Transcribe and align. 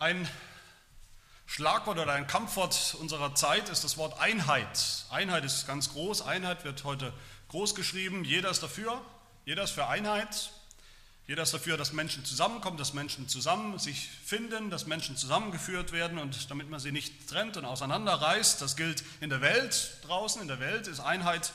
Ein 0.00 0.28
Schlagwort 1.46 1.98
oder 1.98 2.12
ein 2.12 2.26
Kampfwort 2.26 2.96
unserer 2.98 3.34
Zeit 3.36 3.68
ist 3.68 3.84
das 3.84 3.96
Wort 3.96 4.18
Einheit. 4.18 5.04
Einheit 5.10 5.44
ist 5.44 5.68
ganz 5.68 5.92
groß. 5.92 6.22
Einheit 6.22 6.64
wird 6.64 6.82
heute 6.82 7.12
groß 7.48 7.76
geschrieben. 7.76 8.24
Jeder 8.24 8.50
ist 8.50 8.62
dafür. 8.62 9.00
Jeder 9.44 9.62
ist 9.62 9.70
für 9.70 9.86
Einheit. 9.86 10.50
Jeder 11.28 11.44
ist 11.44 11.54
dafür, 11.54 11.76
dass 11.76 11.92
Menschen 11.92 12.24
zusammenkommen, 12.24 12.76
dass 12.76 12.92
Menschen 12.92 13.28
zusammen 13.28 13.78
sich 13.78 14.10
finden, 14.24 14.68
dass 14.68 14.86
Menschen 14.86 15.16
zusammengeführt 15.16 15.92
werden 15.92 16.18
und 16.18 16.50
damit 16.50 16.68
man 16.68 16.80
sie 16.80 16.92
nicht 16.92 17.28
trennt 17.28 17.56
und 17.56 17.64
auseinanderreißt. 17.64 18.60
Das 18.60 18.76
gilt 18.76 19.04
in 19.20 19.30
der 19.30 19.40
Welt 19.40 19.98
draußen. 20.06 20.42
In 20.42 20.48
der 20.48 20.58
Welt 20.58 20.88
ist 20.88 20.98
Einheit, 20.98 21.52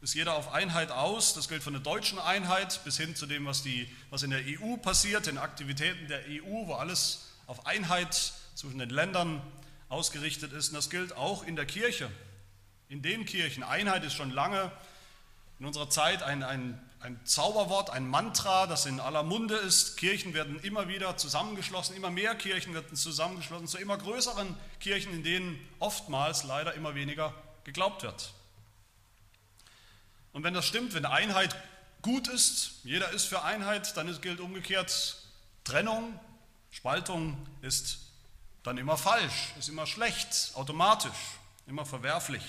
ist 0.00 0.14
jeder 0.14 0.34
auf 0.34 0.52
Einheit 0.52 0.90
aus. 0.90 1.32
Das 1.32 1.48
gilt 1.48 1.62
von 1.62 1.74
der 1.74 1.82
deutschen 1.82 2.18
Einheit 2.18 2.80
bis 2.84 2.96
hin 2.96 3.14
zu 3.14 3.26
dem, 3.26 3.46
was, 3.46 3.62
die, 3.62 3.88
was 4.10 4.24
in 4.24 4.30
der 4.30 4.42
EU 4.44 4.76
passiert, 4.78 5.26
den 5.26 5.38
Aktivitäten 5.38 6.08
der 6.08 6.24
EU, 6.28 6.66
wo 6.66 6.74
alles 6.74 7.31
auf 7.46 7.66
Einheit 7.66 8.32
zwischen 8.54 8.78
den 8.78 8.90
Ländern 8.90 9.42
ausgerichtet 9.88 10.52
ist. 10.52 10.68
Und 10.68 10.74
das 10.74 10.90
gilt 10.90 11.16
auch 11.16 11.44
in 11.44 11.56
der 11.56 11.66
Kirche, 11.66 12.10
in 12.88 13.02
den 13.02 13.24
Kirchen. 13.24 13.62
Einheit 13.62 14.04
ist 14.04 14.14
schon 14.14 14.30
lange 14.30 14.70
in 15.58 15.66
unserer 15.66 15.90
Zeit 15.90 16.22
ein, 16.22 16.42
ein 16.42 16.80
ein 17.02 17.18
Zauberwort, 17.24 17.90
ein 17.90 18.06
Mantra, 18.06 18.66
das 18.66 18.86
in 18.86 19.00
aller 19.00 19.24
Munde 19.24 19.56
ist. 19.56 19.96
Kirchen 19.96 20.34
werden 20.34 20.60
immer 20.60 20.86
wieder 20.86 21.16
zusammengeschlossen, 21.16 21.96
immer 21.96 22.10
mehr 22.10 22.36
Kirchen 22.36 22.74
werden 22.74 22.96
zusammengeschlossen 22.96 23.66
zu 23.66 23.78
immer 23.78 23.98
größeren 23.98 24.56
Kirchen, 24.78 25.12
in 25.12 25.24
denen 25.24 25.68
oftmals 25.80 26.44
leider 26.44 26.74
immer 26.74 26.94
weniger 26.94 27.34
geglaubt 27.64 28.04
wird. 28.04 28.32
Und 30.32 30.44
wenn 30.44 30.54
das 30.54 30.66
stimmt, 30.66 30.94
wenn 30.94 31.04
Einheit 31.04 31.56
gut 32.02 32.28
ist, 32.28 32.80
jeder 32.84 33.10
ist 33.10 33.26
für 33.26 33.42
Einheit, 33.42 33.96
dann 33.96 34.20
gilt 34.20 34.38
umgekehrt 34.38 35.18
Trennung, 35.64 36.18
Spaltung 36.72 37.36
ist 37.60 38.00
dann 38.64 38.78
immer 38.78 38.96
falsch, 38.96 39.52
ist 39.58 39.68
immer 39.68 39.86
schlecht, 39.86 40.52
automatisch, 40.54 41.38
immer 41.66 41.86
verwerflich. 41.86 42.42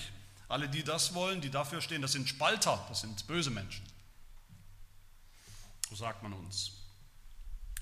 Alle, 0.48 0.68
die 0.70 0.84
das 0.84 1.14
wollen, 1.14 1.42
die 1.42 1.52
dafür 1.52 1.82
stehen, 1.82 2.02
das 2.02 2.14
sind 2.14 2.28
Spalter, 2.28 2.84
das 2.90 3.02
sind 3.02 3.28
böse 3.28 3.52
Menschen. 3.52 3.86
So 5.90 5.96
sagt 5.96 6.24
man 6.24 6.34
uns. 6.34 6.72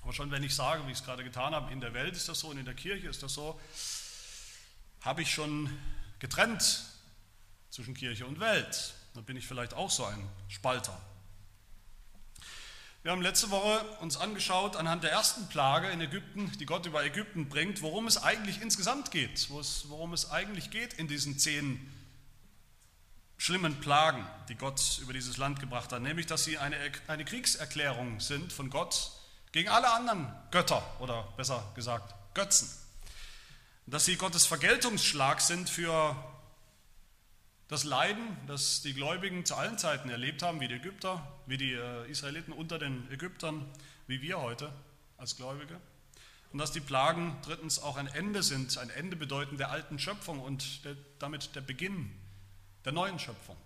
Aber 0.02 0.12
schon 0.12 0.30
wenn 0.30 0.42
ich 0.42 0.54
sage, 0.54 0.86
wie 0.86 0.90
ich 0.90 0.98
es 0.98 1.04
gerade 1.04 1.22
getan 1.22 1.54
habe, 1.54 1.72
in 1.72 1.80
der 1.80 1.94
Welt 1.94 2.16
ist 2.16 2.28
das 2.28 2.40
so 2.40 2.48
und 2.48 2.58
in 2.58 2.64
der 2.64 2.74
Kirche 2.74 3.08
ist 3.08 3.22
das 3.22 3.34
so, 3.34 3.58
habe 5.00 5.22
ich 5.22 5.32
schon 5.32 5.70
getrennt 6.18 6.84
zwischen 7.70 7.94
Kirche 7.94 8.26
und 8.26 8.40
Welt. 8.40 8.94
Da 9.14 9.20
bin 9.20 9.36
ich 9.36 9.46
vielleicht 9.46 9.74
auch 9.74 9.90
so 9.90 10.04
ein 10.04 10.28
Spalter. 10.48 10.98
Wir 13.02 13.10
haben 13.10 13.20
letzte 13.20 13.50
Woche 13.50 13.84
uns 14.00 14.16
angeschaut 14.16 14.76
anhand 14.76 15.02
der 15.02 15.10
ersten 15.10 15.48
Plage 15.48 15.88
in 15.88 16.00
Ägypten, 16.00 16.52
die 16.60 16.66
Gott 16.66 16.86
über 16.86 17.04
Ägypten 17.04 17.48
bringt, 17.48 17.82
worum 17.82 18.06
es 18.06 18.16
eigentlich 18.16 18.62
insgesamt 18.62 19.10
geht, 19.10 19.48
worum 19.50 20.12
es 20.12 20.30
eigentlich 20.30 20.70
geht 20.70 20.92
in 20.94 21.08
diesen 21.08 21.36
zehn 21.36 21.92
schlimmen 23.38 23.80
Plagen, 23.80 24.24
die 24.48 24.54
Gott 24.54 25.00
über 25.02 25.12
dieses 25.12 25.36
Land 25.36 25.58
gebracht 25.58 25.90
hat, 25.90 26.00
nämlich 26.00 26.26
dass 26.26 26.44
sie 26.44 26.58
eine, 26.58 26.76
eine 27.08 27.24
Kriegserklärung 27.24 28.20
sind 28.20 28.52
von 28.52 28.70
Gott 28.70 29.10
gegen 29.50 29.68
alle 29.68 29.90
anderen 29.90 30.32
Götter 30.52 30.80
oder 31.00 31.24
besser 31.36 31.72
gesagt 31.74 32.14
Götzen. 32.34 32.70
Dass 33.86 34.04
sie 34.04 34.14
Gottes 34.14 34.46
Vergeltungsschlag 34.46 35.40
sind 35.40 35.68
für 35.68 36.14
das 37.72 37.84
Leiden, 37.84 38.36
das 38.46 38.82
die 38.82 38.92
Gläubigen 38.92 39.46
zu 39.46 39.54
allen 39.54 39.78
Zeiten 39.78 40.10
erlebt 40.10 40.42
haben, 40.42 40.60
wie 40.60 40.68
die 40.68 40.74
Ägypter, 40.74 41.26
wie 41.46 41.56
die 41.56 41.72
äh, 41.72 42.10
Israeliten 42.10 42.52
unter 42.52 42.78
den 42.78 43.10
Ägyptern, 43.10 43.64
wie 44.06 44.20
wir 44.20 44.42
heute 44.42 44.70
als 45.16 45.36
Gläubige. 45.36 45.80
Und 46.52 46.58
dass 46.58 46.72
die 46.72 46.80
Plagen 46.80 47.34
drittens 47.42 47.82
auch 47.82 47.96
ein 47.96 48.08
Ende 48.08 48.42
sind, 48.42 48.76
ein 48.76 48.90
Ende 48.90 49.16
bedeuten 49.16 49.56
der 49.56 49.70
alten 49.70 49.98
Schöpfung 49.98 50.40
und 50.40 50.84
der, 50.84 50.96
damit 51.18 51.56
der 51.56 51.62
Beginn 51.62 52.12
der 52.84 52.92
neuen 52.92 53.18
Schöpfung. 53.18 53.56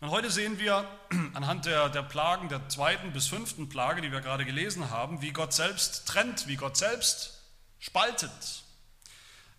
Und 0.00 0.10
heute 0.10 0.28
sehen 0.28 0.58
wir 0.58 0.88
anhand 1.34 1.66
der, 1.66 1.88
der 1.88 2.02
Plagen, 2.02 2.48
der 2.48 2.68
zweiten 2.68 3.12
bis 3.12 3.28
fünften 3.28 3.68
Plage, 3.68 4.00
die 4.00 4.10
wir 4.10 4.22
gerade 4.22 4.44
gelesen 4.44 4.90
haben, 4.90 5.22
wie 5.22 5.30
Gott 5.30 5.52
selbst 5.52 6.08
trennt, 6.08 6.48
wie 6.48 6.56
Gott 6.56 6.76
selbst 6.76 7.44
spaltet. 7.78 8.64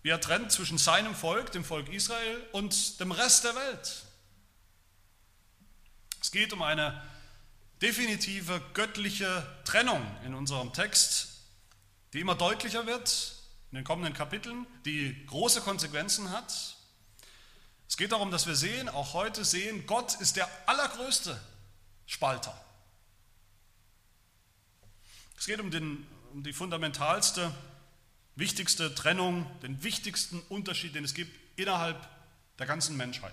Wie 0.02 0.10
er 0.10 0.20
trennt 0.20 0.52
zwischen 0.52 0.78
seinem 0.78 1.14
Volk, 1.14 1.52
dem 1.52 1.64
Volk 1.64 1.88
Israel, 1.92 2.42
und 2.52 3.00
dem 3.00 3.12
Rest 3.12 3.44
der 3.44 3.54
Welt. 3.54 4.04
Es 6.20 6.30
geht 6.30 6.52
um 6.52 6.62
eine 6.62 7.02
definitive 7.80 8.60
göttliche 8.74 9.46
Trennung 9.64 10.04
in 10.24 10.34
unserem 10.34 10.72
Text, 10.72 11.42
die 12.12 12.20
immer 12.20 12.34
deutlicher 12.34 12.86
wird 12.86 13.36
in 13.70 13.76
den 13.76 13.84
kommenden 13.84 14.14
Kapiteln, 14.14 14.66
die 14.84 15.24
große 15.26 15.62
Konsequenzen 15.62 16.30
hat 16.30 16.76
es 17.92 17.98
geht 17.98 18.10
darum, 18.10 18.30
dass 18.30 18.46
wir 18.46 18.56
sehen, 18.56 18.88
auch 18.88 19.12
heute 19.12 19.44
sehen, 19.44 19.86
Gott 19.86 20.18
ist 20.18 20.36
der 20.36 20.48
allergrößte 20.64 21.38
Spalter. 22.06 22.58
Es 25.36 25.44
geht 25.44 25.60
um, 25.60 25.70
den, 25.70 26.06
um 26.32 26.42
die 26.42 26.54
fundamentalste, 26.54 27.54
wichtigste 28.34 28.94
Trennung, 28.94 29.46
den 29.60 29.82
wichtigsten 29.82 30.40
Unterschied, 30.48 30.94
den 30.94 31.04
es 31.04 31.14
gibt 31.14 31.58
innerhalb 31.58 32.08
der 32.58 32.66
ganzen 32.66 32.96
Menschheit. 32.96 33.32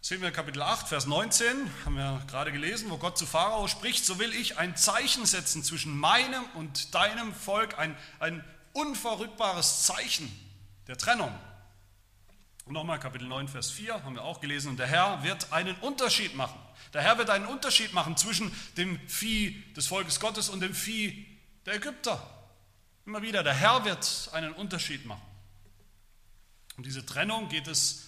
Sehen 0.00 0.20
wir 0.20 0.30
Kapitel 0.32 0.60
8, 0.60 0.86
Vers 0.86 1.06
19, 1.06 1.70
haben 1.86 1.96
wir 1.96 2.22
gerade 2.26 2.52
gelesen, 2.52 2.90
wo 2.90 2.98
Gott 2.98 3.16
zu 3.16 3.24
Pharao 3.24 3.68
spricht, 3.68 4.04
so 4.04 4.18
will 4.18 4.34
ich 4.34 4.58
ein 4.58 4.76
Zeichen 4.76 5.24
setzen 5.24 5.64
zwischen 5.64 5.96
meinem 5.96 6.44
und 6.56 6.94
deinem 6.94 7.32
Volk, 7.32 7.78
ein, 7.78 7.96
ein 8.20 8.44
unverrückbares 8.74 9.84
Zeichen 9.84 10.30
der 10.88 10.98
Trennung. 10.98 11.32
Und 12.66 12.74
nochmal 12.74 13.00
Kapitel 13.00 13.26
9, 13.28 13.48
Vers 13.48 13.70
4 13.70 14.04
haben 14.04 14.16
wir 14.16 14.24
auch 14.24 14.42
gelesen, 14.42 14.68
und 14.68 14.78
der 14.78 14.88
Herr 14.88 15.22
wird 15.22 15.52
einen 15.54 15.74
Unterschied 15.76 16.34
machen. 16.34 16.58
Der 16.94 17.02
Herr 17.02 17.18
wird 17.18 17.28
einen 17.28 17.46
Unterschied 17.46 17.92
machen 17.92 18.16
zwischen 18.16 18.54
dem 18.76 18.98
Vieh 19.08 19.64
des 19.74 19.88
Volkes 19.88 20.20
Gottes 20.20 20.48
und 20.48 20.60
dem 20.60 20.74
Vieh 20.74 21.26
der 21.66 21.74
Ägypter. 21.74 22.22
Immer 23.04 23.20
wieder, 23.20 23.42
der 23.42 23.52
Herr 23.52 23.84
wird 23.84 24.30
einen 24.32 24.52
Unterschied 24.52 25.04
machen. 25.04 25.26
Und 26.76 26.86
diese 26.86 27.04
Trennung 27.04 27.48
geht 27.48 27.66
es 27.66 28.04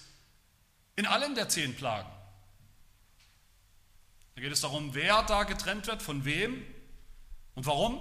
in 0.94 1.04
allen 1.04 1.34
der 1.34 1.48
zehn 1.48 1.74
Plagen. 1.74 2.08
Da 4.36 4.40
geht 4.40 4.52
es 4.52 4.60
darum, 4.60 4.94
wer 4.94 5.22
da 5.24 5.42
getrennt 5.42 5.86
wird, 5.88 6.02
von 6.02 6.24
wem 6.24 6.64
und 7.54 7.66
warum 7.66 8.00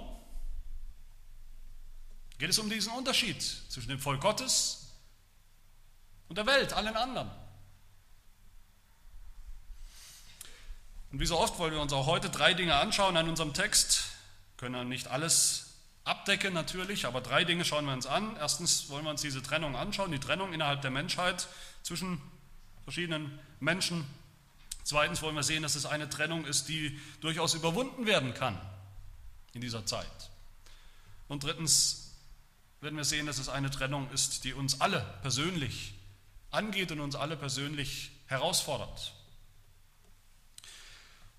geht 2.38 2.50
es 2.50 2.58
um 2.58 2.70
diesen 2.70 2.92
Unterschied 2.92 3.42
zwischen 3.42 3.88
dem 3.88 3.98
Volk 3.98 4.20
Gottes 4.20 4.92
und 6.28 6.38
der 6.38 6.46
Welt, 6.46 6.72
allen 6.74 6.96
anderen. 6.96 7.30
Und 11.12 11.20
wie 11.20 11.26
so 11.26 11.38
oft 11.38 11.58
wollen 11.58 11.72
wir 11.72 11.80
uns 11.80 11.92
auch 11.92 12.06
heute 12.06 12.30
drei 12.30 12.54
Dinge 12.54 12.74
anschauen 12.74 13.16
an 13.16 13.28
unserem 13.28 13.54
Text. 13.54 14.10
Wir 14.56 14.68
können 14.68 14.88
nicht 14.88 15.08
alles 15.08 15.74
abdecken 16.04 16.54
natürlich, 16.54 17.06
aber 17.06 17.20
drei 17.20 17.44
Dinge 17.44 17.64
schauen 17.64 17.84
wir 17.84 17.92
uns 17.92 18.06
an. 18.06 18.36
Erstens 18.36 18.88
wollen 18.88 19.04
wir 19.04 19.10
uns 19.10 19.22
diese 19.22 19.42
Trennung 19.42 19.76
anschauen, 19.76 20.12
die 20.12 20.20
Trennung 20.20 20.52
innerhalb 20.52 20.82
der 20.82 20.90
Menschheit 20.90 21.48
zwischen 21.82 22.20
verschiedenen 22.84 23.38
Menschen. 23.60 24.04
Zweitens 24.84 25.20
wollen 25.22 25.34
wir 25.34 25.42
sehen, 25.42 25.64
dass 25.64 25.74
es 25.74 25.84
eine 25.84 26.08
Trennung 26.08 26.44
ist, 26.44 26.68
die 26.68 27.00
durchaus 27.20 27.54
überwunden 27.54 28.06
werden 28.06 28.34
kann 28.34 28.60
in 29.52 29.60
dieser 29.60 29.84
Zeit. 29.84 30.30
Und 31.26 31.42
drittens 31.42 32.14
werden 32.80 32.96
wir 32.96 33.04
sehen, 33.04 33.26
dass 33.26 33.38
es 33.38 33.48
eine 33.48 33.70
Trennung 33.70 34.08
ist, 34.12 34.44
die 34.44 34.52
uns 34.52 34.80
alle 34.80 35.00
persönlich 35.22 35.94
angeht 36.52 36.92
und 36.92 37.00
uns 37.00 37.16
alle 37.16 37.36
persönlich 37.36 38.12
herausfordert. 38.26 39.15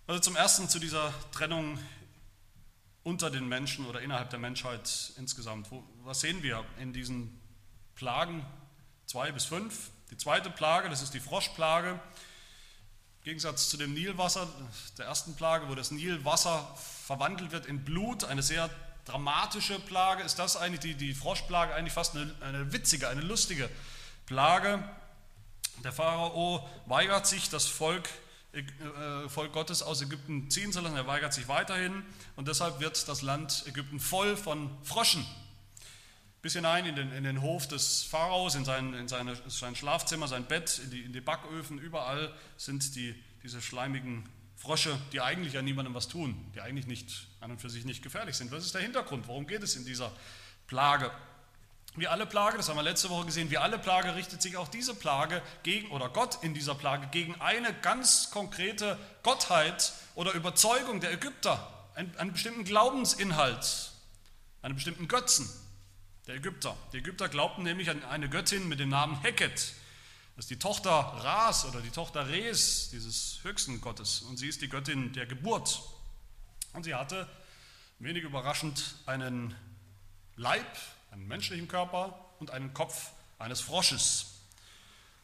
Also 0.07 0.21
zum 0.21 0.37
Ersten 0.37 0.69
zu 0.69 0.79
dieser 0.79 1.13
Trennung 1.33 1.77
unter 3.03 3.29
den 3.29 3.45
Menschen 3.45 3.85
oder 3.87 3.99
innerhalb 3.99 4.29
der 4.29 4.39
Menschheit 4.39 5.11
insgesamt. 5.17 5.67
Was 6.05 6.21
sehen 6.21 6.41
wir 6.43 6.63
in 6.79 6.93
diesen 6.93 7.37
Plagen 7.93 8.45
zwei 9.05 9.33
bis 9.33 9.43
fünf? 9.43 9.89
Die 10.09 10.15
zweite 10.15 10.49
Plage, 10.49 10.87
das 10.87 11.01
ist 11.01 11.13
die 11.13 11.19
Froschplage. 11.19 11.89
Im 11.89 13.23
Gegensatz 13.25 13.67
zu 13.67 13.75
dem 13.75 13.93
Nilwasser, 13.93 14.47
der 14.97 15.07
ersten 15.07 15.35
Plage, 15.35 15.67
wo 15.67 15.75
das 15.75 15.91
Nilwasser 15.91 16.73
verwandelt 17.05 17.51
wird 17.51 17.65
in 17.65 17.83
Blut, 17.83 18.23
eine 18.23 18.43
sehr 18.43 18.69
dramatische 19.03 19.77
Plage 19.77 20.23
ist 20.23 20.39
das 20.39 20.55
eigentlich, 20.55 20.79
die, 20.79 20.95
die 20.95 21.13
Froschplage, 21.13 21.73
eigentlich 21.73 21.93
fast 21.93 22.15
eine, 22.15 22.33
eine 22.39 22.71
witzige, 22.71 23.09
eine 23.09 23.21
lustige 23.21 23.69
Plage. 24.25 24.81
Der 25.83 25.91
Pharao 25.91 26.65
weigert 26.85 27.27
sich, 27.27 27.49
das 27.49 27.67
Volk, 27.67 28.07
Volk 29.27 29.53
Gottes 29.53 29.81
aus 29.83 30.01
Ägypten 30.01 30.49
ziehen 30.49 30.71
zu 30.71 30.81
lassen. 30.81 30.95
Er 30.95 31.07
weigert 31.07 31.33
sich 31.33 31.47
weiterhin 31.47 32.03
und 32.35 32.47
deshalb 32.47 32.79
wird 32.79 33.07
das 33.07 33.21
Land 33.21 33.63
Ägypten 33.67 33.99
voll 33.99 34.37
von 34.37 34.69
Froschen. 34.83 35.25
Bis 36.41 36.53
hinein 36.53 36.85
in 36.85 36.95
den, 36.95 37.11
in 37.11 37.23
den 37.23 37.41
Hof 37.41 37.67
des 37.67 38.03
Pharaos, 38.03 38.55
in, 38.55 38.63
sein, 38.63 38.93
in 38.93 39.07
seine, 39.07 39.35
sein 39.47 39.75
Schlafzimmer, 39.75 40.27
sein 40.27 40.45
Bett, 40.45 40.79
in 40.83 40.91
die, 40.91 41.01
in 41.01 41.13
die 41.13 41.21
Backöfen, 41.21 41.79
überall 41.79 42.33
sind 42.57 42.95
die, 42.95 43.15
diese 43.43 43.61
schleimigen 43.61 44.29
Frösche, 44.55 44.97
die 45.13 45.21
eigentlich 45.21 45.53
ja 45.53 45.61
niemandem 45.61 45.93
was 45.93 46.07
tun, 46.07 46.51
die 46.55 46.61
eigentlich 46.61 46.87
nicht 46.87 47.27
an 47.41 47.51
und 47.51 47.61
für 47.61 47.69
sich 47.69 47.85
nicht 47.85 48.03
gefährlich 48.03 48.35
sind. 48.35 48.51
Was 48.51 48.65
ist 48.65 48.73
der 48.73 48.81
Hintergrund? 48.81 49.27
Worum 49.27 49.45
geht 49.45 49.61
es 49.61 49.75
in 49.75 49.85
dieser 49.85 50.11
Plage? 50.67 51.11
Wie 51.97 52.07
alle 52.07 52.27
Plage, 52.27 52.57
das 52.57 52.69
haben 52.69 52.75
wir 52.75 52.83
letzte 52.83 53.09
Woche 53.09 53.25
gesehen, 53.25 53.49
wie 53.49 53.57
alle 53.57 53.79
Plage 53.79 54.13
richtet 54.13 54.39
sich 54.39 54.55
auch 54.55 54.67
diese 54.67 54.93
Plage 54.93 55.41
gegen, 55.63 55.89
oder 55.89 56.09
Gott 56.09 56.43
in 56.43 56.53
dieser 56.53 56.75
Plage, 56.75 57.07
gegen 57.07 57.33
eine 57.41 57.73
ganz 57.73 58.29
konkrete 58.29 58.99
Gottheit 59.23 59.93
oder 60.13 60.33
Überzeugung 60.33 60.99
der 60.99 61.11
Ägypter, 61.11 61.67
einen, 61.95 62.15
einen 62.17 62.33
bestimmten 62.33 62.65
Glaubensinhalt, 62.65 63.93
einen 64.61 64.75
bestimmten 64.75 65.07
Götzen 65.07 65.49
der 66.27 66.35
Ägypter. 66.35 66.77
Die 66.93 66.97
Ägypter 66.97 67.29
glaubten 67.29 67.63
nämlich 67.63 67.89
an 67.89 68.03
eine 68.03 68.29
Göttin 68.29 68.67
mit 68.67 68.79
dem 68.79 68.89
Namen 68.89 69.19
Heket. 69.23 69.73
Das 70.35 70.45
ist 70.45 70.51
die 70.51 70.59
Tochter 70.59 70.91
Ras 70.91 71.65
oder 71.65 71.81
die 71.81 71.89
Tochter 71.89 72.27
Res, 72.27 72.91
dieses 72.91 73.39
höchsten 73.41 73.81
Gottes. 73.81 74.21
Und 74.21 74.37
sie 74.37 74.49
ist 74.49 74.61
die 74.61 74.69
Göttin 74.69 75.13
der 75.13 75.25
Geburt. 75.25 75.81
Und 76.73 76.83
sie 76.83 76.93
hatte, 76.93 77.27
wenig 77.97 78.21
überraschend, 78.21 78.97
einen 79.07 79.55
Leib, 80.35 80.77
einen 81.11 81.27
menschlichen 81.27 81.67
Körper 81.67 82.19
und 82.39 82.51
einen 82.51 82.73
Kopf 82.73 83.11
eines 83.39 83.61
Frosches. 83.61 84.37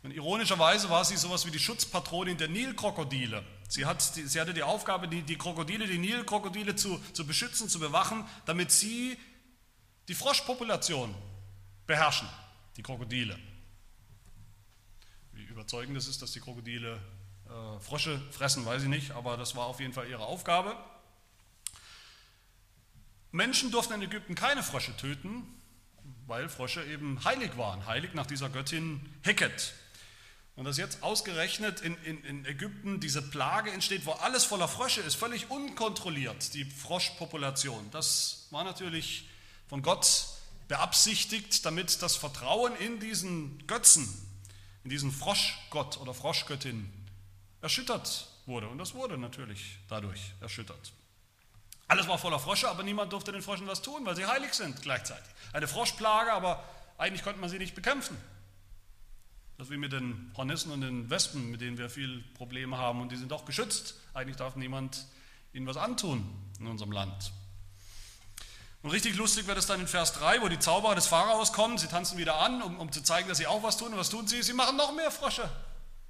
Und 0.04 0.12
ironischerweise 0.12 0.90
war 0.90 1.06
sie 1.06 1.16
sowas 1.16 1.46
wie 1.46 1.52
die 1.52 1.60
Schutzpatronin 1.60 2.38
der 2.38 2.50
Nilkrokodile. 2.50 3.44
Sie, 3.70 3.86
hat, 3.86 4.02
sie 4.02 4.40
hatte 4.40 4.54
die 4.54 4.64
Aufgabe, 4.64 5.08
die, 5.08 5.22
die 5.22 5.38
Krokodile, 5.38 5.88
die 5.88 5.98
Nilkrokodile 5.98 6.76
zu, 6.76 7.02
zu 7.14 7.26
beschützen, 7.26 7.70
zu 7.70 7.80
bewachen, 7.80 8.26
damit 8.46 8.72
sie 8.72 9.18
die 10.10 10.14
Froschpopulation 10.14 11.16
beherrschen, 11.88 12.28
die 12.76 12.84
Krokodile. 12.84 13.40
Wie 15.32 15.44
überzeugend 15.44 15.98
es 15.98 16.08
ist, 16.08 16.22
dass 16.22 16.32
die 16.34 16.42
Krokodile 16.42 17.00
äh, 17.48 17.80
Frösche 17.80 18.22
fressen, 18.32 18.66
weiß 18.66 18.84
ich 18.84 18.90
nicht, 18.90 19.12
aber 19.12 19.38
das 19.38 19.56
war 19.56 19.66
auf 19.66 19.80
jeden 19.80 19.94
Fall 19.94 20.08
ihre 20.08 20.26
Aufgabe. 20.26 20.76
Menschen 23.32 23.72
durften 23.72 23.94
in 23.94 24.02
Ägypten 24.04 24.36
keine 24.36 24.62
Frösche 24.62 24.96
töten, 24.98 25.44
weil 26.28 26.50
Frösche 26.50 26.84
eben 26.86 27.24
heilig 27.24 27.58
waren, 27.58 27.86
heilig 27.86 28.14
nach 28.14 28.26
dieser 28.26 28.50
Göttin 28.50 29.02
Heket. 29.24 29.74
Und 30.56 30.66
dass 30.66 30.78
jetzt 30.78 31.02
ausgerechnet 31.02 31.82
in, 31.82 31.98
in, 32.04 32.24
in, 32.24 32.46
Ägypten 32.46 33.00
diese 33.00 33.22
Plage 33.22 33.72
entsteht, 33.72 34.06
wo 34.06 34.12
alles 34.12 34.44
voller 34.44 34.68
Frösche 34.68 35.02
ist, 35.02 35.16
völlig 35.16 35.50
unkontrolliert, 35.50 36.54
die 36.54 36.66
Froschpopulation, 36.66 37.90
das 37.90 38.48
war 38.52 38.64
natürlich 38.64 39.28
von 39.68 39.82
Gott 39.82 40.28
beabsichtigt, 40.68 41.66
damit 41.66 42.02
das 42.04 42.16
Vertrauen 42.16 42.76
in 42.76 43.00
diesen 43.00 43.66
Götzen, 43.66 44.08
in 44.84 44.92
diesen 44.92 45.12
Froschgott 45.12 45.98
oder 45.98 46.14
Froschgöttin 46.14 46.92
erschüttert 47.62 48.28
wurde. 48.46 48.68
Und 48.68 48.78
das 48.78 48.94
wurde 48.94 49.18
natürlich 49.18 49.80
dadurch 49.90 50.34
erschüttert. 50.40 50.94
Alles 51.88 52.08
war 52.08 52.18
voller 52.18 52.40
Frösche, 52.40 52.70
aber 52.70 52.84
niemand 52.84 53.14
durfte 53.14 53.32
den 53.32 53.42
Fröschen 53.42 53.68
was 53.68 53.82
tun, 53.82 54.06
weil 54.06 54.16
sie 54.16 54.26
heilig 54.26 54.54
sind 54.54 54.82
gleichzeitig. 54.82 55.30
Eine 55.52 55.68
Froschplage, 55.68 56.32
aber 56.32 56.64
eigentlich 56.98 57.24
konnte 57.24 57.40
man 57.40 57.50
sie 57.50 57.58
nicht 57.58 57.76
bekämpfen. 57.76 58.18
Das 59.58 59.68
ist 59.68 59.72
wie 59.72 59.78
mit 59.78 59.94
den 59.94 60.32
Hornissen 60.36 60.72
und 60.72 60.82
den 60.82 61.10
Wespen, 61.10 61.52
mit 61.52 61.62
denen 61.62 61.78
wir 61.78 61.90
viel 61.90 62.24
Probleme 62.36 62.78
haben 62.78 63.02
und 63.02 63.12
die 63.12 63.18
sind 63.18 63.32
doch 63.32 63.46
geschützt. 63.46 63.96
Eigentlich 64.14 64.38
darf 64.38 64.56
niemand 64.56 65.06
ihnen 65.54 65.68
was 65.68 65.78
antun 65.78 66.28
in 66.60 66.68
unserem 66.68 66.92
Land. 66.92 67.32
Und 68.82 68.90
richtig 68.92 69.16
lustig 69.16 69.48
wird 69.48 69.58
es 69.58 69.66
dann 69.66 69.80
in 69.80 69.88
Vers 69.88 70.14
3, 70.14 70.42
wo 70.42 70.50
die 70.50 70.60
Zauberer 70.60 70.96
des 70.96 71.08
Pharaos 71.08 71.54
kommen. 71.54 71.78
Sie 71.78 71.88
tanzen 71.88 72.18
wieder 72.18 72.36
an, 72.40 72.62
um, 72.62 72.80
um 72.80 72.92
zu 72.92 73.02
zeigen, 73.02 73.30
dass 73.30 73.38
sie 73.38 73.48
auch 73.48 73.64
was 73.64 73.78
tun. 73.78 73.94
Und 73.94 73.98
was 73.98 74.10
tun 74.10 74.28
sie? 74.28 74.42
Sie 74.44 74.54
machen 74.54 74.76
noch 74.76 74.94
mehr 74.94 75.10
Frösche. 75.10 75.50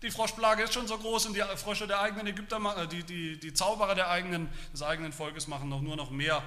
Die 0.03 0.11
Froschplage 0.11 0.63
ist 0.63 0.73
schon 0.73 0.85
so 0.85 0.97
groß 0.97 1.27
und 1.27 1.33
die 1.33 1.41
Frösche 1.55 1.87
der 1.87 2.01
eigenen 2.01 2.27
Ägypter, 2.27 2.59
äh, 2.77 2.87
die, 2.87 3.03
die, 3.03 3.39
die 3.39 3.53
Zauberer 3.53 3.95
der 3.95 4.09
eigenen, 4.09 4.49
des 4.73 4.83
eigenen 4.83 5.13
Volkes 5.13 5.47
machen 5.47 5.69
noch 5.69 5.79
nur 5.79 5.95
noch 5.95 6.11
mehr 6.11 6.43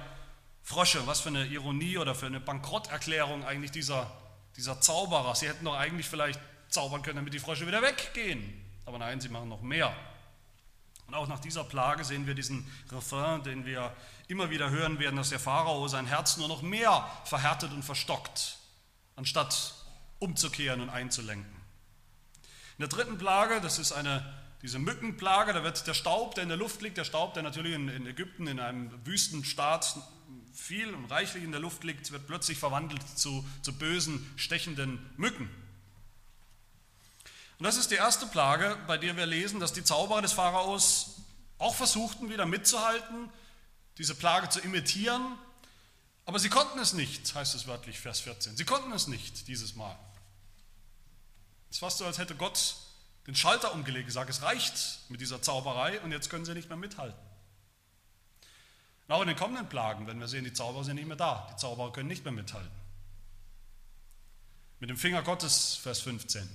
Frösche. 0.61 1.07
Was 1.07 1.21
für 1.21 1.29
eine 1.29 1.45
Ironie 1.47 1.97
oder 1.97 2.13
für 2.13 2.27
eine 2.27 2.39
Bankrotterklärung 2.39 3.43
eigentlich 3.43 3.71
dieser, 3.71 4.11
dieser 4.55 4.79
Zauberer. 4.79 5.33
Sie 5.33 5.47
hätten 5.47 5.65
doch 5.65 5.75
eigentlich 5.75 6.07
vielleicht 6.07 6.39
zaubern 6.69 7.01
können, 7.01 7.15
damit 7.15 7.33
die 7.33 7.39
Frösche 7.39 7.65
wieder 7.65 7.81
weggehen. 7.81 8.63
Aber 8.85 8.99
nein, 8.99 9.19
sie 9.19 9.29
machen 9.29 9.49
noch 9.49 9.63
mehr. 9.63 9.91
Und 11.07 11.15
auch 11.15 11.27
nach 11.27 11.39
dieser 11.39 11.63
Plage 11.63 12.03
sehen 12.03 12.27
wir 12.27 12.35
diesen 12.35 12.71
Refrain, 12.91 13.41
den 13.41 13.65
wir 13.65 13.91
immer 14.27 14.51
wieder 14.51 14.69
hören 14.69 14.99
werden, 14.99 15.15
dass 15.15 15.29
der 15.29 15.39
Pharao 15.39 15.87
sein 15.87 16.05
Herz 16.05 16.37
nur 16.37 16.47
noch 16.47 16.61
mehr 16.61 17.09
verhärtet 17.25 17.71
und 17.71 17.81
verstockt, 17.81 18.59
anstatt 19.15 19.73
umzukehren 20.19 20.81
und 20.81 20.89
einzulenken. 20.89 21.56
In 22.77 22.81
der 22.81 22.89
dritten 22.89 23.17
Plage, 23.17 23.59
das 23.59 23.79
ist 23.79 23.91
eine, 23.91 24.23
diese 24.61 24.77
Mückenplage, 24.77 25.51
da 25.51 25.63
wird 25.63 25.87
der 25.87 25.95
Staub, 25.95 26.35
der 26.35 26.43
in 26.43 26.49
der 26.49 26.57
Luft 26.57 26.81
liegt, 26.83 26.97
der 26.97 27.05
Staub, 27.05 27.33
der 27.33 27.41
natürlich 27.41 27.73
in, 27.73 27.89
in 27.89 28.05
Ägypten, 28.05 28.45
in 28.45 28.59
einem 28.59 28.91
Wüstenstaat 29.03 29.97
viel 30.53 30.93
und 30.93 31.05
reichlich 31.05 31.43
in 31.43 31.51
der 31.51 31.59
Luft 31.59 31.83
liegt, 31.83 32.11
wird 32.11 32.27
plötzlich 32.27 32.59
verwandelt 32.59 33.01
zu, 33.17 33.43
zu 33.63 33.73
bösen, 33.73 34.31
stechenden 34.35 34.99
Mücken. 35.17 35.49
Und 37.57 37.63
das 37.63 37.77
ist 37.77 37.89
die 37.89 37.95
erste 37.95 38.27
Plage, 38.27 38.77
bei 38.85 38.99
der 38.99 39.17
wir 39.17 39.25
lesen, 39.25 39.59
dass 39.59 39.73
die 39.73 39.83
Zauberer 39.83 40.21
des 40.21 40.33
Pharaos 40.33 41.21
auch 41.57 41.73
versuchten, 41.73 42.29
wieder 42.29 42.45
mitzuhalten, 42.45 43.31
diese 43.97 44.13
Plage 44.13 44.49
zu 44.49 44.59
imitieren, 44.59 45.23
aber 46.25 46.37
sie 46.37 46.49
konnten 46.49 46.77
es 46.77 46.93
nicht, 46.93 47.33
heißt 47.33 47.55
es 47.55 47.65
wörtlich, 47.65 47.99
Vers 47.99 48.19
14. 48.19 48.55
Sie 48.55 48.65
konnten 48.65 48.91
es 48.91 49.07
nicht 49.07 49.47
dieses 49.47 49.75
Mal. 49.75 49.97
Es 51.69 51.77
ist 51.77 51.79
fast 51.79 51.97
so, 51.97 52.05
als 52.05 52.17
hätte 52.17 52.35
Gott 52.35 52.75
den 53.27 53.35
Schalter 53.35 53.73
umgelegt, 53.73 54.07
gesagt, 54.07 54.29
es 54.29 54.41
reicht 54.41 54.99
mit 55.09 55.19
dieser 55.19 55.41
Zauberei 55.41 55.99
und 56.01 56.11
jetzt 56.11 56.29
können 56.29 56.45
sie 56.45 56.53
nicht 56.53 56.69
mehr 56.69 56.77
mithalten. 56.77 57.19
Und 59.07 59.15
auch 59.15 59.21
in 59.21 59.27
den 59.27 59.37
kommenden 59.37 59.69
Plagen, 59.69 60.07
wenn 60.07 60.19
wir 60.19 60.27
sehen, 60.27 60.43
die 60.43 60.53
Zauberer 60.53 60.83
sind 60.83 60.95
nicht 60.95 61.07
mehr 61.07 61.17
da, 61.17 61.47
die 61.51 61.57
Zauberer 61.57 61.91
können 61.91 62.07
nicht 62.07 62.23
mehr 62.23 62.33
mithalten. 62.33 62.71
Mit 64.79 64.89
dem 64.89 64.97
Finger 64.97 65.23
Gottes, 65.23 65.75
Vers 65.75 66.01
15, 66.01 66.47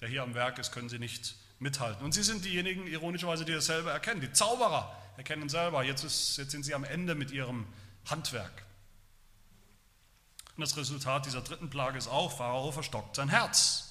der 0.00 0.08
hier 0.08 0.22
am 0.22 0.34
Werk 0.34 0.58
ist, 0.58 0.72
können 0.72 0.88
sie 0.88 0.98
nicht 0.98 1.36
mithalten. 1.58 2.04
Und 2.04 2.12
sie 2.12 2.22
sind 2.22 2.44
diejenigen, 2.44 2.86
ironischerweise, 2.86 3.44
die 3.44 3.52
das 3.52 3.66
selber 3.66 3.92
erkennen, 3.92 4.20
die 4.20 4.32
Zauberer, 4.32 4.94
erkennen 5.16 5.48
selber, 5.48 5.84
jetzt, 5.84 6.04
ist, 6.04 6.36
jetzt 6.36 6.50
sind 6.50 6.64
sie 6.64 6.74
am 6.74 6.84
Ende 6.84 7.14
mit 7.14 7.30
ihrem 7.30 7.66
Handwerk. 8.06 8.64
Und 10.56 10.62
das 10.62 10.76
Resultat 10.76 11.26
dieser 11.26 11.40
dritten 11.40 11.70
Plage 11.70 11.98
ist 11.98 12.08
auch, 12.08 12.36
Pharao 12.36 12.72
verstockt 12.72 13.16
sein 13.16 13.28
Herz. 13.28 13.87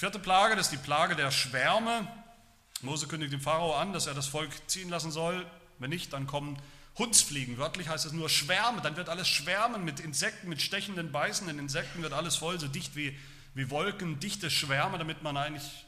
Vierte 0.00 0.18
Plage, 0.18 0.56
das 0.56 0.68
ist 0.68 0.72
die 0.72 0.82
Plage 0.82 1.14
der 1.14 1.30
Schwärme. 1.30 2.08
Mose 2.80 3.06
kündigt 3.06 3.34
dem 3.34 3.42
Pharao 3.42 3.74
an, 3.74 3.92
dass 3.92 4.06
er 4.06 4.14
das 4.14 4.28
Volk 4.28 4.50
ziehen 4.66 4.88
lassen 4.88 5.10
soll. 5.10 5.44
Wenn 5.78 5.90
nicht, 5.90 6.14
dann 6.14 6.26
kommen 6.26 6.56
Hundsfliegen. 6.96 7.58
Wörtlich 7.58 7.90
heißt 7.90 8.06
es 8.06 8.12
nur 8.12 8.30
Schwärme. 8.30 8.80
Dann 8.80 8.96
wird 8.96 9.10
alles 9.10 9.28
schwärmen 9.28 9.84
mit 9.84 10.00
Insekten, 10.00 10.48
mit 10.48 10.62
stechenden, 10.62 11.12
beißenden 11.12 11.58
Insekten, 11.58 12.00
wird 12.00 12.14
alles 12.14 12.36
voll, 12.36 12.58
so 12.58 12.66
dicht 12.66 12.96
wie, 12.96 13.14
wie 13.52 13.68
Wolken, 13.68 14.18
dichte 14.20 14.50
Schwärme, 14.50 14.96
damit 14.96 15.22
man 15.22 15.36
eigentlich 15.36 15.84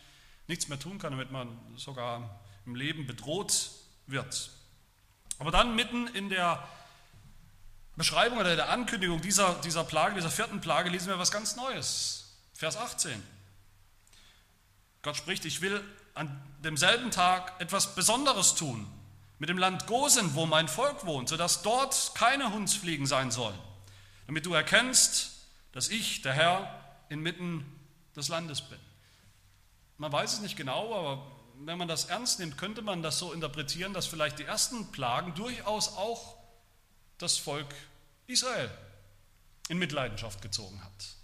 nichts 0.47 0.69
mehr 0.69 0.78
tun 0.78 0.99
kann, 0.99 1.12
damit 1.12 1.31
man 1.31 1.49
sogar 1.76 2.38
im 2.66 2.75
Leben 2.75 3.07
bedroht 3.07 3.71
wird. 4.09 4.50
Aber 5.38 5.52
dann 5.52 5.75
mitten 5.75 6.07
in 6.09 6.28
der 6.28 6.62
Beschreibung 7.97 8.37
oder 8.37 8.57
der 8.57 8.69
Ankündigung 8.69 9.23
dieser, 9.23 9.54
dieser 9.64 9.85
Plage, 9.85 10.16
dieser 10.16 10.31
vierten 10.31 10.61
Plage, 10.61 10.90
lesen 10.90 11.09
wir 11.09 11.19
was 11.19 11.33
ganz 11.33 11.57
Neues. 11.57 12.37
Vers 12.52 12.76
18. 12.76 13.41
Gott 15.02 15.16
spricht, 15.16 15.44
ich 15.44 15.61
will 15.61 15.82
an 16.14 16.40
demselben 16.62 17.11
Tag 17.11 17.61
etwas 17.61 17.94
Besonderes 17.97 18.54
tun 18.54 18.87
mit 19.40 19.49
dem 19.49 19.59
Land 19.59 19.88
Gosen, 19.88 20.37
wo 20.37 20.47
mein 20.47 20.68
Volk 20.68 21.04
wohnt, 21.04 21.28
sodass 21.28 21.62
dort 21.62 22.12
keine 22.14 22.52
Hundsfliegen 22.52 23.06
sein 23.06 23.32
sollen, 23.32 23.59
damit 24.26 24.47
du 24.47 24.54
erkennst, 24.54 25.32
dass 25.73 25.88
ich, 25.88 26.23
der 26.23 26.32
Herr, 26.32 26.85
inmitten 27.09 27.64
des 28.14 28.28
Landes 28.28 28.62
bin. 28.62 28.78
Man 29.99 30.12
weiß 30.12 30.35
es 30.35 30.40
nicht 30.40 30.56
genau, 30.56 30.94
aber 30.94 31.26
wenn 31.64 31.78
man 31.78 31.88
das 31.88 32.04
ernst 32.04 32.38
nimmt, 32.38 32.56
könnte 32.56 32.82
man 32.82 33.02
das 33.02 33.18
so 33.18 33.32
interpretieren, 33.32 33.92
dass 33.94 34.06
vielleicht 34.06 34.38
die 34.38 34.44
ersten 34.44 34.92
Plagen 34.92 35.35
durchaus 35.35 35.97
auch 35.97 36.37
das 37.18 37.38
Volk 37.38 37.75
Israel 38.28 38.71
in 39.68 39.78
Mitleidenschaft 39.78 40.42
gezogen 40.42 40.82
hat. 40.85 41.16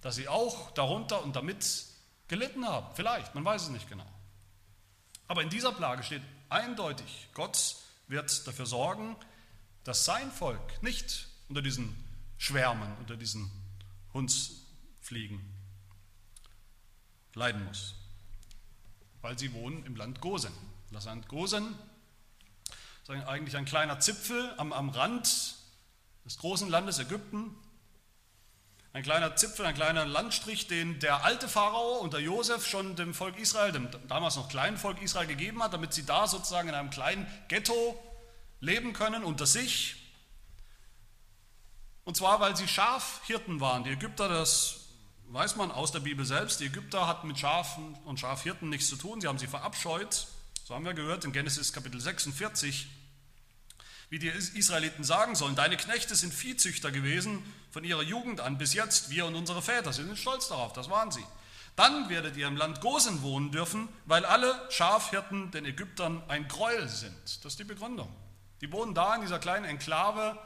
Dass 0.00 0.14
sie 0.14 0.28
auch 0.28 0.70
darunter 0.72 1.22
und 1.22 1.36
damit 1.36 1.91
gelitten 2.32 2.66
haben. 2.66 2.86
Vielleicht, 2.94 3.34
man 3.34 3.44
weiß 3.44 3.62
es 3.62 3.68
nicht 3.68 3.88
genau. 3.88 4.06
Aber 5.28 5.42
in 5.42 5.50
dieser 5.50 5.72
Plage 5.72 6.02
steht 6.02 6.22
eindeutig, 6.48 7.28
Gott 7.34 7.76
wird 8.08 8.46
dafür 8.46 8.66
sorgen, 8.66 9.16
dass 9.84 10.04
sein 10.04 10.30
Volk 10.32 10.82
nicht 10.82 11.28
unter 11.48 11.62
diesen 11.62 11.94
Schwärmen, 12.38 12.96
unter 12.98 13.16
diesen 13.16 13.50
Hundsfliegen 14.12 15.40
leiden 17.34 17.64
muss 17.64 17.94
weil 19.22 19.38
sie 19.38 19.54
wohnen 19.54 19.86
im 19.86 19.96
Land 19.96 20.20
Gosen. 20.20 20.52
Das 20.90 21.06
Land 21.06 21.28
Gosen 21.28 21.74
ist 23.02 23.10
eigentlich 23.10 23.56
ein 23.56 23.64
kleiner 23.64 23.98
Zipfel 24.00 24.52
am, 24.58 24.72
am 24.72 24.90
Rand 24.90 25.56
des 26.24 26.38
großen 26.38 26.68
Landes 26.68 26.98
Ägypten. 26.98 27.56
Ein 28.94 29.02
kleiner 29.02 29.36
Zipfel, 29.36 29.64
ein 29.64 29.74
kleiner 29.74 30.04
Landstrich, 30.04 30.66
den 30.66 31.00
der 31.00 31.24
alte 31.24 31.48
Pharao 31.48 31.98
unter 32.00 32.18
Josef 32.18 32.66
schon 32.66 32.94
dem 32.94 33.14
Volk 33.14 33.38
Israel, 33.38 33.72
dem 33.72 33.88
damals 34.06 34.36
noch 34.36 34.50
kleinen 34.50 34.76
Volk 34.76 35.00
Israel 35.00 35.26
gegeben 35.26 35.62
hat, 35.62 35.72
damit 35.72 35.94
sie 35.94 36.04
da 36.04 36.26
sozusagen 36.26 36.68
in 36.68 36.74
einem 36.74 36.90
kleinen 36.90 37.26
Ghetto 37.48 37.98
leben 38.60 38.92
können 38.92 39.24
unter 39.24 39.46
sich. 39.46 39.96
Und 42.04 42.18
zwar, 42.18 42.40
weil 42.40 42.54
sie 42.54 42.68
Schafhirten 42.68 43.60
waren. 43.60 43.84
Die 43.84 43.90
Ägypter, 43.90 44.28
das 44.28 44.80
weiß 45.28 45.56
man 45.56 45.70
aus 45.70 45.92
der 45.92 46.00
Bibel 46.00 46.26
selbst, 46.26 46.60
die 46.60 46.66
Ägypter 46.66 47.06
hatten 47.06 47.28
mit 47.28 47.38
Schafen 47.38 47.94
und 48.04 48.20
Schafhirten 48.20 48.68
nichts 48.68 48.88
zu 48.88 48.96
tun. 48.96 49.22
Sie 49.22 49.28
haben 49.28 49.38
sie 49.38 49.46
verabscheut. 49.46 50.26
So 50.64 50.74
haben 50.74 50.84
wir 50.84 50.92
gehört 50.92 51.24
in 51.24 51.32
Genesis 51.32 51.72
Kapitel 51.72 51.98
46 51.98 52.88
wie 54.12 54.18
die 54.18 54.28
Israeliten 54.28 55.04
sagen 55.04 55.34
sollen, 55.34 55.56
deine 55.56 55.78
Knechte 55.78 56.14
sind 56.14 56.34
Viehzüchter 56.34 56.92
gewesen 56.92 57.42
von 57.70 57.82
ihrer 57.82 58.02
Jugend 58.02 58.42
an 58.42 58.58
bis 58.58 58.74
jetzt, 58.74 59.08
wir 59.08 59.24
und 59.24 59.34
unsere 59.34 59.62
Väter, 59.62 59.90
sie 59.94 60.04
sind 60.04 60.18
stolz 60.18 60.48
darauf, 60.48 60.74
das 60.74 60.90
waren 60.90 61.10
sie. 61.10 61.24
Dann 61.76 62.10
werdet 62.10 62.36
ihr 62.36 62.46
im 62.46 62.58
Land 62.58 62.82
Gosen 62.82 63.22
wohnen 63.22 63.52
dürfen, 63.52 63.88
weil 64.04 64.26
alle 64.26 64.54
Schafhirten 64.70 65.50
den 65.50 65.64
Ägyptern 65.64 66.22
ein 66.28 66.46
Gräuel 66.46 66.90
sind. 66.90 67.16
Das 67.42 67.54
ist 67.54 67.58
die 67.58 67.64
Begründung. 67.64 68.14
Die 68.60 68.70
wohnen 68.70 68.94
da 68.94 69.14
in 69.14 69.22
dieser 69.22 69.38
kleinen 69.38 69.64
Enklave 69.64 70.38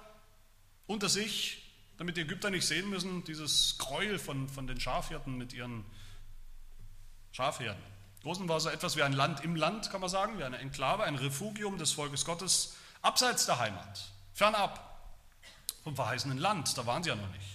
unter 0.87 1.09
sich, 1.09 1.69
damit 1.99 2.17
die 2.17 2.21
Ägypter 2.21 2.51
nicht 2.51 2.69
sehen 2.69 2.89
müssen, 2.89 3.25
dieses 3.25 3.79
Gräuel 3.79 4.21
von, 4.21 4.49
von 4.49 4.69
den 4.69 4.79
Schafhirten 4.79 5.37
mit 5.37 5.53
ihren 5.53 5.85
Schafherden. 7.33 7.83
Gosen 8.23 8.49
war 8.49 8.61
so 8.61 8.69
etwas 8.69 8.95
wie 8.95 9.03
ein 9.03 9.13
Land 9.13 9.43
im 9.43 9.57
Land, 9.57 9.91
kann 9.91 10.01
man 10.01 10.09
sagen, 10.09 10.39
wie 10.39 10.45
eine 10.45 10.59
Enklave, 10.59 11.03
ein 11.03 11.17
Refugium 11.17 11.79
des 11.79 11.91
Volkes 11.91 12.25
Gottes 12.25 12.77
abseits 13.07 13.47
der 13.47 13.59
Heimat, 13.59 14.11
fernab 14.35 14.83
vom 15.85 15.95
verheißenen 15.95 16.39
Land, 16.39 16.77
da 16.77 16.85
waren 16.87 17.03
sie 17.03 17.11
ja 17.11 17.17
noch 17.17 17.31
nicht. 17.31 17.47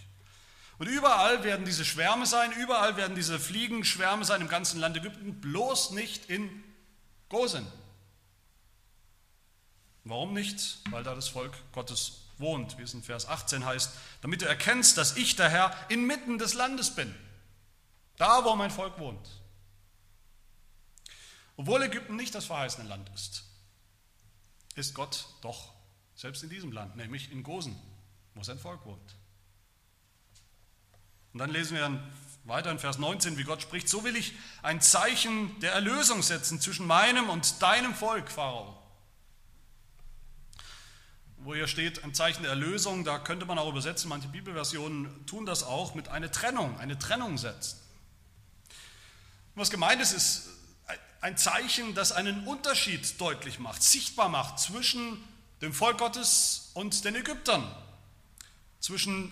Und 0.78 0.88
überall 0.88 1.44
werden 1.44 1.66
diese 1.66 1.86
Schwärme 1.86 2.26
sein, 2.26 2.52
überall 2.54 2.98
werden 2.98 3.16
diese 3.16 3.40
Fliegenschwärme 3.40 4.26
sein 4.26 4.42
im 4.42 4.48
ganzen 4.48 4.80
Land 4.80 4.98
Ägypten, 4.98 5.40
bloß 5.40 5.92
nicht 5.92 6.30
in 6.30 6.64
Gosen. 7.30 7.68
Warum 10.06 10.34
nicht? 10.34 10.80
Weil 10.90 11.04
da 11.04 11.14
das 11.14 11.28
Volk 11.28 11.54
Gottes 11.74 12.22
wohnt, 12.38 12.78
wie 12.80 12.84
es 12.84 12.94
in 12.96 13.04
Vers 13.04 13.28
18 13.28 13.64
heißt, 13.66 13.92
damit 14.22 14.42
du 14.42 14.48
erkennst, 14.48 14.98
dass 14.98 15.18
ich 15.18 15.36
der 15.36 15.50
Herr 15.50 15.76
inmitten 15.90 16.40
des 16.40 16.56
Landes 16.56 16.96
bin, 16.96 17.14
da 18.18 18.44
wo 18.44 18.56
mein 18.56 18.72
Volk 18.72 18.98
wohnt. 18.98 19.30
Obwohl 21.58 21.84
Ägypten 21.84 22.16
nicht 22.16 22.34
das 22.34 22.46
verheißene 22.46 22.88
Land 22.88 23.12
ist, 23.14 23.44
ist 24.76 24.94
Gott 24.94 25.26
doch 25.42 25.74
selbst 26.16 26.44
in 26.44 26.50
diesem 26.50 26.72
Land, 26.72 26.96
nämlich 26.96 27.32
in 27.32 27.44
Gosen, 27.44 27.76
wo 28.36 28.44
sein 28.44 28.60
Volk 28.60 28.86
wohnt. 28.86 29.16
Und 31.34 31.40
dann 31.40 31.50
lesen 31.50 31.78
wir 31.78 32.04
weiter 32.44 32.72
in 32.72 32.80
Vers 32.80 32.98
19, 32.98 33.38
wie 33.38 33.44
Gott 33.44 33.62
spricht, 33.62 33.88
so 33.88 34.04
will 34.04 34.16
ich 34.16 34.34
ein 34.64 34.82
Zeichen 34.82 35.60
der 35.62 35.74
Erlösung 35.74 36.22
setzen 36.22 36.60
zwischen 36.60 36.88
meinem 36.88 37.30
und 37.30 37.62
deinem 37.62 37.94
Volk, 37.94 38.32
Pharao. 38.32 38.78
Wo 41.38 41.56
hier 41.56 41.68
steht, 41.68 42.04
ein 42.04 42.14
Zeichen 42.14 42.44
der 42.44 42.52
Erlösung, 42.52 43.04
da 43.04 43.18
könnte 43.18 43.46
man 43.46 43.58
auch 43.58 43.70
übersetzen, 43.70 44.10
manche 44.10 44.28
Bibelversionen 44.28 45.26
tun 45.26 45.46
das 45.46 45.64
auch, 45.64 45.96
mit 45.96 46.08
einer 46.08 46.32
Trennung, 46.32 46.78
eine 46.80 47.00
Trennung 47.00 47.38
setzen. 47.38 47.80
was 49.56 49.72
gemeint 49.72 50.02
ist, 50.02 50.14
ist 50.14 50.50
ein 51.22 51.38
Zeichen, 51.38 51.94
das 51.94 52.12
einen 52.12 52.48
Unterschied 52.48 53.20
deutlich 53.22 53.60
macht, 53.60 53.84
sichtbar 53.84 54.28
macht 54.30 54.60
zwischen 54.60 55.24
dem 55.62 55.74
Volk 55.74 56.00
Gottes 56.00 56.72
und 56.74 57.06
den 57.06 57.16
Ägyptern, 57.16 57.64
zwischen 58.80 59.32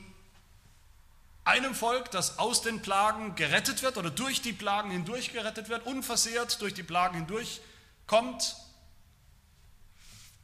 einem 1.43 1.73
Volk, 1.73 2.11
das 2.11 2.37
aus 2.37 2.61
den 2.61 2.81
Plagen 2.81 3.33
gerettet 3.35 3.81
wird 3.81 3.97
oder 3.97 4.11
durch 4.11 4.41
die 4.41 4.53
Plagen 4.53 4.91
hindurch 4.91 5.33
gerettet 5.33 5.67
wird, 5.69 5.87
unversehrt 5.87 6.61
durch 6.61 6.75
die 6.75 6.83
Plagen 6.83 7.15
hindurch 7.15 7.61
kommt, 8.05 8.55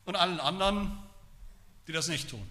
und 0.06 0.16
allen 0.16 0.40
anderen, 0.40 0.98
die 1.88 1.92
das 1.92 2.08
nicht 2.08 2.30
tun. 2.30 2.48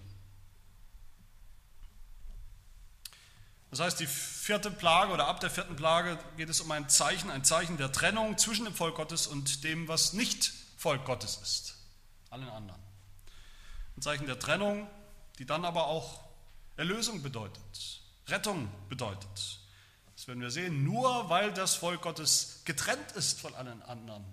Das 3.74 3.80
heißt, 3.80 3.98
die 3.98 4.06
vierte 4.06 4.70
Plage 4.70 5.12
oder 5.12 5.26
ab 5.26 5.40
der 5.40 5.50
vierten 5.50 5.74
Plage 5.74 6.16
geht 6.36 6.48
es 6.48 6.60
um 6.60 6.70
ein 6.70 6.88
Zeichen, 6.88 7.28
ein 7.28 7.42
Zeichen 7.42 7.76
der 7.76 7.90
Trennung 7.90 8.38
zwischen 8.38 8.66
dem 8.66 8.72
Volk 8.72 8.94
Gottes 8.94 9.26
und 9.26 9.64
dem, 9.64 9.88
was 9.88 10.12
nicht 10.12 10.52
Volk 10.76 11.04
Gottes 11.04 11.40
ist, 11.42 11.74
allen 12.30 12.48
anderen. 12.48 12.80
Ein 13.96 14.02
Zeichen 14.02 14.26
der 14.26 14.38
Trennung, 14.38 14.88
die 15.40 15.44
dann 15.44 15.64
aber 15.64 15.88
auch 15.88 16.20
Erlösung 16.76 17.24
bedeutet, 17.24 18.00
Rettung 18.28 18.70
bedeutet. 18.88 19.58
Das 20.14 20.28
werden 20.28 20.40
wir 20.40 20.52
sehen, 20.52 20.84
nur 20.84 21.28
weil 21.28 21.52
das 21.52 21.74
Volk 21.74 22.02
Gottes 22.02 22.62
getrennt 22.64 23.10
ist 23.16 23.40
von 23.40 23.56
allen 23.56 23.82
anderen, 23.82 24.24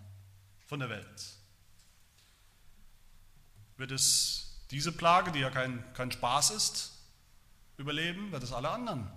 von 0.67 0.79
der 0.81 0.89
Welt, 0.91 1.25
wird 3.77 3.89
es 3.89 4.59
diese 4.69 4.91
Plage, 4.91 5.31
die 5.31 5.39
ja 5.39 5.49
kein, 5.49 5.83
kein 5.95 6.11
Spaß 6.11 6.51
ist, 6.51 6.91
überleben, 7.77 8.31
wird 8.31 8.43
es 8.43 8.53
alle 8.53 8.69
anderen 8.69 9.11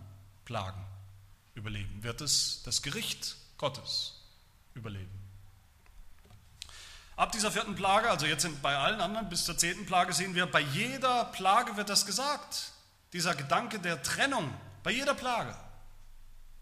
Plagen 0.44 0.84
überleben, 1.54 2.02
wird 2.02 2.20
es 2.20 2.62
das 2.64 2.82
Gericht 2.82 3.36
Gottes 3.58 4.20
überleben. 4.74 5.10
Ab 7.16 7.30
dieser 7.30 7.52
vierten 7.52 7.76
Plage, 7.76 8.10
also 8.10 8.26
jetzt 8.26 8.42
sind 8.42 8.60
bei 8.60 8.76
allen 8.76 9.00
anderen 9.00 9.28
bis 9.28 9.44
zur 9.44 9.56
zehnten 9.56 9.86
Plage, 9.86 10.12
sehen 10.12 10.34
wir, 10.34 10.46
bei 10.46 10.60
jeder 10.60 11.26
Plage 11.26 11.76
wird 11.76 11.88
das 11.88 12.06
gesagt. 12.06 12.72
Dieser 13.12 13.36
Gedanke 13.36 13.78
der 13.78 14.02
Trennung, 14.02 14.52
bei 14.82 14.90
jeder 14.90 15.14
Plage 15.14 15.56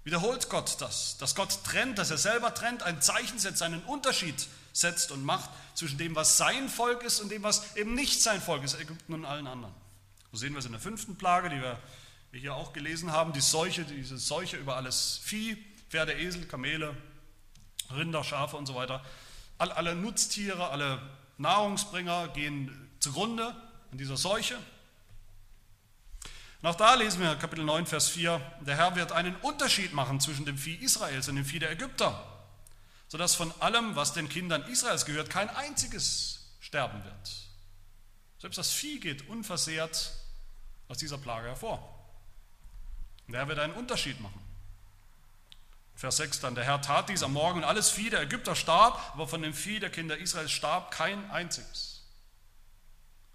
wiederholt 0.04 0.50
Gott 0.50 0.80
das, 0.80 1.16
dass 1.16 1.34
Gott 1.34 1.64
trennt, 1.64 1.98
dass 1.98 2.10
er 2.10 2.18
selber 2.18 2.52
trennt, 2.52 2.82
ein 2.82 3.00
Zeichen 3.00 3.38
setzt, 3.38 3.62
einen 3.62 3.82
Unterschied 3.84 4.46
setzt 4.74 5.10
und 5.10 5.24
macht 5.24 5.48
zwischen 5.74 5.96
dem, 5.96 6.14
was 6.16 6.36
sein 6.36 6.68
Volk 6.68 7.02
ist 7.02 7.20
und 7.20 7.30
dem, 7.30 7.42
was 7.42 7.76
eben 7.76 7.94
nicht 7.94 8.22
sein 8.22 8.40
Volk 8.40 8.64
ist, 8.64 8.78
Ägypten 8.78 9.14
und 9.14 9.24
allen 9.24 9.46
anderen. 9.46 9.74
So 10.32 10.38
sehen 10.38 10.52
wir 10.52 10.58
es 10.58 10.66
in 10.66 10.72
der 10.72 10.80
fünften 10.80 11.16
Plage, 11.16 11.48
die 11.50 11.60
wir 11.60 11.78
wir 12.32 12.40
hier 12.40 12.54
auch 12.54 12.72
gelesen 12.72 13.12
haben, 13.12 13.34
die 13.34 13.42
Seuche, 13.42 13.84
diese 13.84 14.16
Seuche 14.16 14.56
über 14.56 14.76
alles 14.76 15.20
Vieh, 15.22 15.56
Pferde, 15.90 16.14
Esel, 16.14 16.46
Kamele, 16.46 16.96
Rinder, 17.94 18.24
Schafe 18.24 18.56
und 18.56 18.64
so 18.64 18.74
weiter. 18.74 19.04
All, 19.58 19.70
alle 19.70 19.94
Nutztiere, 19.94 20.70
alle 20.70 21.00
Nahrungsbringer 21.36 22.28
gehen 22.28 22.90
zugrunde 23.00 23.54
an 23.90 23.98
dieser 23.98 24.16
Seuche. 24.16 24.56
Und 26.62 26.68
auch 26.68 26.74
da 26.74 26.94
lesen 26.94 27.20
wir 27.20 27.34
Kapitel 27.36 27.66
9, 27.66 27.84
Vers 27.84 28.08
4, 28.08 28.40
der 28.62 28.76
Herr 28.76 28.96
wird 28.96 29.12
einen 29.12 29.36
Unterschied 29.36 29.92
machen 29.92 30.18
zwischen 30.18 30.46
dem 30.46 30.56
Vieh 30.56 30.76
Israels 30.76 31.28
und 31.28 31.36
dem 31.36 31.44
Vieh 31.44 31.58
der 31.58 31.72
Ägypter, 31.72 32.18
sodass 33.08 33.34
von 33.34 33.52
allem, 33.60 33.94
was 33.94 34.14
den 34.14 34.30
Kindern 34.30 34.62
Israels 34.70 35.04
gehört, 35.04 35.28
kein 35.28 35.50
einziges 35.50 36.46
sterben 36.60 37.04
wird. 37.04 37.30
Selbst 38.38 38.56
das 38.56 38.70
Vieh 38.72 39.00
geht 39.00 39.28
unversehrt 39.28 40.12
aus 40.88 40.96
dieser 40.96 41.18
Plage 41.18 41.48
hervor. 41.48 42.01
Und 43.32 43.38
er 43.38 43.48
wird 43.48 43.60
einen 43.60 43.72
Unterschied 43.72 44.20
machen. 44.20 44.38
Vers 45.94 46.18
6 46.18 46.40
dann, 46.40 46.54
der 46.54 46.64
Herr 46.64 46.82
tat 46.82 47.08
dies 47.08 47.22
am 47.22 47.32
Morgen 47.32 47.60
und 47.60 47.64
alles 47.64 47.88
Vieh 47.88 48.10
der 48.10 48.20
Ägypter 48.20 48.54
starb, 48.54 49.00
aber 49.14 49.26
von 49.26 49.40
dem 49.40 49.54
Vieh 49.54 49.80
der 49.80 49.88
Kinder 49.88 50.18
Israels 50.18 50.52
starb 50.52 50.90
kein 50.90 51.30
einziges. 51.30 52.02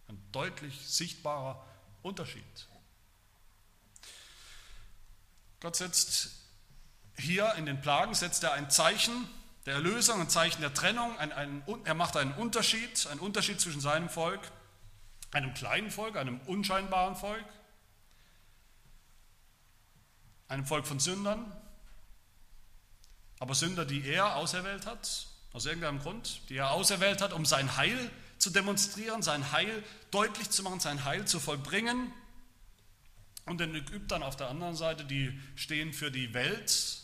Ein 0.08 0.22
deutlich 0.32 0.80
sichtbarer 0.86 1.66
Unterschied. 2.04 2.44
Gott 5.62 5.76
setzt 5.76 6.30
hier 7.18 7.56
in 7.56 7.66
den 7.66 7.82
Plagen, 7.82 8.14
setzt 8.14 8.44
er 8.44 8.54
ein 8.54 8.70
Zeichen 8.70 9.28
der 9.66 9.74
Erlösung, 9.74 10.22
ein 10.22 10.30
Zeichen 10.30 10.62
der 10.62 10.76
Trennung, 10.76 11.18
ein, 11.18 11.32
ein, 11.32 11.64
er 11.86 11.96
macht 11.96 12.18
einen 12.18 12.34
Unterschied, 12.34 13.08
einen 13.08 13.20
Unterschied 13.20 13.60
zwischen 13.60 13.82
seinem 13.82 14.10
Volk, 14.10 14.42
einem 15.32 15.56
kleinen 15.56 15.90
Volk, 15.90 16.18
einem 16.18 16.40
unscheinbaren 16.42 17.16
Volk 17.16 17.46
einem 20.48 20.66
Volk 20.66 20.88
von 20.88 21.00
Sündern, 21.00 21.52
aber 23.40 23.54
Sünder, 23.54 23.86
die 23.86 24.06
er 24.06 24.36
auserwählt 24.36 24.86
hat, 24.86 25.28
aus 25.54 25.66
irgendeinem 25.66 26.00
Grund, 26.00 26.42
die 26.50 26.58
er 26.58 26.72
auserwählt 26.72 27.22
hat, 27.22 27.34
um 27.34 27.46
sein 27.46 27.78
Heil 27.78 28.12
zu 28.38 28.50
demonstrieren, 28.50 29.22
sein 29.22 29.52
Heil 29.52 29.84
deutlich 30.12 30.50
zu 30.50 30.64
machen, 30.64 30.80
sein 30.80 31.04
Heil 31.04 31.26
zu 31.26 31.40
vollbringen. 31.40 32.12
Und 33.46 33.60
den 33.60 33.74
Ägyptern 33.74 34.24
auf 34.24 34.36
der 34.36 34.50
anderen 34.50 34.76
Seite, 34.76 35.06
die 35.06 35.40
stehen 35.56 35.94
für 35.94 36.12
die 36.12 36.34
Welt, 36.34 37.00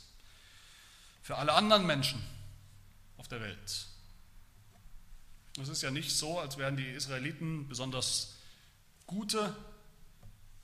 für 1.22 1.38
alle 1.38 1.54
anderen 1.54 1.86
Menschen 1.86 2.22
auf 3.18 3.30
der 3.30 3.40
Welt. 3.40 3.88
Es 5.62 5.70
ist 5.70 5.82
ja 5.84 5.92
nicht 5.92 6.12
so, 6.12 6.40
als 6.40 6.58
wären 6.58 6.76
die 6.76 6.90
Israeliten 6.90 7.68
besonders 7.70 8.36
gute 9.08 9.56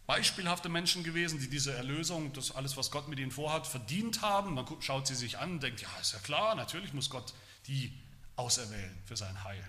beispielhafte 0.10 0.70
Menschen 0.70 1.04
gewesen, 1.04 1.40
die 1.40 1.52
diese 1.52 1.72
Erlösung, 1.72 2.34
das 2.34 2.56
alles, 2.56 2.76
was 2.76 2.90
Gott 2.90 3.08
mit 3.08 3.20
ihnen 3.20 3.30
vorhat, 3.30 3.68
verdient 3.68 4.24
haben. 4.24 4.56
Man 4.56 4.66
schaut 4.80 5.06
sie 5.06 5.14
sich 5.14 5.38
an 5.38 5.52
und 5.52 5.64
denkt, 5.64 5.82
ja, 5.82 5.88
ist 6.02 6.14
ja 6.14 6.20
klar, 6.20 6.56
natürlich 6.56 6.94
muss 6.94 7.12
Gott 7.12 7.32
die 7.68 7.94
auserwählen 8.36 8.98
für 9.06 9.16
sein 9.16 9.44
Heil. 9.44 9.64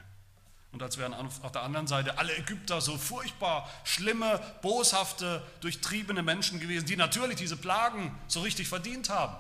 Und 0.73 0.83
als 0.83 0.97
wären 0.97 1.13
auf 1.13 1.53
der 1.53 1.61
anderen 1.61 1.87
Seite 1.87 2.17
alle 2.17 2.35
Ägypter 2.39 2.81
so 2.81 2.97
furchtbar 2.97 3.69
schlimme, 3.85 4.41
boshafte, 4.63 5.47
durchtriebene 5.61 6.23
Menschen 6.23 6.59
gewesen, 6.59 6.87
die 6.87 6.97
natürlich 6.97 7.37
diese 7.37 7.59
Plagen 7.59 8.19
so 8.27 8.41
richtig 8.41 8.67
verdient 8.67 9.11
haben. 9.11 9.37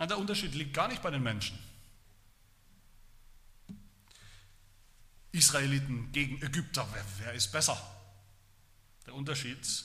Der 0.00 0.16
Unterschied 0.16 0.54
liegt 0.54 0.72
gar 0.72 0.88
nicht 0.88 1.02
bei 1.02 1.10
den 1.10 1.22
Menschen. 1.22 1.58
Israeliten 5.38 6.12
gegen 6.12 6.42
Ägypter, 6.42 6.86
wer, 6.92 7.04
wer 7.18 7.32
ist 7.32 7.50
besser? 7.52 7.80
Der 9.06 9.14
Unterschied 9.14 9.84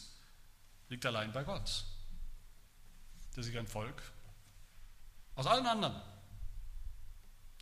liegt 0.89 1.05
allein 1.05 1.31
bei 1.31 1.43
Gott, 1.43 1.86
der 3.36 3.43
sich 3.43 3.57
ein 3.57 3.67
Volk 3.67 4.01
aus 5.36 5.48
allen 5.48 5.65
anderen 5.65 6.01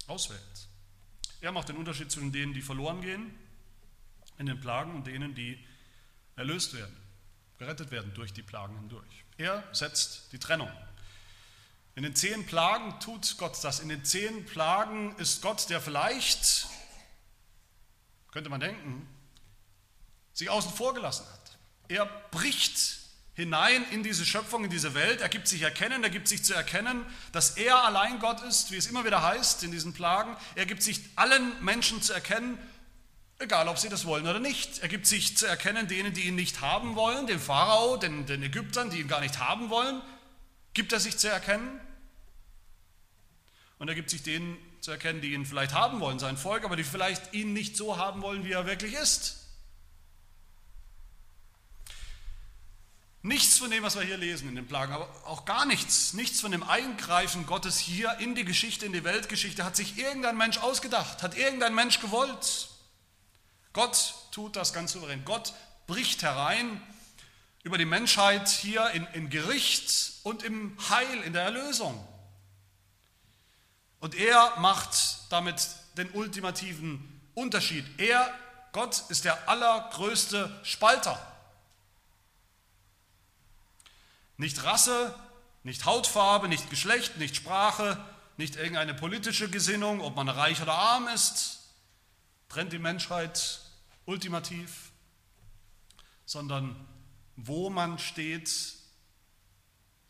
auswählt. 0.07 0.67
Er 1.41 1.51
macht 1.51 1.69
den 1.69 1.77
Unterschied 1.77 2.11
zwischen 2.11 2.31
denen, 2.31 2.53
die 2.53 2.61
verloren 2.61 3.01
gehen 3.01 3.33
in 4.37 4.45
den 4.45 4.59
Plagen 4.59 4.95
und 4.95 5.07
denen, 5.07 5.35
die 5.35 5.63
erlöst 6.35 6.73
werden, 6.73 6.95
gerettet 7.57 7.91
werden 7.91 8.13
durch 8.13 8.33
die 8.33 8.43
Plagen 8.43 8.77
hindurch. 8.77 9.23
Er 9.37 9.63
setzt 9.71 10.31
die 10.33 10.39
Trennung. 10.39 10.71
In 11.95 12.03
den 12.03 12.15
zehn 12.15 12.45
Plagen 12.45 12.99
tut 12.99 13.37
Gott 13.37 13.61
das. 13.63 13.79
In 13.79 13.89
den 13.89 14.05
zehn 14.05 14.45
Plagen 14.45 15.15
ist 15.17 15.41
Gott, 15.41 15.69
der 15.69 15.81
vielleicht, 15.81 16.67
könnte 18.31 18.49
man 18.49 18.59
denken, 18.59 19.07
sich 20.33 20.49
außen 20.49 20.71
vor 20.73 20.93
gelassen 20.93 21.25
hat. 21.31 21.57
Er 21.87 22.05
bricht 22.31 22.99
hinein 23.33 23.85
in 23.91 24.03
diese 24.03 24.25
Schöpfung, 24.25 24.63
in 24.63 24.69
diese 24.69 24.93
Welt. 24.93 25.21
Er 25.21 25.29
gibt 25.29 25.47
sich 25.47 25.61
erkennen, 25.61 26.03
er 26.03 26.09
gibt 26.09 26.27
sich 26.27 26.43
zu 26.43 26.53
erkennen, 26.53 27.05
dass 27.31 27.57
er 27.57 27.83
allein 27.83 28.19
Gott 28.19 28.41
ist, 28.41 28.71
wie 28.71 28.77
es 28.77 28.87
immer 28.87 29.05
wieder 29.05 29.21
heißt 29.21 29.63
in 29.63 29.71
diesen 29.71 29.93
Plagen. 29.93 30.35
Er 30.55 30.65
gibt 30.65 30.83
sich 30.83 31.01
allen 31.15 31.63
Menschen 31.63 32.01
zu 32.01 32.13
erkennen, 32.13 32.57
egal 33.39 33.67
ob 33.67 33.77
sie 33.77 33.89
das 33.89 34.05
wollen 34.05 34.27
oder 34.27 34.39
nicht. 34.39 34.79
Er 34.79 34.87
gibt 34.87 35.07
sich 35.07 35.37
zu 35.37 35.45
erkennen 35.45 35.87
denen, 35.87 36.13
die 36.13 36.21
ihn 36.21 36.35
nicht 36.35 36.61
haben 36.61 36.95
wollen, 36.95 37.27
dem 37.27 37.39
Pharao, 37.39 37.97
den, 37.97 38.25
den 38.25 38.43
Ägyptern, 38.43 38.89
die 38.89 38.99
ihn 38.99 39.07
gar 39.07 39.21
nicht 39.21 39.39
haben 39.39 39.69
wollen, 39.69 40.01
gibt 40.73 40.93
er 40.93 40.99
sich 40.99 41.17
zu 41.17 41.27
erkennen. 41.29 41.79
Und 43.79 43.87
er 43.87 43.95
gibt 43.95 44.09
sich 44.09 44.23
denen 44.23 44.57
zu 44.81 44.91
erkennen, 44.91 45.21
die 45.21 45.33
ihn 45.33 45.45
vielleicht 45.45 45.73
haben 45.73 45.99
wollen, 45.99 46.19
sein 46.19 46.37
Volk, 46.37 46.65
aber 46.65 46.75
die 46.75 46.83
vielleicht 46.83 47.33
ihn 47.33 47.53
nicht 47.53 47.77
so 47.77 47.97
haben 47.97 48.21
wollen, 48.21 48.43
wie 48.43 48.51
er 48.51 48.65
wirklich 48.65 48.93
ist. 48.93 49.37
Nichts 53.23 53.59
von 53.59 53.69
dem, 53.69 53.83
was 53.83 53.95
wir 53.95 54.01
hier 54.01 54.17
lesen 54.17 54.49
in 54.49 54.55
den 54.55 54.65
Plagen, 54.65 54.93
aber 54.93 55.07
auch 55.27 55.45
gar 55.45 55.67
nichts, 55.67 56.13
nichts 56.13 56.41
von 56.41 56.51
dem 56.51 56.63
Eingreifen 56.63 57.45
Gottes 57.45 57.77
hier 57.77 58.17
in 58.17 58.33
die 58.33 58.45
Geschichte, 58.45 58.87
in 58.87 58.93
die 58.93 59.03
Weltgeschichte 59.03 59.63
hat 59.63 59.75
sich 59.75 59.99
irgendein 59.99 60.37
Mensch 60.37 60.57
ausgedacht, 60.57 61.21
hat 61.21 61.37
irgendein 61.37 61.75
Mensch 61.75 61.99
gewollt. 61.99 62.69
Gott 63.73 64.15
tut 64.31 64.55
das 64.55 64.73
ganz 64.73 64.93
souverän. 64.93 65.23
Gott 65.23 65.53
bricht 65.85 66.23
herein 66.23 66.81
über 67.61 67.77
die 67.77 67.85
Menschheit 67.85 68.49
hier 68.49 68.89
in, 68.91 69.05
in 69.13 69.29
Gericht 69.29 70.13
und 70.23 70.41
im 70.41 70.75
Heil, 70.89 71.21
in 71.23 71.33
der 71.33 71.43
Erlösung. 71.43 72.03
Und 74.01 74.15
er 74.15 74.59
macht 74.59 75.31
damit 75.31 75.69
den 75.95 76.09
ultimativen 76.11 77.21
Unterschied. 77.35 77.85
Er, 77.99 78.33
Gott, 78.73 79.03
ist 79.09 79.25
der 79.25 79.47
allergrößte 79.47 80.59
Spalter. 80.63 81.19
Nicht 84.37 84.63
Rasse, 84.63 85.15
nicht 85.63 85.85
Hautfarbe, 85.85 86.47
nicht 86.47 86.71
Geschlecht, 86.71 87.17
nicht 87.17 87.35
Sprache, 87.35 88.03
nicht 88.37 88.55
irgendeine 88.55 88.95
politische 88.95 89.49
Gesinnung, 89.49 90.01
ob 90.01 90.15
man 90.15 90.27
reich 90.27 90.59
oder 90.63 90.73
arm 90.73 91.07
ist, 91.07 91.59
trennt 92.49 92.73
die 92.73 92.79
Menschheit 92.79 93.61
ultimativ, 94.05 94.91
sondern 96.25 96.75
wo 97.35 97.69
man 97.69 97.99
steht 97.99 98.80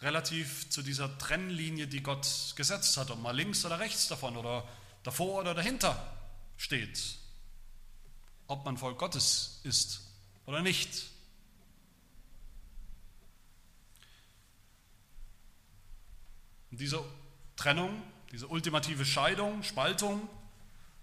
relativ 0.01 0.69
zu 0.69 0.81
dieser 0.81 1.17
Trennlinie, 1.17 1.87
die 1.87 2.01
Gott 2.01 2.53
gesetzt 2.55 2.97
hat, 2.97 3.11
ob 3.11 3.21
man 3.21 3.35
links 3.35 3.65
oder 3.65 3.79
rechts 3.79 4.07
davon 4.07 4.35
oder 4.35 4.67
davor 5.03 5.41
oder 5.41 5.53
dahinter 5.53 6.17
steht, 6.57 7.17
ob 8.47 8.65
man 8.65 8.77
Volk 8.77 8.97
Gottes 8.97 9.61
ist 9.63 10.01
oder 10.45 10.61
nicht. 10.61 11.09
Und 16.71 16.79
diese 16.79 17.03
Trennung, 17.55 18.01
diese 18.31 18.47
ultimative 18.47 19.05
Scheidung, 19.05 19.61
Spaltung, 19.63 20.27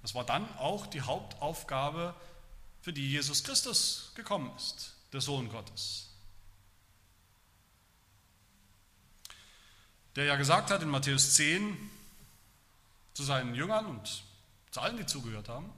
das 0.02 0.14
war 0.14 0.24
dann 0.24 0.48
auch 0.56 0.86
die 0.86 1.02
Hauptaufgabe, 1.02 2.14
für 2.80 2.92
die 2.92 3.10
Jesus 3.10 3.44
Christus 3.44 4.12
gekommen 4.14 4.50
ist, 4.56 4.94
der 5.12 5.20
Sohn 5.20 5.48
Gottes. 5.50 6.07
Der 10.18 10.24
ja 10.24 10.34
gesagt 10.34 10.72
hat 10.72 10.82
in 10.82 10.88
Matthäus 10.88 11.34
10 11.34 11.76
zu 13.14 13.22
seinen 13.22 13.54
Jüngern 13.54 13.86
und 13.86 14.24
zu 14.72 14.80
allen, 14.80 14.96
die 14.96 15.06
zugehört 15.06 15.48
haben, 15.48 15.72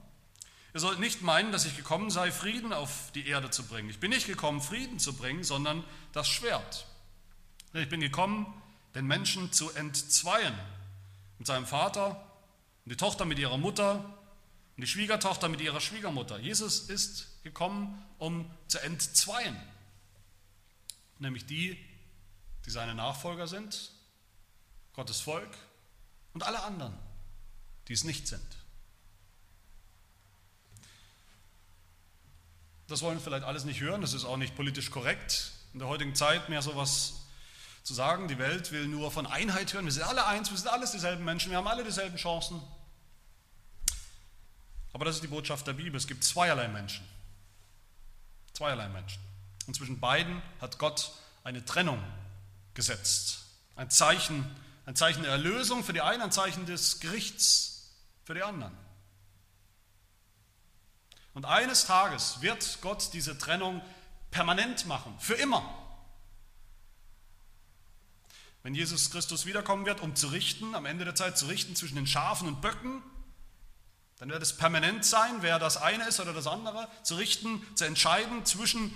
ihr 0.73 0.79
sollt 0.79 0.99
nicht 0.99 1.21
meinen, 1.21 1.51
dass 1.51 1.65
ich 1.65 1.77
gekommen 1.77 2.09
sei, 2.09 2.31
Frieden 2.31 2.73
auf 2.73 3.11
die 3.13 3.27
Erde 3.27 3.51
zu 3.51 3.67
bringen. 3.67 3.91
Ich 3.91 3.99
bin 3.99 4.09
nicht 4.09 4.25
gekommen, 4.25 4.59
Frieden 4.59 4.97
zu 4.97 5.13
bringen, 5.13 5.43
sondern 5.43 5.83
das 6.11 6.27
Schwert. 6.27 6.87
Ich 7.73 7.87
bin 7.87 7.99
gekommen, 7.99 8.51
den 8.95 9.05
Menschen 9.05 9.53
zu 9.53 9.69
entzweien. 9.73 10.55
Mit 11.37 11.45
seinem 11.45 11.67
Vater 11.67 12.27
und 12.85 12.93
die 12.93 12.97
Tochter 12.97 13.25
mit 13.25 13.37
ihrer 13.37 13.59
Mutter 13.59 14.03
und 14.75 14.81
die 14.81 14.87
Schwiegertochter 14.87 15.49
mit 15.49 15.61
ihrer 15.61 15.81
Schwiegermutter. 15.81 16.39
Jesus 16.39 16.89
ist 16.89 17.43
gekommen, 17.43 18.03
um 18.17 18.49
zu 18.65 18.79
entzweien. 18.81 19.55
Nämlich 21.19 21.45
die, 21.45 21.77
die 22.65 22.71
seine 22.71 22.95
Nachfolger 22.95 23.45
sind, 23.45 23.91
Gottes 24.93 25.21
Volk 25.21 25.49
und 26.33 26.43
alle 26.43 26.63
anderen, 26.63 26.97
die 27.87 27.93
es 27.93 28.03
nicht 28.03 28.27
sind. 28.27 28.45
Das 32.87 33.01
wollen 33.01 33.19
vielleicht 33.19 33.45
alles 33.45 33.63
nicht 33.63 33.79
hören, 33.79 34.01
das 34.01 34.13
ist 34.13 34.25
auch 34.25 34.37
nicht 34.37 34.55
politisch 34.55 34.91
korrekt. 34.91 35.53
In 35.73 35.79
der 35.79 35.87
heutigen 35.87 36.13
Zeit 36.13 36.49
mehr 36.49 36.61
so 36.61 36.75
was 36.75 37.13
zu 37.83 37.93
sagen, 37.93 38.27
die 38.27 38.37
Welt 38.37 38.71
will 38.71 38.87
nur 38.87 39.11
von 39.11 39.25
Einheit 39.25 39.73
hören, 39.73 39.85
wir 39.85 39.91
sind 39.91 40.03
alle 40.03 40.25
eins, 40.25 40.51
wir 40.51 40.57
sind 40.57 40.67
alles 40.67 40.91
dieselben 40.91 41.23
Menschen, 41.23 41.51
wir 41.51 41.57
haben 41.57 41.67
alle 41.67 41.83
dieselben 41.83 42.17
Chancen. 42.17 42.61
Aber 44.93 45.05
das 45.05 45.15
ist 45.15 45.23
die 45.23 45.27
Botschaft 45.27 45.65
der 45.67 45.73
Bibel. 45.73 45.95
Es 45.95 46.07
gibt 46.07 46.23
zweierlei 46.23 46.67
Menschen. 46.67 47.07
Zweierlei 48.53 48.89
Menschen. 48.89 49.21
Und 49.67 49.75
zwischen 49.75 49.99
beiden 49.99 50.41
hat 50.59 50.77
Gott 50.77 51.11
eine 51.43 51.63
Trennung 51.63 52.03
gesetzt. 52.73 53.45
Ein 53.75 53.89
Zeichen, 53.89 54.45
ein 54.91 54.95
Zeichen 54.97 55.23
der 55.23 55.31
Erlösung 55.31 55.85
für 55.85 55.93
die 55.93 56.01
einen, 56.01 56.21
ein 56.21 56.31
Zeichen 56.33 56.65
des 56.65 56.99
Gerichts 56.99 57.93
für 58.25 58.33
die 58.33 58.43
anderen. 58.43 58.77
Und 61.33 61.45
eines 61.45 61.85
Tages 61.85 62.41
wird 62.41 62.79
Gott 62.81 63.11
diese 63.13 63.37
Trennung 63.37 63.81
permanent 64.31 64.85
machen, 64.87 65.15
für 65.17 65.35
immer. 65.35 65.63
Wenn 68.63 68.75
Jesus 68.75 69.11
Christus 69.11 69.45
wiederkommen 69.45 69.85
wird, 69.85 70.01
um 70.01 70.13
zu 70.13 70.27
richten, 70.27 70.75
am 70.75 70.85
Ende 70.85 71.05
der 71.05 71.15
Zeit 71.15 71.37
zu 71.37 71.45
richten 71.45 71.73
zwischen 71.73 71.95
den 71.95 72.05
Schafen 72.05 72.49
und 72.49 72.59
Böcken, 72.59 73.01
dann 74.17 74.27
wird 74.27 74.43
es 74.43 74.57
permanent 74.57 75.05
sein, 75.05 75.37
wer 75.39 75.57
das 75.57 75.77
eine 75.77 76.05
ist 76.05 76.19
oder 76.19 76.33
das 76.33 76.47
andere, 76.47 76.89
zu 77.03 77.15
richten, 77.15 77.65
zu 77.75 77.85
entscheiden, 77.85 78.45
zwischen, 78.45 78.93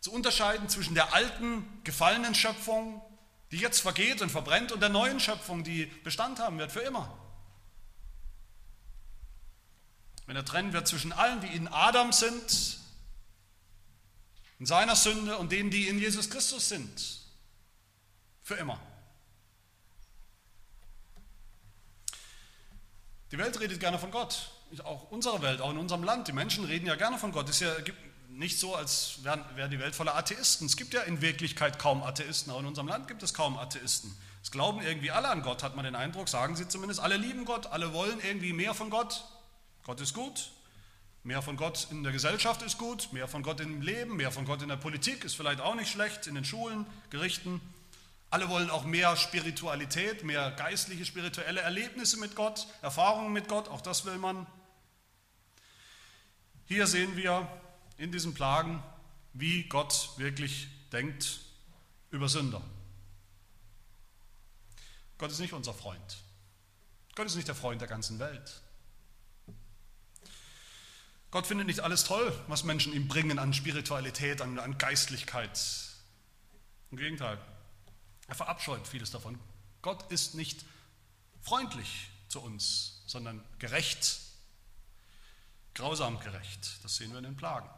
zu 0.00 0.12
unterscheiden 0.12 0.70
zwischen 0.70 0.94
der 0.94 1.12
alten, 1.12 1.62
gefallenen 1.84 2.34
Schöpfung, 2.34 3.02
die 3.50 3.58
jetzt 3.58 3.80
vergeht 3.80 4.22
und 4.22 4.30
verbrennt, 4.30 4.72
und 4.72 4.80
der 4.80 4.88
neuen 4.88 5.18
Schöpfung, 5.20 5.64
die 5.64 5.86
Bestand 5.86 6.38
haben 6.38 6.58
wird 6.58 6.70
für 6.70 6.80
immer. 6.80 7.16
Wenn 10.26 10.36
er 10.36 10.44
trennen 10.44 10.72
wird 10.72 10.86
zwischen 10.86 11.12
allen, 11.12 11.40
die 11.40 11.48
in 11.48 11.66
Adam 11.66 12.12
sind, 12.12 12.78
in 14.60 14.66
seiner 14.66 14.94
Sünde, 14.94 15.38
und 15.38 15.50
denen, 15.50 15.70
die 15.70 15.88
in 15.88 15.98
Jesus 15.98 16.30
Christus 16.30 16.68
sind, 16.68 17.20
für 18.42 18.54
immer. 18.54 18.80
Die 23.32 23.38
Welt 23.38 23.58
redet 23.60 23.80
gerne 23.80 23.98
von 23.98 24.10
Gott. 24.10 24.50
Auch 24.84 25.10
unsere 25.10 25.42
Welt, 25.42 25.60
auch 25.60 25.70
in 25.70 25.78
unserem 25.78 26.04
Land. 26.04 26.28
Die 26.28 26.32
Menschen 26.32 26.64
reden 26.64 26.86
ja 26.86 26.94
gerne 26.94 27.18
von 27.18 27.32
Gott. 27.32 27.48
Es 27.48 27.60
ja 27.60 27.74
nicht 28.32 28.58
so, 28.58 28.74
als 28.74 29.22
wäre 29.22 29.44
wär 29.54 29.68
die 29.68 29.78
Welt 29.78 29.94
voller 29.94 30.16
Atheisten. 30.16 30.66
Es 30.66 30.76
gibt 30.76 30.94
ja 30.94 31.02
in 31.02 31.20
Wirklichkeit 31.20 31.78
kaum 31.78 32.02
Atheisten. 32.02 32.52
Auch 32.52 32.60
in 32.60 32.66
unserem 32.66 32.88
Land 32.88 33.08
gibt 33.08 33.22
es 33.22 33.34
kaum 33.34 33.58
Atheisten. 33.58 34.14
Es 34.42 34.50
glauben 34.50 34.80
irgendwie 34.80 35.10
alle 35.10 35.28
an 35.28 35.42
Gott, 35.42 35.62
hat 35.62 35.76
man 35.76 35.84
den 35.84 35.94
Eindruck, 35.94 36.28
sagen 36.28 36.56
sie 36.56 36.66
zumindest. 36.66 37.00
Alle 37.00 37.16
lieben 37.16 37.44
Gott, 37.44 37.66
alle 37.66 37.92
wollen 37.92 38.18
irgendwie 38.20 38.52
mehr 38.52 38.74
von 38.74 38.88
Gott. 38.88 39.24
Gott 39.84 40.00
ist 40.00 40.14
gut. 40.14 40.52
Mehr 41.22 41.42
von 41.42 41.56
Gott 41.58 41.88
in 41.90 42.02
der 42.02 42.12
Gesellschaft 42.12 42.62
ist 42.62 42.78
gut. 42.78 43.12
Mehr 43.12 43.28
von 43.28 43.42
Gott 43.42 43.60
im 43.60 43.82
Leben, 43.82 44.16
mehr 44.16 44.32
von 44.32 44.46
Gott 44.46 44.62
in 44.62 44.68
der 44.68 44.76
Politik 44.76 45.24
ist 45.24 45.34
vielleicht 45.34 45.60
auch 45.60 45.74
nicht 45.74 45.90
schlecht. 45.90 46.26
In 46.26 46.34
den 46.34 46.44
Schulen, 46.44 46.86
Gerichten. 47.10 47.60
Alle 48.30 48.48
wollen 48.48 48.70
auch 48.70 48.84
mehr 48.84 49.16
Spiritualität, 49.16 50.24
mehr 50.24 50.52
geistliche, 50.52 51.04
spirituelle 51.04 51.60
Erlebnisse 51.60 52.16
mit 52.18 52.36
Gott, 52.36 52.68
Erfahrungen 52.80 53.32
mit 53.32 53.48
Gott, 53.48 53.68
auch 53.68 53.80
das 53.80 54.04
will 54.04 54.18
man. 54.18 54.46
Hier 56.66 56.86
sehen 56.86 57.16
wir 57.16 57.48
in 58.00 58.10
diesen 58.10 58.32
Plagen, 58.32 58.82
wie 59.34 59.64
Gott 59.68 60.10
wirklich 60.16 60.68
denkt 60.90 61.40
über 62.10 62.28
Sünder. 62.28 62.62
Gott 65.18 65.30
ist 65.30 65.38
nicht 65.38 65.52
unser 65.52 65.74
Freund. 65.74 66.16
Gott 67.14 67.26
ist 67.26 67.36
nicht 67.36 67.46
der 67.46 67.54
Freund 67.54 67.80
der 67.80 67.88
ganzen 67.88 68.18
Welt. 68.18 68.62
Gott 71.30 71.46
findet 71.46 71.66
nicht 71.66 71.80
alles 71.80 72.04
toll, 72.04 72.32
was 72.48 72.64
Menschen 72.64 72.94
ihm 72.94 73.06
bringen 73.06 73.38
an 73.38 73.52
Spiritualität, 73.52 74.40
an, 74.40 74.58
an 74.58 74.78
Geistlichkeit. 74.78 75.60
Im 76.90 76.96
Gegenteil, 76.96 77.38
er 78.26 78.34
verabscheut 78.34 78.88
vieles 78.88 79.10
davon. 79.10 79.38
Gott 79.82 80.10
ist 80.10 80.34
nicht 80.34 80.64
freundlich 81.42 82.10
zu 82.28 82.40
uns, 82.40 83.02
sondern 83.06 83.44
gerecht 83.58 84.20
grausam 85.74 86.18
gerecht. 86.20 86.82
Das 86.82 86.96
sehen 86.96 87.10
wir 87.10 87.18
in 87.18 87.24
den 87.24 87.36
Plagen. 87.36 87.68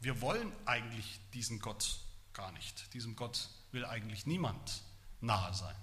Wir 0.00 0.20
wollen 0.20 0.52
eigentlich 0.64 1.20
diesen 1.32 1.58
Gott 1.58 2.00
gar 2.32 2.52
nicht. 2.52 2.92
Diesem 2.94 3.16
Gott 3.16 3.48
will 3.72 3.84
eigentlich 3.84 4.26
niemand 4.26 4.82
nahe 5.20 5.54
sein. 5.54 5.74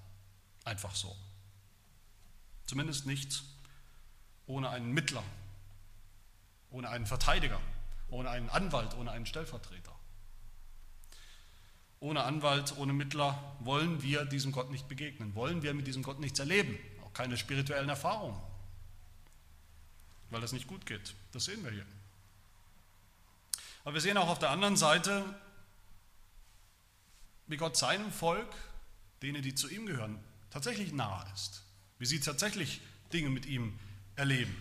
Einfach 0.63 0.95
so. 0.95 1.15
Zumindest 2.65 3.05
nicht 3.05 3.43
ohne 4.45 4.69
einen 4.69 4.91
Mittler, 4.91 5.23
ohne 6.69 6.89
einen 6.89 7.05
Verteidiger, 7.05 7.59
ohne 8.09 8.29
einen 8.29 8.49
Anwalt, 8.49 8.95
ohne 8.95 9.11
einen 9.11 9.25
Stellvertreter. 9.25 9.93
Ohne 11.99 12.23
Anwalt, 12.23 12.77
ohne 12.77 12.93
Mittler 12.93 13.57
wollen 13.61 14.01
wir 14.03 14.25
diesem 14.25 14.51
Gott 14.51 14.69
nicht 14.71 14.87
begegnen, 14.87 15.35
wollen 15.35 15.61
wir 15.63 15.73
mit 15.73 15.87
diesem 15.87 16.03
Gott 16.03 16.19
nichts 16.19 16.39
erleben, 16.39 16.77
auch 17.03 17.13
keine 17.13 17.37
spirituellen 17.37 17.89
Erfahrungen 17.89 18.39
weil 20.33 20.41
das 20.41 20.51
nicht 20.51 20.67
gut 20.67 20.85
geht. 20.85 21.13
Das 21.31 21.45
sehen 21.45 21.63
wir 21.63 21.71
hier. 21.71 21.85
Aber 23.83 23.95
wir 23.95 24.01
sehen 24.01 24.17
auch 24.17 24.29
auf 24.29 24.39
der 24.39 24.49
anderen 24.49 24.77
Seite, 24.77 25.23
wie 27.47 27.57
Gott 27.57 27.75
seinem 27.75 28.11
Volk, 28.11 28.53
denen, 29.21 29.41
die 29.41 29.55
zu 29.55 29.69
ihm 29.69 29.85
gehören, 29.85 30.19
tatsächlich 30.49 30.93
nahe 30.93 31.25
ist. 31.33 31.63
Wie 31.99 32.05
sie 32.05 32.19
tatsächlich 32.19 32.81
Dinge 33.11 33.29
mit 33.29 33.45
ihm 33.45 33.77
erleben. 34.15 34.55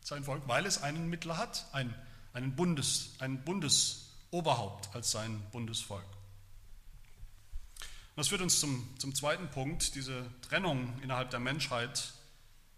Sein 0.00 0.24
Volk, 0.24 0.46
weil 0.46 0.66
es 0.66 0.82
einen 0.82 1.08
Mittler 1.08 1.36
hat, 1.36 1.66
ein, 1.72 1.94
einen, 2.32 2.54
Bundes, 2.54 3.14
ein 3.18 3.44
Bundesoberhaupt 3.44 4.94
als 4.94 5.10
sein 5.10 5.42
Bundesvolk. 5.52 6.04
Das 8.14 8.28
führt 8.28 8.42
uns 8.42 8.60
zum, 8.60 8.88
zum 8.98 9.14
zweiten 9.14 9.50
Punkt, 9.50 9.94
diese 9.94 10.26
Trennung 10.42 11.00
innerhalb 11.02 11.30
der 11.30 11.40
Menschheit 11.40 12.12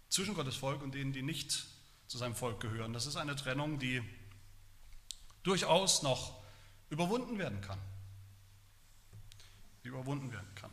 zwischen 0.07 0.33
Gottes 0.33 0.55
Volk 0.55 0.81
und 0.81 0.95
denen, 0.95 1.11
die 1.11 1.23
nicht 1.23 1.65
zu 2.07 2.17
seinem 2.17 2.35
Volk 2.35 2.61
gehören. 2.61 2.93
Das 2.93 3.05
ist 3.05 3.17
eine 3.17 3.35
Trennung, 3.35 3.79
die 3.79 4.01
durchaus 5.45 6.01
noch 6.01 6.33
überwunden 6.89 7.37
werden 7.37 7.61
kann. 7.61 7.79
Die 9.83 9.89
überwunden 9.89 10.31
werden 10.31 10.53
kann. 10.55 10.71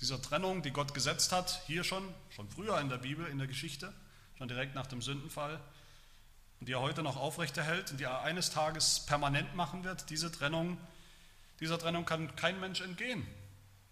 Dieser 0.00 0.20
Trennung, 0.20 0.62
die 0.62 0.72
Gott 0.72 0.94
gesetzt 0.94 1.30
hat, 1.30 1.62
hier 1.66 1.84
schon, 1.84 2.12
schon 2.30 2.50
früher 2.50 2.80
in 2.80 2.88
der 2.88 2.98
Bibel, 2.98 3.26
in 3.26 3.38
der 3.38 3.46
Geschichte, 3.46 3.94
schon 4.36 4.48
direkt 4.48 4.74
nach 4.74 4.88
dem 4.88 5.00
Sündenfall, 5.00 5.60
und 6.58 6.68
die 6.68 6.72
er 6.72 6.80
heute 6.80 7.04
noch 7.04 7.16
aufrechterhält 7.16 7.92
und 7.92 7.98
die 8.00 8.04
er 8.04 8.22
eines 8.22 8.50
Tages 8.50 9.06
permanent 9.06 9.54
machen 9.54 9.84
wird, 9.84 10.10
diese 10.10 10.30
Trennung, 10.30 10.78
dieser 11.60 11.78
Trennung 11.78 12.04
kann 12.04 12.34
kein 12.34 12.58
Mensch 12.58 12.80
entgehen. 12.80 13.24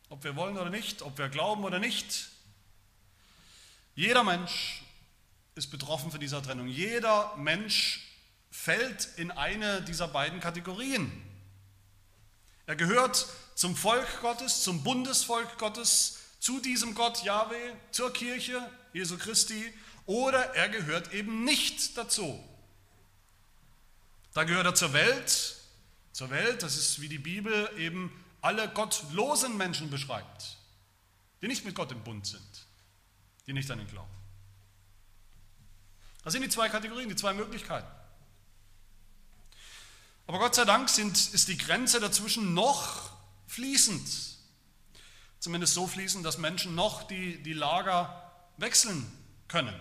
Ob 0.09 0.25
wir 0.25 0.35
wollen 0.35 0.59
oder 0.59 0.70
nicht, 0.70 1.03
ob 1.03 1.16
wir 1.16 1.29
glauben 1.29 1.62
oder 1.62 1.79
nicht, 1.79 2.31
jeder 3.94 4.25
Mensch 4.25 4.83
ist 5.55 5.71
betroffen 5.71 6.11
von 6.11 6.21
dieser 6.21 6.43
Trennung. 6.43 6.69
Jeder 6.69 7.37
Mensch 7.37 8.07
fällt 8.51 9.09
in 9.17 9.31
eine 9.31 9.83
dieser 9.83 10.09
beiden 10.09 10.41
Kategorien. 10.41 11.11
Er 12.67 12.77
gehört 12.77 13.27
zum 13.55 13.77
Volk 13.77 14.21
Gottes, 14.21 14.63
zum 14.63 14.83
Bundesvolk 14.83 15.59
Gottes, 15.59 16.19
zu 16.39 16.61
diesem 16.61 16.95
Gott 16.95 17.23
Yahweh, 17.25 17.73
zur 17.91 18.13
Kirche 18.13 18.61
Jesu 18.93 19.19
Christi, 19.19 19.73
oder 20.07 20.55
er 20.55 20.69
gehört 20.69 21.13
eben 21.13 21.45
nicht 21.45 21.97
dazu. 21.97 22.43
Da 24.33 24.45
gehört 24.45 24.67
er 24.67 24.75
zur 24.75 24.93
Welt, 24.93 25.57
zur 26.13 26.31
Welt, 26.31 26.63
das 26.63 26.77
ist 26.77 27.01
wie 27.01 27.09
die 27.09 27.19
Bibel 27.19 27.71
eben 27.77 28.11
alle 28.41 28.69
gottlosen 28.69 29.57
Menschen 29.57 29.91
beschreibt, 29.91 30.57
die 31.43 31.49
nicht 31.49 31.65
mit 31.65 31.75
Gott 31.75 31.93
im 31.93 32.03
Bund 32.03 32.27
sind 32.27 32.67
die 33.51 33.55
nicht 33.55 33.71
an 33.73 33.81
ihn 33.81 33.89
glauben. 33.89 34.19
Das 36.24 36.33
sind 36.33 36.42
die 36.42 36.48
zwei 36.48 36.68
Kategorien, 36.68 37.09
die 37.09 37.16
zwei 37.16 37.33
Möglichkeiten. 37.33 37.88
Aber 40.26 40.38
Gott 40.38 40.54
sei 40.54 40.64
Dank 40.64 40.88
sind, 40.88 41.16
ist 41.16 41.48
die 41.48 41.59
Grenze 41.59 41.98
dazwischen 41.98 42.54
noch 42.54 43.11
fließend. 43.46 44.09
Zumindest 45.40 45.74
so 45.74 45.87
fließend, 45.87 46.24
dass 46.24 46.38
Menschen 46.38 46.74
noch 46.74 47.02
die, 47.02 47.42
die 47.42 47.54
Lager 47.54 48.30
wechseln 48.59 49.11
können. 49.48 49.74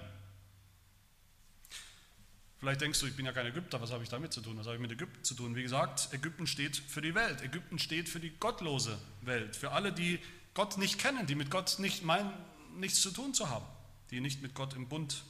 Vielleicht 2.60 2.82
denkst 2.82 3.00
du, 3.00 3.06
ich 3.06 3.16
bin 3.16 3.26
ja 3.26 3.32
kein 3.32 3.46
Ägypter, 3.46 3.80
was 3.80 3.92
habe 3.92 4.04
ich 4.04 4.10
damit 4.10 4.34
zu 4.34 4.42
tun? 4.42 4.58
Was 4.58 4.66
habe 4.66 4.76
ich 4.76 4.82
mit 4.82 4.92
Ägypten 4.92 5.24
zu 5.24 5.34
tun? 5.34 5.56
Wie 5.56 5.64
gesagt, 5.64 6.10
Ägypten 6.14 6.48
steht 6.48 6.76
für 6.76 7.02
die 7.02 7.16
Welt. 7.16 7.42
Ägypten 7.42 7.80
steht 7.80 8.10
für 8.10 8.20
die 8.20 8.32
gottlose 8.32 8.98
Welt. 9.22 9.56
Für 9.56 9.72
alle, 9.72 9.94
die 9.94 10.20
Gott 10.54 10.78
nicht 10.78 10.98
kennen, 10.98 11.26
die 11.26 11.36
mit 11.36 11.52
Gott 11.52 11.78
nicht 11.80 12.04
meinen, 12.04 12.34
nichts 12.76 13.02
zu 13.02 13.12
tun 13.12 13.34
zu 13.34 13.50
haben, 13.50 13.66
die 14.12 14.20
nicht 14.20 14.42
mit 14.42 14.56
Gott 14.56 14.74
im 14.74 14.90
Bund 14.90 15.24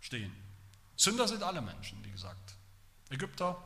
stehen. 0.00 0.32
Sünder 0.96 1.28
sind 1.28 1.42
alle 1.42 1.60
Menschen, 1.60 2.02
wie 2.04 2.10
gesagt. 2.10 2.56
Ägypter, 3.10 3.62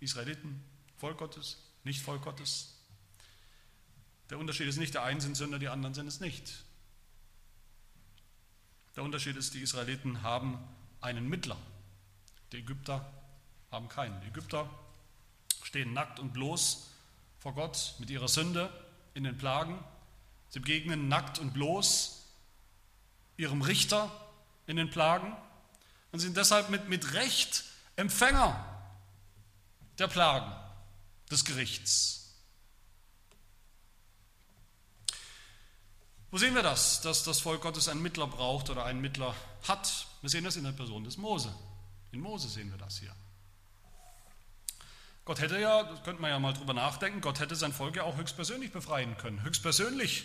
Israeliten, 0.00 0.62
Volk 0.96 1.18
Gottes, 1.18 1.58
nicht 1.84 2.02
Volk 2.02 2.22
Gottes. 2.22 2.74
Der 4.30 4.38
Unterschied 4.38 4.68
ist 4.68 4.78
nicht, 4.78 4.94
der 4.94 5.02
einen 5.02 5.20
sind 5.20 5.36
Sünder, 5.36 5.58
die 5.58 5.68
anderen 5.68 5.94
sind 5.94 6.06
es 6.06 6.20
nicht. 6.20 6.64
Der 8.96 9.04
Unterschied 9.04 9.36
ist, 9.36 9.54
die 9.54 9.60
Israeliten 9.60 10.22
haben 10.22 10.58
einen 11.00 11.28
Mittler. 11.28 11.56
Die 12.52 12.58
Ägypter 12.58 13.10
haben 13.70 13.88
keinen. 13.88 14.20
Die 14.22 14.28
Ägypter 14.28 14.68
stehen 15.62 15.92
nackt 15.92 16.18
und 16.18 16.32
bloß 16.32 16.90
vor 17.38 17.54
Gott 17.54 17.94
mit 17.98 18.10
ihrer 18.10 18.28
Sünde 18.28 18.72
in 19.14 19.24
den 19.24 19.36
Plagen 19.36 19.78
Sie 20.50 20.60
begegnen 20.60 21.08
nackt 21.08 21.38
und 21.38 21.52
bloß 21.52 22.26
ihrem 23.36 23.62
Richter 23.62 24.10
in 24.66 24.76
den 24.76 24.90
Plagen 24.90 25.36
und 26.12 26.20
sind 26.20 26.36
deshalb 26.36 26.70
mit, 26.70 26.88
mit 26.88 27.14
Recht 27.14 27.64
Empfänger 27.96 28.64
der 29.98 30.06
Plagen 30.06 30.52
des 31.30 31.44
Gerichts. 31.44 32.18
Wo 36.30 36.38
sehen 36.38 36.54
wir 36.54 36.62
das, 36.62 37.00
dass 37.00 37.24
das 37.24 37.40
Volk 37.40 37.62
Gottes 37.62 37.88
einen 37.88 38.02
Mittler 38.02 38.26
braucht 38.26 38.68
oder 38.70 38.84
einen 38.84 39.00
Mittler 39.00 39.34
hat? 39.66 40.06
Wir 40.20 40.30
sehen 40.30 40.44
das 40.44 40.56
in 40.56 40.64
der 40.64 40.72
Person 40.72 41.04
des 41.04 41.16
Mose. 41.16 41.54
In 42.12 42.20
Mose 42.20 42.48
sehen 42.48 42.70
wir 42.70 42.78
das 42.78 42.98
hier. 42.98 43.14
Gott 45.24 45.40
hätte 45.40 45.58
ja, 45.58 45.82
das 45.82 46.02
könnte 46.04 46.22
man 46.22 46.30
ja 46.30 46.38
mal 46.38 46.54
drüber 46.54 46.72
nachdenken, 46.72 47.20
Gott 47.20 47.40
hätte 47.40 47.54
sein 47.54 47.72
Volk 47.72 47.96
ja 47.96 48.04
auch 48.04 48.16
höchstpersönlich 48.16 48.72
befreien 48.72 49.16
können, 49.18 49.42
höchstpersönlich 49.42 50.24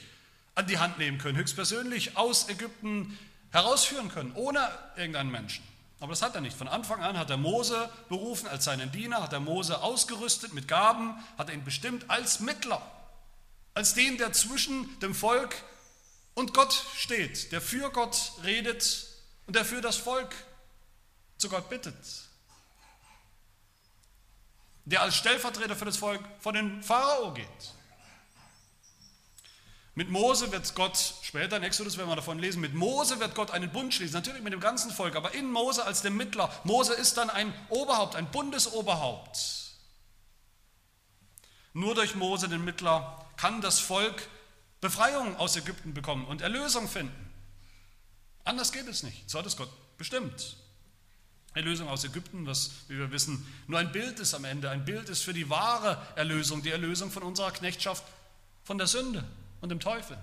an 0.56 0.68
die 0.68 0.78
Hand 0.78 0.98
nehmen 0.98 1.18
können, 1.18 1.38
höchstpersönlich 1.38 2.16
aus 2.16 2.48
Ägypten 2.48 3.18
herausführen 3.52 4.10
können, 4.10 4.32
ohne 4.34 4.70
irgendeinen 4.96 5.32
Menschen. 5.32 5.64
Aber 6.04 6.12
das 6.12 6.22
hat 6.22 6.36
er 6.36 6.42
nicht. 6.42 6.58
Von 6.58 6.68
Anfang 6.68 7.02
an 7.02 7.18
hat 7.18 7.30
er 7.30 7.38
Mose 7.38 7.90
berufen 8.10 8.50
als 8.50 8.66
seinen 8.66 8.92
Diener, 8.92 9.24
hat 9.24 9.32
er 9.32 9.40
Mose 9.40 9.82
ausgerüstet 9.82 10.54
mit 10.54 10.68
Gaben, 10.68 11.16
hat 11.38 11.48
er 11.48 11.56
ihn 11.56 11.64
bestimmt 11.64 12.10
als 12.10 12.42
Mittler, 12.42 12.82
als 13.74 13.94
den, 13.94 14.18
der 14.18 14.34
zwischen 14.34 15.00
dem 15.00 15.16
Volk 15.16 15.56
und 16.34 16.54
Gott 16.54 16.74
steht, 16.98 17.54
der 17.54 17.62
für 17.62 17.90
Gott 17.90 18.34
redet 18.44 19.08
und 19.48 19.56
der 19.56 19.64
für 19.64 19.80
das 19.80 19.96
Volk 19.96 20.36
zu 21.38 21.48
Gott 21.48 21.70
bittet. 21.70 21.96
Der 24.84 25.04
als 25.04 25.16
Stellvertreter 25.16 25.78
für 25.78 25.86
das 25.86 25.96
Volk 25.96 26.20
vor 26.42 26.52
den 26.52 26.84
Pharao 26.84 27.34
geht. 27.34 27.48
Mit 29.96 30.10
Mose 30.10 30.52
wird 30.52 30.74
Gott, 30.74 30.98
später 31.22 31.58
in 31.58 31.64
Exodus 31.64 31.98
werden 31.98 32.10
wir 32.10 32.16
davon 32.16 32.40
lesen, 32.40 32.62
mit 32.62 32.74
Mose 32.74 33.20
wird 33.20 33.36
Gott 33.36 33.52
einen 33.52 33.72
Bund 33.72 33.94
schließen, 33.94 34.16
natürlich 34.16 34.42
mit 34.42 34.52
dem 34.52 34.60
ganzen 34.60 34.90
Volk, 34.90 35.16
aber 35.16 35.36
in 35.36 35.52
Mose 35.52 35.86
als 35.86 36.02
dem 36.02 36.18
Mittler. 36.18 36.52
Mose 36.64 36.94
ist 36.94 37.18
dann 37.18 37.30
ein 37.30 37.54
Oberhaupt, 37.70 38.16
ein 38.16 38.32
Bundesoberhaupt. 38.32 39.38
Nur 41.74 41.94
durch 41.94 42.16
Mose, 42.16 42.50
den 42.50 42.66
Mittler, 42.66 43.24
kann 43.38 43.62
das 43.62 43.80
Volk 43.80 44.28
Befreiung 44.82 45.38
aus 45.38 45.56
Ägypten 45.58 45.94
bekommen 45.94 46.26
und 46.26 46.42
Erlösung 46.42 46.88
finden. 46.88 47.32
Anders 48.46 48.72
geht 48.72 48.88
es 48.88 49.04
nicht. 49.04 49.30
So 49.30 49.40
hat 49.40 49.46
es 49.46 49.56
Gott 49.56 49.70
bestimmt. 49.98 50.58
Erlösung 51.54 51.88
aus 51.88 52.04
Ägypten, 52.04 52.48
was, 52.48 52.72
wie 52.88 52.98
wir 52.98 53.12
wissen, 53.12 53.46
nur 53.68 53.78
ein 53.78 53.92
Bild 53.92 54.20
ist 54.20 54.34
am 54.34 54.44
Ende, 54.44 54.72
ein 54.72 54.86
Bild 54.86 55.08
ist 55.10 55.22
für 55.22 55.34
die 55.34 55.52
wahre 55.52 56.02
Erlösung, 56.16 56.64
die 56.64 56.72
Erlösung 56.72 57.12
von 57.12 57.22
unserer 57.22 57.52
Knechtschaft, 57.52 58.04
von 58.64 58.80
der 58.80 58.88
Sünde 58.88 59.24
und 59.64 59.70
dem 59.70 59.80
Teufel. 59.80 60.18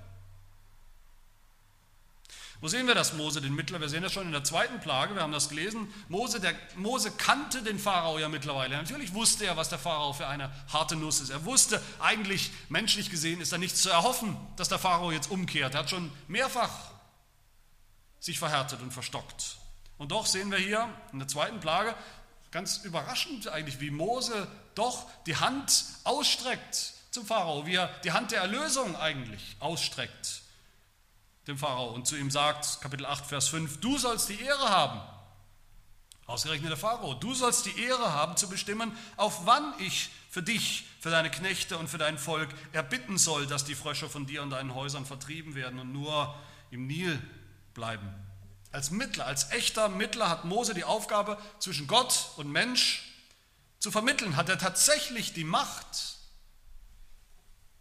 Wo 2.61 2.69
sehen 2.69 2.87
wir 2.87 2.95
das, 2.95 3.15
Mose, 3.15 3.41
den 3.41 3.55
Mittler? 3.55 3.81
Wir 3.81 3.89
sehen 3.89 4.03
das 4.03 4.13
schon 4.13 4.27
in 4.27 4.33
der 4.33 4.45
zweiten 4.45 4.81
Plage, 4.81 5.15
wir 5.15 5.23
haben 5.23 5.33
das 5.33 5.49
gelesen. 5.49 5.89
Mose, 6.09 6.41
der, 6.41 6.53
Mose 6.77 7.11
kannte 7.11 7.63
den 7.63 7.79
Pharao 7.79 8.19
ja 8.19 8.29
mittlerweile. 8.29 8.77
Natürlich 8.77 9.15
wusste 9.15 9.47
er, 9.47 9.57
was 9.57 9.71
der 9.71 9.79
Pharao 9.79 10.13
für 10.13 10.27
eine 10.27 10.53
harte 10.71 10.95
Nuss 10.95 11.21
ist. 11.21 11.31
Er 11.31 11.47
wusste, 11.47 11.83
eigentlich 12.01 12.51
menschlich 12.69 13.09
gesehen 13.09 13.41
ist 13.41 13.51
da 13.51 13.57
nichts 13.57 13.81
zu 13.81 13.89
erhoffen, 13.89 14.37
dass 14.57 14.69
der 14.69 14.79
Pharao 14.79 15.11
jetzt 15.11 15.31
umkehrt. 15.31 15.73
Er 15.73 15.81
hat 15.81 15.91
schon 15.91 16.13
mehrfach 16.29 16.91
sich 18.19 18.39
verhärtet 18.39 18.83
und 18.83 18.93
verstockt. 18.93 19.57
Und 19.97 20.13
doch 20.13 20.27
sehen 20.27 20.51
wir 20.51 20.59
hier 20.59 20.87
in 21.13 21.19
der 21.19 21.29
zweiten 21.29 21.61
Plage, 21.61 21.95
ganz 22.51 22.85
überraschend 22.85 23.49
eigentlich, 23.49 23.81
wie 23.81 23.91
Mose 23.91 24.47
doch 24.75 25.07
die 25.25 25.37
Hand 25.37 25.87
ausstreckt 26.05 27.00
zum 27.11 27.27
Pharao, 27.27 27.67
wie 27.67 27.75
er 27.75 27.89
die 28.05 28.13
Hand 28.13 28.31
der 28.31 28.41
Erlösung 28.41 28.97
eigentlich 28.97 29.57
ausstreckt 29.59 30.43
dem 31.47 31.59
Pharao 31.59 31.91
und 31.91 32.07
zu 32.07 32.17
ihm 32.17 32.31
sagt, 32.31 32.81
Kapitel 32.81 33.07
8, 33.07 33.27
Vers 33.27 33.49
5, 33.49 33.81
du 33.81 33.99
sollst 33.99 34.29
die 34.29 34.41
Ehre 34.41 34.69
haben. 34.69 35.01
Ausgerechnet 36.27 36.71
der 36.71 36.77
Pharao, 36.77 37.15
du 37.15 37.35
sollst 37.35 37.67
die 37.67 37.83
Ehre 37.83 38.13
haben 38.13 38.37
zu 38.37 38.49
bestimmen, 38.49 38.97
auf 39.17 39.47
wann 39.47 39.75
ich 39.81 40.11
für 40.31 40.43
dich, 40.43 40.87
für 41.01 41.11
deine 41.11 41.31
Knechte 41.31 41.77
und 41.77 41.89
für 41.89 41.99
dein 41.99 42.19
Volk 42.19 42.49
erbitten 42.73 43.19
soll, 43.19 43.47
dass 43.47 43.65
die 43.65 43.75
Frösche 43.75 44.09
von 44.09 44.27
dir 44.27 44.43
und 44.43 44.51
deinen 44.51 44.75
Häusern 44.75 45.07
vertrieben 45.07 45.55
werden 45.55 45.81
und 45.81 45.93
nur 45.93 46.35
im 46.71 46.87
Nil 46.87 47.21
bleiben. 47.75 48.09
Als 48.71 48.93
Mittler, 48.93 49.27
als 49.27 49.51
echter 49.51 49.89
Mittler 49.89 50.29
hat 50.29 50.45
Mose 50.45 50.75
die 50.75 50.85
Aufgabe, 50.85 51.37
zwischen 51.59 51.89
Gott 51.89 52.31
und 52.37 52.53
Mensch 52.53 53.03
zu 53.81 53.91
vermitteln. 53.91 54.37
Hat 54.37 54.49
er 54.49 54.59
tatsächlich 54.59 55.33
die 55.33 55.43
Macht, 55.43 56.20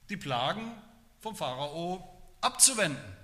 die 0.10 0.18
Plagen 0.18 0.72
vom 1.20 1.36
Pharao 1.36 2.22
abzuwenden. 2.42 3.20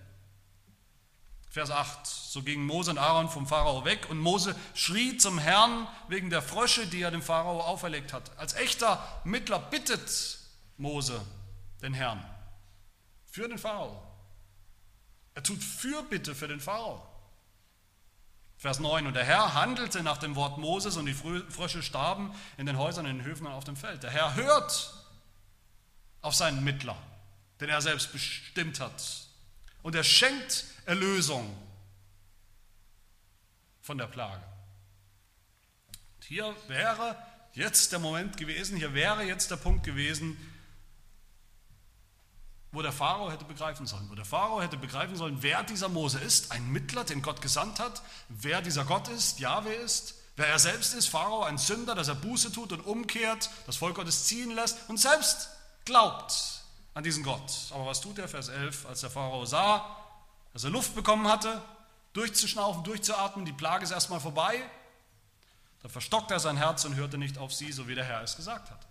Vers 1.50 1.72
8. 1.72 2.06
So 2.06 2.44
gingen 2.44 2.66
Mose 2.66 2.92
und 2.92 2.98
Aaron 2.98 3.30
vom 3.30 3.48
Pharao 3.48 3.86
weg 3.86 4.10
und 4.10 4.20
Mose 4.20 4.56
schrie 4.74 5.18
zum 5.18 5.40
Herrn 5.40 5.88
wegen 6.10 6.30
der 6.30 6.42
Frösche, 6.42 6.86
die 6.86 7.02
er 7.02 7.12
dem 7.12 7.22
Pharao 7.22 7.62
auferlegt 7.62 8.12
hat. 8.12 8.38
Als 8.38 8.54
echter 8.56 9.02
Mittler 9.24 9.60
bittet 9.60 10.40
Mose 10.78 11.22
den 11.82 11.94
Herrn 11.94 12.24
für 13.26 13.48
den 13.48 13.58
Pharao. 13.58 14.02
Er 15.34 15.44
tut 15.44 15.64
Fürbitte 15.64 16.36
für 16.36 16.50
den 16.50 16.60
Pharao. 16.60 17.02
Vers 18.58 18.80
9. 18.80 19.08
Und 19.08 19.14
der 19.14 19.24
Herr 19.24 19.54
handelte 19.54 20.04
nach 20.04 20.18
dem 20.18 20.36
Wort 20.36 20.58
Moses 20.58 20.98
und 20.98 21.06
die 21.06 21.14
Frösche 21.14 21.84
starben 21.84 22.34
in 22.58 22.66
den 22.66 22.78
Häusern, 22.78 23.06
in 23.06 23.18
den 23.18 23.26
Höfen 23.26 23.48
und 23.48 23.54
auf 23.54 23.64
dem 23.64 23.78
Feld. 23.78 24.04
Der 24.04 24.12
Herr 24.12 24.36
hört 24.36 25.05
auf 26.26 26.34
seinen 26.34 26.64
Mittler, 26.64 26.98
den 27.62 27.70
er 27.70 27.82
selbst 27.82 28.12
bestimmt 28.12 28.80
hat. 28.80 29.28
Und 29.84 29.94
er 29.94 30.04
schenkt 30.04 30.66
Erlösung 30.86 31.56
von 33.84 34.00
der 34.00 34.08
Plage. 34.08 34.42
hier 36.24 36.56
wäre 36.68 37.16
jetzt 37.54 37.92
der 37.92 38.00
Moment 38.00 38.38
gewesen, 38.38 38.76
hier 38.76 38.96
wäre 38.96 39.24
jetzt 39.24 39.52
der 39.52 39.58
Punkt 39.58 39.86
gewesen, 39.86 40.36
wo 42.72 42.82
der 42.82 42.92
Pharao 42.92 43.32
hätte 43.32 43.46
begreifen 43.46 43.86
sollen, 43.86 44.10
wo 44.10 44.16
der 44.16 44.26
Pharao 44.26 44.64
hätte 44.64 44.78
begreifen 44.78 45.16
sollen, 45.16 45.44
wer 45.44 45.62
dieser 45.62 45.90
Mose 45.90 46.20
ist, 46.20 46.52
ein 46.52 46.72
Mittler, 46.72 47.04
den 47.04 47.22
Gott 47.22 47.42
gesandt 47.44 47.80
hat, 47.80 48.02
wer 48.30 48.64
dieser 48.64 48.84
Gott 48.84 49.08
ist, 49.10 49.40
Jahwe 49.40 49.72
ist, 49.72 50.16
wer 50.36 50.48
er 50.48 50.58
selbst 50.58 50.96
ist, 50.96 51.08
Pharao, 51.08 51.44
ein 51.44 51.60
Sünder, 51.60 51.94
dass 51.94 52.08
er 52.08 52.16
Buße 52.16 52.52
tut 52.52 52.72
und 52.72 52.82
umkehrt, 52.82 53.52
das 53.68 53.78
Volk 53.78 53.96
Gottes 53.96 54.26
ziehen 54.26 54.50
lässt 54.50 54.90
und 54.90 54.98
selbst 54.98 55.52
glaubt 55.86 56.62
an 56.94 57.04
diesen 57.04 57.24
Gott. 57.24 57.52
Aber 57.72 57.86
was 57.86 58.02
tut 58.02 58.18
er, 58.20 58.28
Vers 58.28 58.50
11, 58.50 58.86
als 58.86 59.02
der 59.02 59.10
Pharao 59.10 59.46
sah, 59.46 59.96
dass 60.54 60.64
er 60.64 60.70
Luft 60.70 60.96
bekommen 60.96 61.28
hatte, 61.28 61.62
durchzuschnaufen, 62.14 62.84
durchzuatmen, 62.84 63.46
die 63.46 63.54
Plage 63.54 63.84
ist 63.84 63.92
erstmal 63.92 64.20
vorbei. 64.20 64.62
Da 65.84 65.90
verstockte 65.90 66.34
er 66.34 66.40
sein 66.40 66.58
Herz 66.58 66.86
und 66.86 66.96
hörte 66.96 67.18
nicht 67.18 67.38
auf 67.38 67.54
sie, 67.54 67.72
so 67.72 67.88
wie 67.88 67.96
der 67.96 68.06
Herr 68.06 68.24
es 68.24 68.36
gesagt 68.36 68.72
hat. 68.72 68.88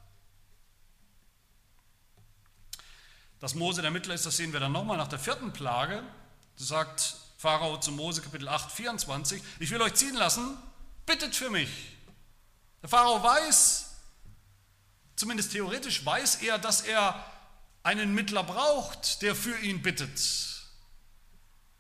Dass 3.40 3.54
Mose 3.54 3.83
der 3.83 3.90
Mittler 3.90 4.14
ist, 4.14 4.26
das 4.26 4.37
sehen 4.37 4.52
wir 4.52 4.61
dann 4.61 4.72
nochmal 4.72 4.96
nach 4.96 5.09
der 5.09 5.18
vierten 5.18 5.52
Plage. 5.52 6.02
Da 6.57 6.64
sagt 6.64 7.16
Pharao 7.38 7.78
zu 7.78 7.92
Mose, 7.92 8.22
Kapitel 8.22 8.48
8, 8.48 8.70
24, 8.70 9.42
ich 9.59 9.70
will 9.70 9.83
euch 9.83 9.94
ziehen 9.94 10.14
lassen, 10.14 10.57
bittet 11.04 11.35
für 11.35 11.50
mich. 11.50 11.70
Der 12.80 12.88
Pharao 12.88 13.22
weiß, 13.22 13.84
zumindest 15.24 15.52
theoretisch 15.52 16.04
weiß 16.04 16.42
er, 16.42 16.58
dass 16.58 16.82
er 16.82 17.24
einen 17.82 18.14
Mittler 18.14 18.44
braucht, 18.44 19.22
der 19.22 19.34
für 19.34 19.58
ihn 19.60 19.80
bittet. 19.80 20.20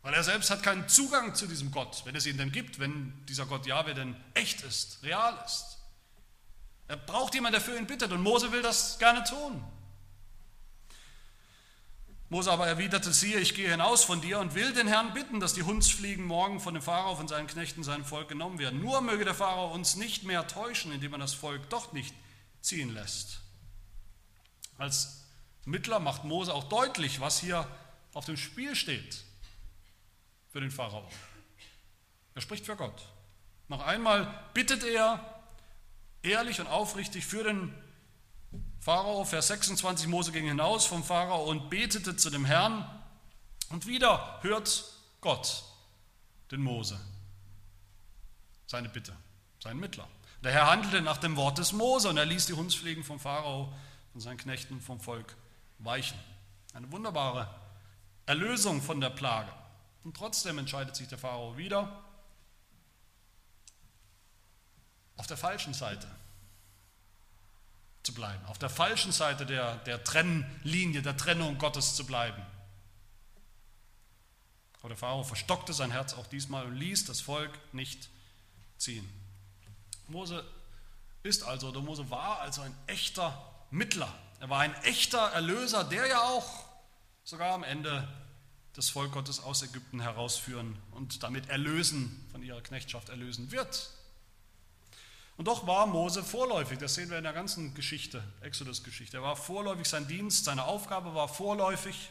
Weil 0.00 0.14
er 0.14 0.24
selbst 0.24 0.48
hat 0.48 0.62
keinen 0.62 0.88
Zugang 0.88 1.34
zu 1.34 1.46
diesem 1.46 1.70
Gott, 1.70 2.06
wenn 2.06 2.16
es 2.16 2.24
ihn 2.24 2.38
denn 2.38 2.52
gibt, 2.52 2.78
wenn 2.78 3.12
dieser 3.26 3.44
Gott 3.44 3.66
Jahwe 3.66 3.92
denn 3.92 4.16
echt 4.32 4.62
ist, 4.62 5.00
real 5.02 5.38
ist. 5.44 5.76
Er 6.88 6.96
braucht 6.96 7.34
jemanden, 7.34 7.60
der 7.60 7.60
für 7.60 7.76
ihn 7.76 7.86
bittet 7.86 8.12
und 8.12 8.22
Mose 8.22 8.50
will 8.50 8.62
das 8.62 8.98
gerne 8.98 9.22
tun. 9.24 9.62
Mose 12.30 12.50
aber 12.50 12.66
erwiderte, 12.66 13.12
siehe, 13.12 13.40
ich 13.40 13.54
gehe 13.54 13.70
hinaus 13.70 14.04
von 14.04 14.22
dir 14.22 14.38
und 14.38 14.54
will 14.54 14.72
den 14.72 14.88
Herrn 14.88 15.12
bitten, 15.12 15.38
dass 15.38 15.52
die 15.52 15.64
Hundsfliegen 15.64 16.24
morgen 16.24 16.60
von 16.60 16.72
dem 16.72 16.82
Pharao, 16.82 17.16
von 17.16 17.28
seinen 17.28 17.46
Knechten, 17.46 17.84
seinem 17.84 18.06
Volk 18.06 18.28
genommen 18.28 18.58
werden. 18.58 18.80
Nur 18.80 19.02
möge 19.02 19.26
der 19.26 19.34
Pharao 19.34 19.74
uns 19.74 19.96
nicht 19.96 20.24
mehr 20.24 20.46
täuschen, 20.46 20.92
indem 20.92 21.12
er 21.12 21.18
das 21.18 21.34
Volk 21.34 21.68
doch 21.68 21.92
nicht 21.92 22.14
ziehen 22.64 22.94
lässt. 22.94 23.40
Als 24.78 25.24
Mittler 25.64 26.00
macht 26.00 26.24
Mose 26.24 26.52
auch 26.52 26.64
deutlich, 26.64 27.20
was 27.20 27.38
hier 27.38 27.68
auf 28.12 28.24
dem 28.24 28.36
Spiel 28.36 28.74
steht 28.74 29.24
für 30.50 30.60
den 30.60 30.70
Pharao. 30.70 31.08
Er 32.34 32.40
spricht 32.40 32.66
für 32.66 32.76
Gott. 32.76 33.06
Noch 33.68 33.80
einmal 33.80 34.48
bittet 34.54 34.84
er 34.84 35.42
ehrlich 36.22 36.60
und 36.60 36.66
aufrichtig 36.66 37.24
für 37.26 37.44
den 37.44 37.74
Pharao. 38.80 39.24
Vers 39.24 39.48
26, 39.48 40.06
Mose 40.08 40.32
ging 40.32 40.46
hinaus 40.46 40.86
vom 40.86 41.04
Pharao 41.04 41.44
und 41.44 41.70
betete 41.70 42.16
zu 42.16 42.30
dem 42.30 42.44
Herrn. 42.44 42.88
Und 43.70 43.86
wieder 43.86 44.38
hört 44.42 44.84
Gott 45.20 45.64
den 46.50 46.60
Mose, 46.60 47.00
seine 48.66 48.88
Bitte, 48.88 49.16
seinen 49.62 49.80
Mittler. 49.80 50.08
Der 50.44 50.52
Herr 50.52 50.70
handelte 50.70 51.00
nach 51.00 51.16
dem 51.16 51.36
Wort 51.36 51.56
des 51.56 51.72
Mose 51.72 52.10
und 52.10 52.18
er 52.18 52.26
ließ 52.26 52.44
die 52.44 52.52
Hundsfliegen 52.52 53.02
vom 53.02 53.18
Pharao 53.18 53.72
und 54.12 54.20
seinen 54.20 54.36
Knechten 54.36 54.78
vom 54.82 55.00
Volk 55.00 55.34
weichen. 55.78 56.18
Eine 56.74 56.92
wunderbare 56.92 57.48
Erlösung 58.26 58.82
von 58.82 59.00
der 59.00 59.08
Plage. 59.08 59.50
Und 60.04 60.14
trotzdem 60.14 60.58
entscheidet 60.58 60.96
sich 60.96 61.08
der 61.08 61.16
Pharao 61.16 61.56
wieder 61.56 62.04
auf 65.16 65.26
der 65.26 65.38
falschen 65.38 65.72
Seite 65.72 66.06
zu 68.02 68.12
bleiben, 68.12 68.44
auf 68.44 68.58
der 68.58 68.68
falschen 68.68 69.12
Seite 69.12 69.46
der, 69.46 69.76
der 69.76 70.04
Trennlinie, 70.04 71.00
der 71.00 71.16
Trennung 71.16 71.56
Gottes 71.56 71.94
zu 71.94 72.04
bleiben. 72.04 72.44
Aber 74.80 74.88
der 74.88 74.98
Pharao 74.98 75.24
verstockte 75.24 75.72
sein 75.72 75.90
Herz 75.90 76.12
auch 76.12 76.26
diesmal 76.26 76.66
und 76.66 76.74
ließ 76.74 77.06
das 77.06 77.22
Volk 77.22 77.58
nicht 77.72 78.10
ziehen. 78.76 79.23
Mose 80.08 80.44
ist 81.22 81.42
also, 81.42 81.68
oder 81.68 81.80
Mose 81.80 82.10
war 82.10 82.40
also 82.40 82.62
ein 82.62 82.74
echter 82.86 83.50
Mittler. 83.70 84.12
Er 84.40 84.50
war 84.50 84.60
ein 84.60 84.74
echter 84.82 85.18
Erlöser, 85.32 85.84
der 85.84 86.06
ja 86.06 86.20
auch 86.22 86.64
sogar 87.24 87.52
am 87.52 87.64
Ende 87.64 88.06
das 88.74 88.90
Volk 88.90 89.12
Gottes 89.12 89.40
aus 89.40 89.62
Ägypten 89.62 90.00
herausführen 90.00 90.76
und 90.90 91.22
damit 91.22 91.48
erlösen, 91.48 92.28
von 92.32 92.42
ihrer 92.42 92.60
Knechtschaft 92.60 93.08
erlösen 93.08 93.50
wird. 93.52 93.90
Und 95.36 95.48
doch 95.48 95.66
war 95.66 95.86
Mose 95.86 96.22
vorläufig, 96.22 96.78
das 96.78 96.94
sehen 96.94 97.10
wir 97.10 97.18
in 97.18 97.24
der 97.24 97.32
ganzen 97.32 97.74
Geschichte, 97.74 98.22
Exodus-Geschichte. 98.42 99.16
Er 99.16 99.22
war 99.22 99.36
vorläufig, 99.36 99.88
sein 99.88 100.06
Dienst, 100.06 100.44
seine 100.44 100.64
Aufgabe 100.64 101.14
war 101.14 101.28
vorläufig. 101.28 102.10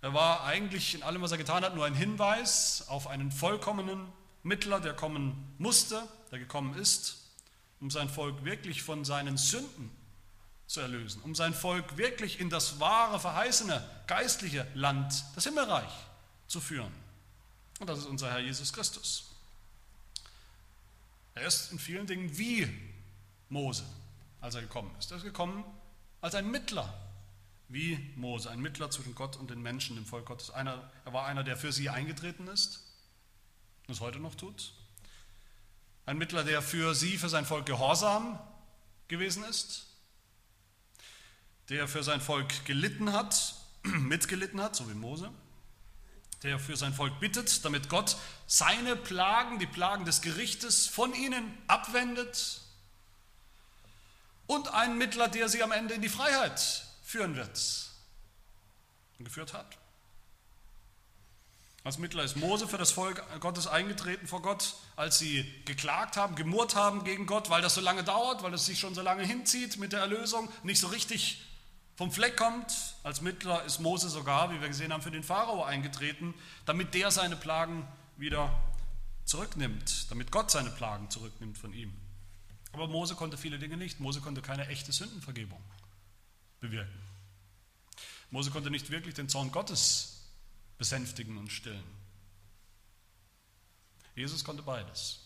Er 0.00 0.14
war 0.14 0.44
eigentlich 0.44 0.94
in 0.94 1.02
allem, 1.02 1.20
was 1.22 1.32
er 1.32 1.38
getan 1.38 1.64
hat, 1.64 1.74
nur 1.74 1.84
ein 1.84 1.94
Hinweis 1.94 2.86
auf 2.88 3.06
einen 3.06 3.30
vollkommenen 3.30 4.10
Mittler, 4.42 4.80
der 4.80 4.94
kommen 4.94 5.54
musste, 5.58 6.06
der 6.30 6.38
gekommen 6.38 6.74
ist, 6.74 7.18
um 7.80 7.90
sein 7.90 8.08
Volk 8.08 8.44
wirklich 8.44 8.82
von 8.82 9.04
seinen 9.04 9.36
Sünden 9.36 9.90
zu 10.66 10.80
erlösen, 10.80 11.22
um 11.22 11.34
sein 11.34 11.54
Volk 11.54 11.96
wirklich 11.96 12.40
in 12.40 12.50
das 12.50 12.80
wahre, 12.80 13.20
verheißene, 13.20 13.88
geistliche 14.06 14.66
Land, 14.74 15.24
das 15.34 15.44
Himmelreich, 15.44 15.92
zu 16.48 16.60
führen. 16.60 16.92
Und 17.80 17.88
das 17.88 17.98
ist 17.98 18.06
unser 18.06 18.30
Herr 18.30 18.40
Jesus 18.40 18.72
Christus. 18.72 19.30
Er 21.34 21.46
ist 21.46 21.72
in 21.72 21.78
vielen 21.78 22.06
Dingen 22.06 22.36
wie 22.36 22.68
Mose, 23.48 23.84
als 24.40 24.54
er 24.54 24.62
gekommen 24.62 24.94
ist. 24.98 25.10
Er 25.10 25.18
ist 25.18 25.24
gekommen 25.24 25.64
als 26.20 26.34
ein 26.34 26.50
Mittler, 26.50 26.92
wie 27.68 28.12
Mose, 28.16 28.50
ein 28.50 28.60
Mittler 28.60 28.90
zwischen 28.90 29.14
Gott 29.14 29.36
und 29.36 29.50
den 29.50 29.62
Menschen, 29.62 29.96
dem 29.96 30.04
Volk 30.04 30.26
Gottes. 30.26 30.50
Einer, 30.50 30.90
er 31.04 31.12
war 31.12 31.26
einer, 31.26 31.42
der 31.42 31.56
für 31.56 31.72
sie 31.72 31.88
eingetreten 31.88 32.48
ist 32.48 32.91
es 33.92 34.00
heute 34.00 34.18
noch 34.18 34.34
tut. 34.34 34.72
Ein 36.04 36.18
Mittler, 36.18 36.44
der 36.44 36.62
für 36.62 36.94
sie, 36.94 37.16
für 37.16 37.28
sein 37.28 37.46
Volk 37.46 37.66
gehorsam 37.66 38.38
gewesen 39.08 39.44
ist, 39.44 39.86
der 41.68 41.86
für 41.86 42.02
sein 42.02 42.20
Volk 42.20 42.64
gelitten 42.64 43.12
hat, 43.12 43.54
mitgelitten 43.82 44.60
hat, 44.60 44.74
so 44.74 44.88
wie 44.90 44.94
Mose, 44.94 45.30
der 46.42 46.58
für 46.58 46.76
sein 46.76 46.92
Volk 46.92 47.20
bittet, 47.20 47.64
damit 47.64 47.88
Gott 47.88 48.16
seine 48.46 48.96
Plagen, 48.96 49.58
die 49.58 49.66
Plagen 49.66 50.04
des 50.04 50.22
Gerichtes 50.22 50.88
von 50.88 51.14
ihnen 51.14 51.56
abwendet 51.68 52.62
und 54.46 54.68
einen 54.74 54.98
Mittler, 54.98 55.28
der 55.28 55.48
sie 55.48 55.62
am 55.62 55.72
Ende 55.72 55.94
in 55.94 56.02
die 56.02 56.08
Freiheit 56.08 56.84
führen 57.04 57.36
wird 57.36 57.90
und 59.18 59.24
geführt 59.24 59.54
hat. 59.54 59.78
Als 61.84 61.98
Mittler 61.98 62.22
ist 62.22 62.36
Mose 62.36 62.68
für 62.68 62.78
das 62.78 62.92
Volk 62.92 63.24
Gottes 63.40 63.66
eingetreten 63.66 64.28
vor 64.28 64.40
Gott, 64.40 64.74
als 64.94 65.18
sie 65.18 65.44
geklagt 65.64 66.16
haben, 66.16 66.36
gemurrt 66.36 66.76
haben 66.76 67.02
gegen 67.02 67.26
Gott, 67.26 67.50
weil 67.50 67.60
das 67.60 67.74
so 67.74 67.80
lange 67.80 68.04
dauert, 68.04 68.44
weil 68.44 68.54
es 68.54 68.66
sich 68.66 68.78
schon 68.78 68.94
so 68.94 69.02
lange 69.02 69.24
hinzieht 69.24 69.78
mit 69.78 69.92
der 69.92 70.00
Erlösung, 70.00 70.48
nicht 70.62 70.78
so 70.78 70.86
richtig 70.86 71.44
vom 71.96 72.12
Fleck 72.12 72.36
kommt. 72.36 72.72
Als 73.02 73.20
Mittler 73.20 73.64
ist 73.64 73.80
Mose 73.80 74.08
sogar, 74.08 74.52
wie 74.52 74.60
wir 74.60 74.68
gesehen 74.68 74.92
haben, 74.92 75.02
für 75.02 75.10
den 75.10 75.24
Pharao 75.24 75.64
eingetreten, 75.64 76.34
damit 76.66 76.94
der 76.94 77.10
seine 77.10 77.34
Plagen 77.34 77.86
wieder 78.16 78.56
zurücknimmt, 79.24 80.08
damit 80.08 80.30
Gott 80.30 80.52
seine 80.52 80.70
Plagen 80.70 81.10
zurücknimmt 81.10 81.58
von 81.58 81.72
ihm. 81.72 81.92
Aber 82.72 82.86
Mose 82.86 83.16
konnte 83.16 83.36
viele 83.36 83.58
Dinge 83.58 83.76
nicht. 83.76 83.98
Mose 83.98 84.20
konnte 84.20 84.40
keine 84.40 84.68
echte 84.68 84.92
Sündenvergebung 84.92 85.60
bewirken. 86.60 87.02
Mose 88.30 88.50
konnte 88.50 88.70
nicht 88.70 88.90
wirklich 88.90 89.14
den 89.14 89.28
Zorn 89.28 89.50
Gottes 89.50 90.21
besänftigen 90.82 91.38
und 91.38 91.52
stillen. 91.52 91.84
Jesus 94.16 94.42
konnte 94.42 94.64
beides. 94.64 95.20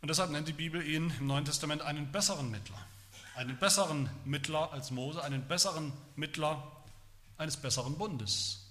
Und 0.00 0.08
deshalb 0.08 0.32
nennt 0.32 0.48
die 0.48 0.52
Bibel 0.52 0.84
ihn 0.84 1.14
im 1.20 1.28
Neuen 1.28 1.44
Testament 1.44 1.82
einen 1.82 2.10
besseren 2.10 2.50
Mittler. 2.50 2.84
Einen 3.36 3.56
besseren 3.60 4.10
Mittler 4.24 4.72
als 4.72 4.90
Mose, 4.90 5.22
einen 5.22 5.46
besseren 5.46 5.92
Mittler 6.16 6.82
eines 7.38 7.56
besseren 7.56 7.96
Bundes. 7.96 8.66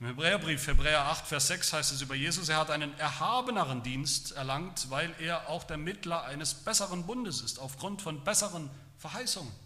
Im 0.00 0.06
Hebräerbrief, 0.06 0.66
Hebräer 0.66 1.04
8, 1.04 1.28
Vers 1.28 1.46
6 1.46 1.74
heißt 1.74 1.92
es 1.92 2.00
über 2.02 2.16
Jesus, 2.16 2.48
er 2.48 2.56
hat 2.56 2.72
einen 2.72 2.92
erhabeneren 2.98 3.84
Dienst 3.84 4.32
erlangt, 4.32 4.90
weil 4.90 5.14
er 5.20 5.48
auch 5.48 5.62
der 5.62 5.76
Mittler 5.76 6.24
eines 6.24 6.54
besseren 6.54 7.06
Bundes 7.06 7.40
ist, 7.40 7.60
aufgrund 7.60 8.02
von 8.02 8.24
besseren 8.24 8.68
Verheißungen. 8.98 9.61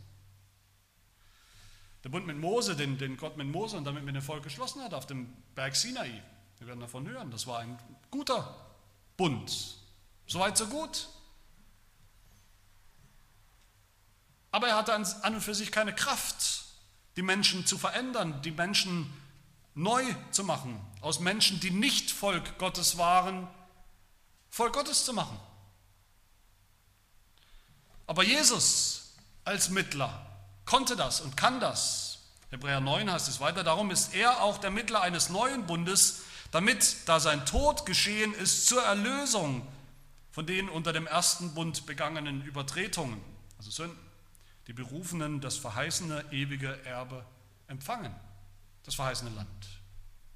Der 2.07 2.11
Bund 2.13 2.25
mit 2.25 2.39
Mose, 2.39 2.77
den, 2.77 2.99
den 2.99 3.17
Gott 3.17 3.37
mit 3.37 3.49
Mose 3.49 3.77
und 3.77 3.83
damit 3.83 4.05
mit 4.05 4.15
dem 4.15 4.23
Volk 4.23 4.45
geschlossen 4.45 4.81
hat 4.81 4.95
auf 4.95 5.09
dem 5.09 5.27
Berg 5.57 5.75
Sinai, 5.75 6.23
wir 6.59 6.69
werden 6.69 6.79
davon 6.79 7.09
hören, 7.09 7.33
das 7.33 7.49
war 7.49 7.59
ein 7.59 7.77
guter 8.13 8.65
Bund. 9.17 9.77
Soweit, 10.29 10.57
so 10.57 10.69
gut. 10.69 11.09
Aber 14.53 14.69
er 14.69 14.77
hatte 14.77 14.95
an 14.95 15.35
und 15.35 15.41
für 15.41 15.53
sich 15.53 15.73
keine 15.73 15.93
Kraft, 15.93 16.67
die 17.17 17.23
Menschen 17.23 17.67
zu 17.67 17.77
verändern, 17.77 18.41
die 18.43 18.53
Menschen 18.53 19.13
neu 19.75 20.05
zu 20.31 20.45
machen, 20.45 20.81
aus 21.01 21.19
Menschen, 21.19 21.59
die 21.59 21.73
nicht 21.73 22.13
Volk 22.13 22.57
Gottes 22.59 22.99
waren, 22.99 23.49
Volk 24.49 24.75
Gottes 24.75 25.05
zu 25.05 25.13
machen. 25.13 25.41
Aber 28.07 28.23
Jesus 28.23 29.17
als 29.43 29.71
Mittler 29.71 30.25
konnte 30.67 30.97
das 30.97 31.21
und 31.21 31.37
kann 31.37 31.61
das. 31.61 32.19
Hebräer 32.51 32.81
9 32.81 33.11
heißt 33.11 33.29
es 33.29 33.41
weiter, 33.41 33.65
darum 33.65 33.91
ist 33.91 34.15
er 34.15 34.43
auch 34.43 34.59
der 34.59 34.71
Mittler 34.71 35.01
eines 35.01 35.31
neuen 35.31 35.67
Bundes, 35.67 36.23
damit, 36.51 36.97
da 37.07 37.19
sein 37.19 37.45
Tod 37.47 37.87
geschehen 37.87 38.35
ist, 38.35 38.67
zur 38.67 38.83
Erlösung 38.83 39.67
von 40.31 40.47
den 40.47 40.69
unter 40.69 40.93
dem 40.93 41.07
ersten 41.07 41.55
Bund 41.55 41.87
begangenen 41.87 42.43
Übertretungen, 42.43 43.21
also 43.59 43.71
Sünden, 43.71 43.99
die 44.67 44.73
Berufenen 44.73 45.41
das 45.41 45.57
verheißene 45.57 46.27
ewige 46.31 46.85
Erbe 46.85 47.25
empfangen, 47.69 48.15
das 48.85 48.95
verheißene 48.95 49.31
Land, 49.31 49.69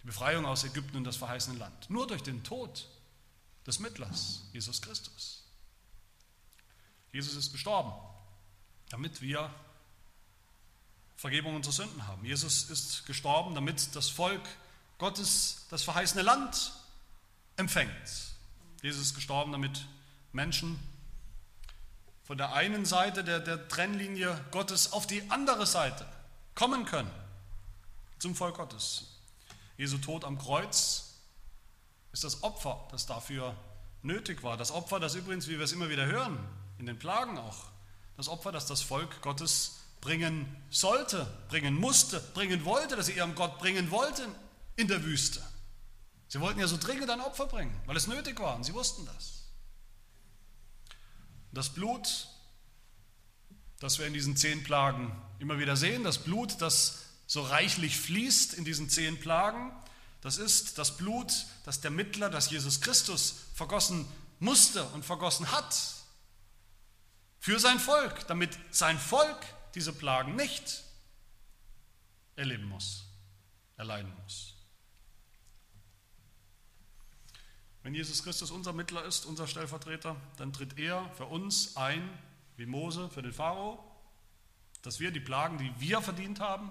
die 0.03 0.07
Befreiung 0.07 0.47
aus 0.47 0.65
Ägypten 0.65 0.97
und 0.97 1.05
das 1.05 1.17
verheißene 1.17 1.59
Land, 1.59 1.91
nur 1.91 2.07
durch 2.07 2.23
den 2.23 2.43
Tod 2.43 2.89
des 3.67 3.79
Mittlers, 3.79 4.43
Jesus 4.53 4.81
Christus. 4.81 5.45
Jesus 7.13 7.35
ist 7.35 7.53
gestorben, 7.53 7.93
damit 8.89 9.21
wir 9.21 9.53
Vergebung 11.21 11.55
unserer 11.55 11.75
Sünden 11.75 12.07
haben. 12.07 12.25
Jesus 12.25 12.71
ist 12.71 13.05
gestorben, 13.05 13.55
damit 13.55 13.95
das 13.95 14.09
Volk 14.09 14.41
Gottes 14.97 15.67
das 15.69 15.83
verheißene 15.83 16.23
Land 16.23 16.73
empfängt. 17.57 17.93
Jesus 18.81 19.09
ist 19.09 19.15
gestorben, 19.15 19.53
damit 19.53 19.87
Menschen 20.33 20.81
von 22.25 22.39
der 22.39 22.55
einen 22.55 22.87
Seite 22.87 23.23
der, 23.23 23.39
der 23.39 23.69
Trennlinie 23.69 24.43
Gottes 24.51 24.95
auf 24.95 25.07
die 25.07 25.31
andere 25.31 25.67
Seite 25.67 26.07
kommen 26.55 26.87
können, 26.87 27.11
zum 28.19 28.35
Volk 28.35 28.57
Gottes. 28.57 29.19
Jesu 29.77 29.99
Tod 29.99 30.25
am 30.25 30.39
Kreuz 30.39 31.17
ist 32.13 32.25
das 32.25 32.43
Opfer, 32.43 32.89
das 32.93 33.05
dafür 33.05 33.55
nötig 34.01 34.43
war. 34.43 34.57
Das 34.57 34.71
Opfer, 34.71 34.99
das 34.99 35.15
übrigens, 35.17 35.49
wie 35.49 35.59
wir 35.59 35.67
es 35.67 35.73
immer 35.73 35.91
wieder 35.91 36.07
hören, 36.07 36.39
in 36.79 36.87
den 36.87 36.99
Plagen 36.99 37.37
auch, 37.37 37.67
das 38.17 38.29
Opfer, 38.29 38.53
das 38.53 38.65
das 38.65 38.81
Volk 38.81 39.21
Gottes 39.21 39.80
bringen 40.01 40.57
sollte, 40.71 41.27
bringen 41.49 41.75
musste, 41.75 42.21
bringen 42.35 42.65
wollte, 42.65 42.97
dass 42.97 43.07
sie 43.07 43.13
ihrem 43.13 43.35
Gott 43.35 43.59
bringen 43.59 43.91
wollten 43.91 44.35
in 44.77 44.89
der 44.89 45.05
Wüste. 45.05 45.43
Sie 46.29 46.41
wollten 46.41 46.61
ja 46.61 46.69
so 46.69 46.77
dringend 46.77 47.11
ein 47.11 47.21
Opfer 47.21 47.47
bringen, 47.47 47.77
weil 47.87 47.97
es 47.97 48.07
nötig 48.07 48.39
war 48.39 48.55
und 48.57 48.65
sie 48.65 48.73
wussten 48.73 49.05
das. 49.07 49.45
Das 51.53 51.71
Blut, 51.71 52.29
das 53.81 53.99
wir 53.99 54.07
in 54.07 54.15
diesen 54.15 54.37
zehn 54.37 54.63
Plagen 54.63 55.21
immer 55.41 55.59
wieder 55.59 55.77
sehen, 55.77 56.05
das 56.05 56.19
Blut, 56.19 56.61
das 56.61 57.01
so 57.27 57.43
reichlich 57.43 57.99
fließt 57.99 58.55
in 58.55 58.65
diesen 58.65 58.89
zehn 58.89 59.19
Plagen, 59.19 59.73
das 60.21 60.39
ist 60.39 60.79
das 60.79 60.97
Blut, 60.97 61.47
das 61.65 61.81
der 61.81 61.91
Mittler, 61.91 62.31
das 62.31 62.51
Jesus 62.51 62.81
Christus 62.81 63.35
vergossen 63.55 64.07
musste 64.39 64.85
und 64.87 65.05
vergossen 65.05 65.51
hat 65.51 65.77
für 67.41 67.59
sein 67.59 67.81
Volk, 67.81 68.27
damit 68.29 68.57
sein 68.71 68.99
Volk 68.99 69.39
diese 69.75 69.93
Plagen 69.93 70.37
nicht 70.37 70.85
erleben 72.37 72.69
muss, 72.69 73.05
erleiden 73.77 74.13
muss. 74.23 74.55
Wenn 77.83 77.95
Jesus 77.95 78.23
Christus 78.23 78.51
unser 78.51 78.73
Mittler 78.73 79.05
ist, 79.05 79.25
unser 79.25 79.47
Stellvertreter, 79.47 80.17
dann 80.37 80.53
tritt 80.53 80.79
er 80.79 81.11
für 81.15 81.27
uns 81.27 81.77
ein, 81.77 82.09
wie 82.57 82.67
Mose 82.67 83.09
für 83.09 83.23
den 83.23 83.33
Pharao, 83.33 83.83
dass 84.83 85.01
wir 85.01 85.11
die 85.11 85.21
Plagen, 85.21 85.59
die 85.59 85.73
wir 85.79 86.03
verdient 86.03 86.41
haben, 86.41 86.71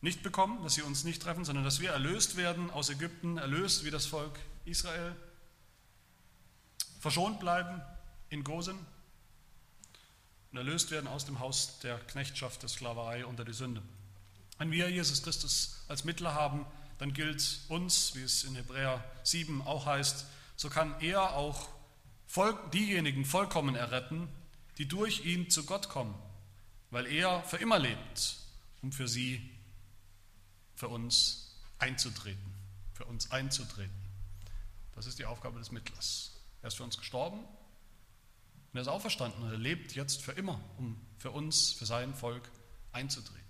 nicht 0.00 0.22
bekommen, 0.22 0.62
dass 0.62 0.74
sie 0.74 0.82
uns 0.82 1.04
nicht 1.04 1.22
treffen, 1.22 1.44
sondern 1.44 1.64
dass 1.64 1.80
wir 1.80 1.90
erlöst 1.90 2.36
werden 2.36 2.70
aus 2.70 2.88
Ägypten, 2.88 3.36
erlöst 3.36 3.84
wie 3.84 3.90
das 3.90 4.06
Volk 4.06 4.38
Israel, 4.64 5.14
verschont 6.98 7.38
bleiben 7.38 7.82
in 8.30 8.42
Gosen, 8.42 8.78
und 10.50 10.58
erlöst 10.58 10.90
werden 10.90 11.06
aus 11.06 11.24
dem 11.24 11.38
Haus 11.38 11.78
der 11.80 11.98
Knechtschaft, 11.98 12.62
der 12.62 12.68
Sklaverei 12.68 13.24
unter 13.24 13.44
die 13.44 13.52
Sünde. 13.52 13.82
Wenn 14.58 14.72
wir 14.72 14.90
Jesus 14.90 15.22
Christus 15.22 15.84
als 15.88 16.04
Mittler 16.04 16.34
haben, 16.34 16.66
dann 16.98 17.14
gilt 17.14 17.60
uns, 17.68 18.14
wie 18.14 18.22
es 18.22 18.44
in 18.44 18.56
Hebräer 18.56 19.02
7 19.22 19.62
auch 19.62 19.86
heißt, 19.86 20.26
so 20.56 20.68
kann 20.68 20.94
er 21.00 21.34
auch 21.34 21.68
diejenigen 22.74 23.24
vollkommen 23.24 23.74
erretten, 23.74 24.28
die 24.76 24.86
durch 24.86 25.24
ihn 25.24 25.50
zu 25.50 25.64
Gott 25.64 25.88
kommen, 25.88 26.14
weil 26.90 27.06
er 27.06 27.42
für 27.44 27.56
immer 27.56 27.78
lebt, 27.78 28.36
um 28.82 28.92
für 28.92 29.08
sie, 29.08 29.50
für 30.74 30.88
uns 30.88 31.56
einzutreten, 31.78 32.54
für 32.92 33.04
uns 33.06 33.30
einzutreten. 33.30 33.90
Das 34.94 35.06
ist 35.06 35.18
die 35.18 35.24
Aufgabe 35.24 35.58
des 35.58 35.70
Mittlers. 35.70 36.32
Er 36.62 36.68
ist 36.68 36.76
für 36.76 36.84
uns 36.84 36.98
gestorben 36.98 37.44
und 38.72 38.78
er 38.78 38.82
ist 38.82 38.88
auferstanden 38.88 39.42
und 39.42 39.50
er 39.50 39.58
lebt 39.58 39.94
jetzt 39.94 40.22
für 40.22 40.32
immer, 40.32 40.60
um 40.78 41.00
für 41.18 41.30
uns, 41.30 41.72
für 41.72 41.86
sein 41.86 42.14
Volk 42.14 42.48
einzutreten. 42.92 43.40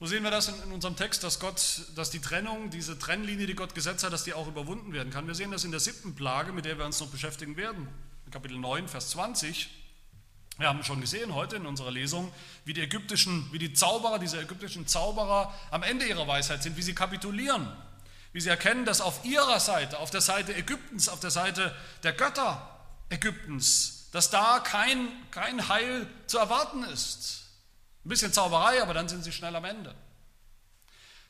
Wo 0.00 0.06
sehen 0.06 0.22
wir 0.22 0.30
das 0.30 0.48
in, 0.48 0.54
in, 0.62 0.72
unserem 0.72 0.96
Text, 0.96 1.24
dass 1.24 1.40
Gott, 1.40 1.82
dass 1.96 2.10
die 2.10 2.20
Trennung, 2.20 2.70
diese 2.70 2.98
Trennlinie, 2.98 3.46
die 3.46 3.54
Gott 3.54 3.74
gesetzt 3.74 4.04
hat, 4.04 4.12
dass 4.12 4.24
die 4.24 4.32
auch 4.32 4.46
überwunden 4.46 4.92
werden 4.92 5.12
kann? 5.12 5.26
Wir 5.26 5.34
sehen 5.34 5.50
das 5.50 5.64
in 5.64 5.72
der 5.72 5.80
siebten 5.80 6.14
Plage, 6.14 6.52
mit 6.52 6.64
der 6.64 6.78
wir 6.78 6.86
uns 6.86 7.00
noch 7.00 7.08
beschäftigen 7.08 7.56
werden. 7.56 7.88
Kapitel 8.30 8.58
9, 8.58 8.86
Vers 8.86 9.10
20. 9.10 9.68
Wir 10.58 10.68
haben 10.68 10.84
schon 10.84 11.00
gesehen 11.00 11.34
heute 11.34 11.56
in 11.56 11.66
unserer 11.66 11.90
Lesung, 11.90 12.32
wie 12.64 12.74
die 12.74 12.80
ägyptischen, 12.80 13.48
wie 13.52 13.58
die 13.58 13.72
Zauberer, 13.72 14.18
diese 14.18 14.40
ägyptischen 14.40 14.86
Zauberer 14.86 15.52
am 15.70 15.82
Ende 15.82 16.06
ihrer 16.06 16.26
Weisheit 16.26 16.62
sind, 16.62 16.76
wie 16.76 16.82
sie 16.82 16.94
kapitulieren 16.94 17.68
wie 18.32 18.40
sie 18.40 18.48
erkennen, 18.48 18.84
dass 18.84 19.00
auf 19.00 19.24
ihrer 19.24 19.60
Seite, 19.60 19.98
auf 19.98 20.10
der 20.10 20.20
Seite 20.20 20.54
Ägyptens, 20.54 21.08
auf 21.08 21.20
der 21.20 21.30
Seite 21.30 21.74
der 22.02 22.12
Götter 22.12 22.78
Ägyptens, 23.10 24.08
dass 24.12 24.30
da 24.30 24.60
kein, 24.60 25.08
kein 25.30 25.68
Heil 25.68 26.06
zu 26.26 26.38
erwarten 26.38 26.84
ist. 26.84 27.44
Ein 28.04 28.10
bisschen 28.10 28.32
Zauberei, 28.32 28.82
aber 28.82 28.94
dann 28.94 29.08
sind 29.08 29.24
sie 29.24 29.32
schnell 29.32 29.54
am 29.56 29.64
Ende. 29.64 29.94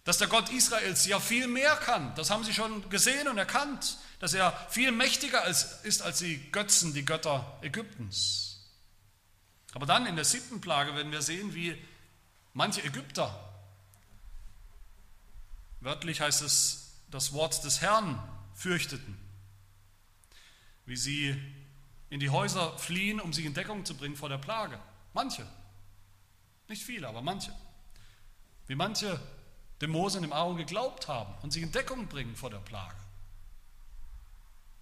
Dass 0.05 0.18
der 0.18 0.28
Gott 0.28 0.49
Israels 0.51 1.07
ja 1.07 1.20
viel 1.20 1.46
mehr 1.49 1.76
kann, 1.76 2.14
das 2.14 2.30
haben 2.30 2.44
sie 2.44 2.55
schon 2.55 2.88
gesehen 2.88 3.28
und 3.28 3.38
erkannt, 3.38 3.99
dass 4.20 4.32
er 4.32 4.53
viel 4.70 4.90
mächtiger 4.90 5.44
ist 5.44 6.03
als 6.03 6.18
die 6.18 6.51
Götzen, 6.51 6.94
die 6.94 7.05
Götter 7.05 7.59
Ägyptens. 7.62 8.49
Aber 9.74 9.86
dann 9.86 10.07
in 10.07 10.16
der 10.16 10.24
siebten 10.24 10.61
Plage 10.61 10.94
werden 10.94 11.12
wir 11.12 11.22
sehen, 11.22 11.55
wie 11.55 11.76
manche 12.55 12.82
Ägypter, 12.82 13.38
wörtlich 15.80 16.20
heißt 16.20 16.42
es, 16.42 16.88
das 17.11 17.32
Wort 17.32 17.64
des 17.64 17.80
Herrn 17.80 18.22
fürchteten, 18.54 19.18
wie 20.86 20.96
sie 20.96 21.36
in 22.11 22.20
die 22.20 22.30
Häuser 22.30 22.76
fliehen, 22.78 23.20
um 23.20 23.32
sich 23.32 23.44
in 23.44 23.54
Deckung 23.54 23.84
zu 23.84 23.96
bringen 23.96 24.16
vor 24.16 24.28
der 24.28 24.38
Plage. 24.38 24.78
Manche, 25.14 25.46
nicht 26.68 26.82
viele, 26.82 27.09
aber 27.09 27.22
manche. 27.22 27.52
Wie 28.66 28.74
manche 28.74 29.20
dem 29.80 29.90
Mose 29.90 30.20
dem 30.20 30.32
Aaron 30.32 30.56
geglaubt 30.56 31.09
haben 31.09 31.34
und 31.42 31.52
sich 31.52 31.62
in 31.62 31.72
Deckung 31.72 32.09
bringen 32.09 32.34
vor 32.36 32.50
der 32.50 32.59
Plage. 32.59 32.96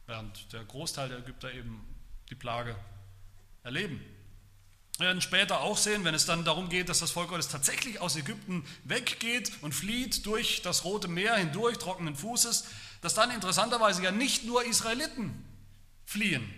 Während 0.07 0.53
der 0.53 0.65
Großteil 0.65 1.09
der 1.09 1.19
Ägypter 1.19 1.53
eben 1.53 1.85
die 2.31 2.35
Plage 2.35 2.77
erleben. 3.63 4.01
Wir 4.99 5.09
werden 5.09 5.21
später 5.21 5.61
auch 5.61 5.77
sehen, 5.77 6.05
wenn 6.05 6.15
es 6.15 6.25
dann 6.25 6.45
darum 6.45 6.71
geht, 6.71 6.89
dass 6.89 7.01
das 7.01 7.11
Volk 7.11 7.29
Gottes 7.29 7.49
tatsächlich 7.49 8.01
aus 8.01 8.17
Ägypten 8.17 8.65
weggeht 8.85 9.53
und 9.61 9.75
flieht 9.75 10.25
durch 10.25 10.63
das 10.63 10.85
Rote 10.85 11.07
Meer 11.07 11.37
hindurch, 11.37 11.77
trockenen 11.77 12.17
Fußes, 12.17 12.65
dass 13.03 13.13
dann 13.13 13.31
interessanterweise 13.31 14.03
ja 14.03 14.11
nicht 14.11 14.45
nur 14.45 14.65
Israeliten 14.65 15.45
fliehen, 16.07 16.51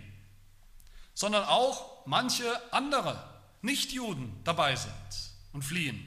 sondern 1.13 1.43
auch 1.43 2.05
manche 2.05 2.45
andere 2.71 3.21
Nichtjuden 3.61 4.31
dabei 4.45 4.73
sind 4.77 4.93
und 5.51 5.63
fliehen, 5.63 6.01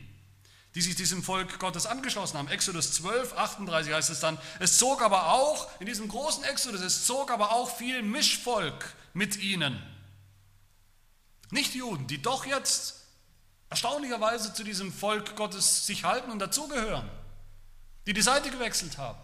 die 0.75 0.81
sich 0.81 0.95
diesem 0.95 1.23
Volk 1.23 1.59
Gottes 1.59 1.85
angeschlossen 1.85 2.39
haben. 2.39 2.49
Exodus 2.49 2.95
12, 2.95 3.37
38 3.37 3.93
heißt 3.93 4.09
es 4.09 4.21
dann, 4.21 4.39
es 4.59 4.79
zog 4.79 5.03
aber 5.03 5.33
auch, 5.33 5.69
in 5.81 5.87
diesem 5.87 6.09
großen 6.09 6.45
Exodus, 6.45 6.81
es 6.81 7.05
zog 7.05 7.31
aber 7.31 7.53
auch 7.53 7.77
viel 7.77 8.01
Mischvolk 8.01 8.95
mit 9.13 9.37
ihnen 9.37 9.83
nicht-Juden, 11.53 12.07
die 12.07 12.21
doch 12.21 12.47
jetzt 12.47 13.03
erstaunlicherweise 13.71 14.53
zu 14.53 14.65
diesem 14.65 14.93
Volk 14.93 15.37
Gottes 15.37 15.87
sich 15.87 16.05
halten 16.05 16.31
und 16.31 16.39
dazugehören, 16.39 17.09
die 18.07 18.13
die 18.13 18.23
Seite 18.23 18.51
gewechselt 18.51 18.99
haben. 18.99 19.19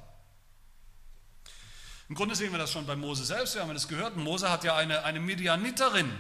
Im 2.09 2.15
Grunde 2.15 2.35
sehen 2.35 2.53
wir 2.53 2.59
das 2.59 2.73
schon 2.73 2.87
bei 2.87 2.97
Mose 2.97 3.25
selbst, 3.25 3.55
wir 3.55 3.63
haben 3.63 3.75
das 3.75 3.89
gehört. 3.89 4.17
Mose 4.17 4.51
hat 4.51 4.65
ja 4.65 4.77
eine, 4.77 5.05
eine 5.05 5.21
Midianiterin 5.21 6.11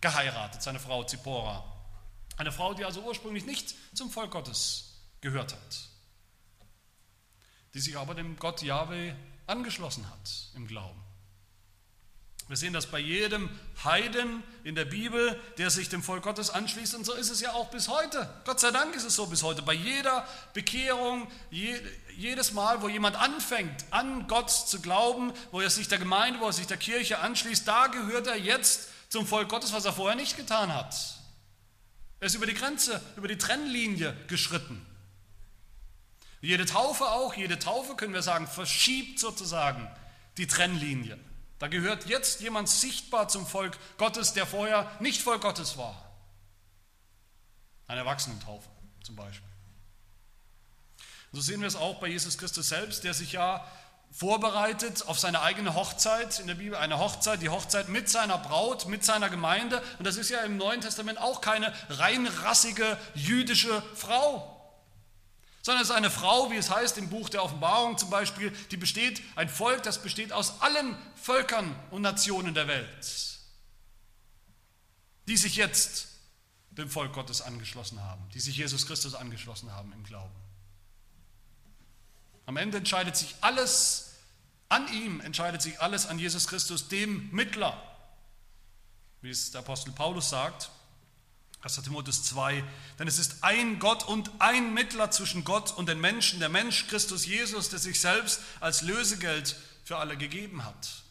geheiratet, 0.00 0.62
seine 0.62 0.80
Frau 0.80 1.04
Zippora. 1.04 1.64
Eine 2.36 2.52
Frau, 2.52 2.74
die 2.74 2.84
also 2.84 3.02
ursprünglich 3.02 3.44
nicht 3.44 3.74
zum 3.96 4.10
Volk 4.10 4.32
Gottes 4.32 5.02
gehört 5.20 5.52
hat, 5.52 5.88
die 7.74 7.80
sich 7.80 7.96
aber 7.96 8.14
dem 8.14 8.36
Gott 8.38 8.62
Yahweh 8.62 9.14
angeschlossen 9.46 10.08
hat 10.08 10.50
im 10.54 10.66
Glauben. 10.66 11.02
Wir 12.48 12.56
sehen 12.56 12.72
das 12.72 12.86
bei 12.86 12.98
jedem 12.98 13.50
Heiden 13.84 14.42
in 14.64 14.74
der 14.74 14.86
Bibel, 14.86 15.38
der 15.58 15.68
sich 15.68 15.90
dem 15.90 16.02
Volk 16.02 16.22
Gottes 16.22 16.48
anschließt. 16.48 16.94
Und 16.94 17.04
so 17.04 17.12
ist 17.12 17.28
es 17.28 17.42
ja 17.42 17.52
auch 17.52 17.70
bis 17.70 17.88
heute. 17.88 18.28
Gott 18.46 18.58
sei 18.58 18.70
Dank 18.70 18.96
ist 18.96 19.04
es 19.04 19.14
so 19.16 19.26
bis 19.26 19.42
heute. 19.42 19.60
Bei 19.60 19.74
jeder 19.74 20.26
Bekehrung, 20.54 21.30
jedes 21.50 22.52
Mal, 22.52 22.80
wo 22.80 22.88
jemand 22.88 23.16
anfängt, 23.16 23.84
an 23.90 24.26
Gott 24.28 24.50
zu 24.50 24.80
glauben, 24.80 25.34
wo 25.50 25.60
er 25.60 25.68
sich 25.68 25.88
der 25.88 25.98
Gemeinde, 25.98 26.40
wo 26.40 26.46
er 26.46 26.54
sich 26.54 26.66
der 26.66 26.78
Kirche 26.78 27.18
anschließt, 27.18 27.68
da 27.68 27.88
gehört 27.88 28.26
er 28.26 28.36
jetzt 28.36 28.88
zum 29.10 29.26
Volk 29.26 29.50
Gottes, 29.50 29.74
was 29.74 29.84
er 29.84 29.92
vorher 29.92 30.16
nicht 30.16 30.38
getan 30.38 30.72
hat. 30.72 30.94
Er 32.20 32.26
ist 32.26 32.34
über 32.34 32.46
die 32.46 32.54
Grenze, 32.54 33.00
über 33.16 33.28
die 33.28 33.38
Trennlinie 33.38 34.16
geschritten. 34.26 34.84
Jede 36.40 36.64
Taufe 36.64 37.04
auch, 37.04 37.34
jede 37.34 37.58
Taufe, 37.58 37.94
können 37.94 38.14
wir 38.14 38.22
sagen, 38.22 38.46
verschiebt 38.46 39.18
sozusagen 39.18 39.86
die 40.38 40.46
Trennlinie. 40.46 41.18
Da 41.58 41.66
gehört 41.66 42.06
jetzt 42.06 42.40
jemand 42.40 42.68
sichtbar 42.68 43.28
zum 43.28 43.46
Volk 43.46 43.76
Gottes, 43.96 44.32
der 44.32 44.46
vorher 44.46 44.90
nicht 45.00 45.22
Volk 45.22 45.42
Gottes 45.42 45.76
war. 45.76 46.04
Eine 47.88 48.00
Erwachsenentaufe 48.00 48.68
zum 49.02 49.16
Beispiel. 49.16 49.48
So 51.32 51.40
sehen 51.40 51.60
wir 51.60 51.68
es 51.68 51.76
auch 51.76 52.00
bei 52.00 52.08
Jesus 52.08 52.38
Christus 52.38 52.68
selbst, 52.68 53.04
der 53.04 53.12
sich 53.12 53.32
ja 53.32 53.66
vorbereitet 54.10 55.06
auf 55.06 55.18
seine 55.18 55.42
eigene 55.42 55.74
Hochzeit 55.74 56.38
in 56.40 56.46
der 56.46 56.54
Bibel, 56.54 56.76
eine 56.76 56.98
Hochzeit, 56.98 57.42
die 57.42 57.50
Hochzeit 57.50 57.88
mit 57.88 58.08
seiner 58.08 58.38
Braut, 58.38 58.86
mit 58.86 59.04
seiner 59.04 59.28
Gemeinde. 59.28 59.82
Und 59.98 60.06
das 60.06 60.16
ist 60.16 60.30
ja 60.30 60.40
im 60.40 60.56
Neuen 60.56 60.80
Testament 60.80 61.18
auch 61.18 61.40
keine 61.40 61.72
reinrassige 61.90 62.96
jüdische 63.14 63.82
Frau, 63.94 64.57
sondern 65.68 65.82
es 65.82 65.90
ist 65.90 65.96
eine 65.96 66.10
Frau, 66.10 66.50
wie 66.50 66.56
es 66.56 66.70
heißt 66.70 66.96
im 66.96 67.10
Buch 67.10 67.28
der 67.28 67.44
Offenbarung 67.44 67.98
zum 67.98 68.08
Beispiel, 68.08 68.50
die 68.70 68.78
besteht, 68.78 69.20
ein 69.36 69.50
Volk, 69.50 69.82
das 69.82 70.02
besteht 70.02 70.32
aus 70.32 70.62
allen 70.62 70.96
Völkern 71.14 71.78
und 71.90 72.00
Nationen 72.00 72.54
der 72.54 72.68
Welt, 72.68 73.38
die 75.26 75.36
sich 75.36 75.56
jetzt 75.56 76.08
dem 76.70 76.88
Volk 76.88 77.12
Gottes 77.12 77.42
angeschlossen 77.42 78.02
haben, 78.02 78.26
die 78.30 78.40
sich 78.40 78.56
Jesus 78.56 78.86
Christus 78.86 79.14
angeschlossen 79.14 79.70
haben 79.70 79.92
im 79.92 80.04
Glauben. 80.04 80.34
Am 82.46 82.56
Ende 82.56 82.78
entscheidet 82.78 83.14
sich 83.14 83.34
alles 83.42 84.14
an 84.70 84.90
ihm, 84.90 85.20
entscheidet 85.20 85.60
sich 85.60 85.82
alles 85.82 86.06
an 86.06 86.18
Jesus 86.18 86.46
Christus, 86.46 86.88
dem 86.88 87.28
Mittler, 87.30 87.78
wie 89.20 89.28
es 89.28 89.50
der 89.50 89.60
Apostel 89.60 89.92
Paulus 89.92 90.30
sagt. 90.30 90.70
1. 91.62 91.82
Timotheus 91.82 92.22
2, 92.22 92.62
denn 92.98 93.08
es 93.08 93.18
ist 93.18 93.42
ein 93.42 93.80
Gott 93.80 94.06
und 94.06 94.30
ein 94.38 94.74
Mittler 94.74 95.10
zwischen 95.10 95.42
Gott 95.42 95.72
und 95.76 95.88
den 95.88 96.00
Menschen, 96.00 96.38
der 96.38 96.48
Mensch 96.48 96.86
Christus 96.86 97.26
Jesus, 97.26 97.68
der 97.68 97.80
sich 97.80 98.00
selbst 98.00 98.40
als 98.60 98.82
Lösegeld 98.82 99.56
für 99.84 99.96
alle 99.96 100.16
gegeben 100.16 100.64
hat. 100.64 101.02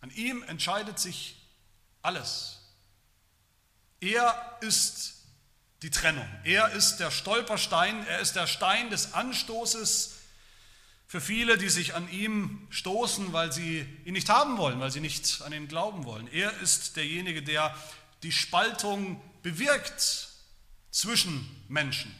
An 0.00 0.10
ihm 0.10 0.42
entscheidet 0.44 0.98
sich 0.98 1.36
alles. 2.00 2.60
Er 4.00 4.58
ist 4.60 5.14
die 5.82 5.90
Trennung. 5.90 6.28
Er 6.44 6.70
ist 6.72 6.96
der 6.96 7.10
Stolperstein, 7.10 8.06
er 8.06 8.20
ist 8.20 8.36
der 8.36 8.46
Stein 8.46 8.88
des 8.88 9.12
Anstoßes 9.12 10.14
für 11.06 11.20
viele, 11.20 11.58
die 11.58 11.68
sich 11.68 11.94
an 11.94 12.10
ihm 12.10 12.66
stoßen, 12.70 13.32
weil 13.34 13.52
sie 13.52 13.86
ihn 14.04 14.14
nicht 14.14 14.30
haben 14.30 14.56
wollen, 14.56 14.80
weil 14.80 14.90
sie 14.90 15.00
nicht 15.00 15.42
an 15.42 15.52
ihn 15.52 15.68
glauben 15.68 16.04
wollen. 16.04 16.28
Er 16.32 16.52
ist 16.60 16.96
derjenige, 16.96 17.42
der 17.42 17.76
die 18.22 18.32
Spaltung 18.32 19.22
bewirkt 19.44 20.30
zwischen 20.90 21.48
Menschen, 21.68 22.12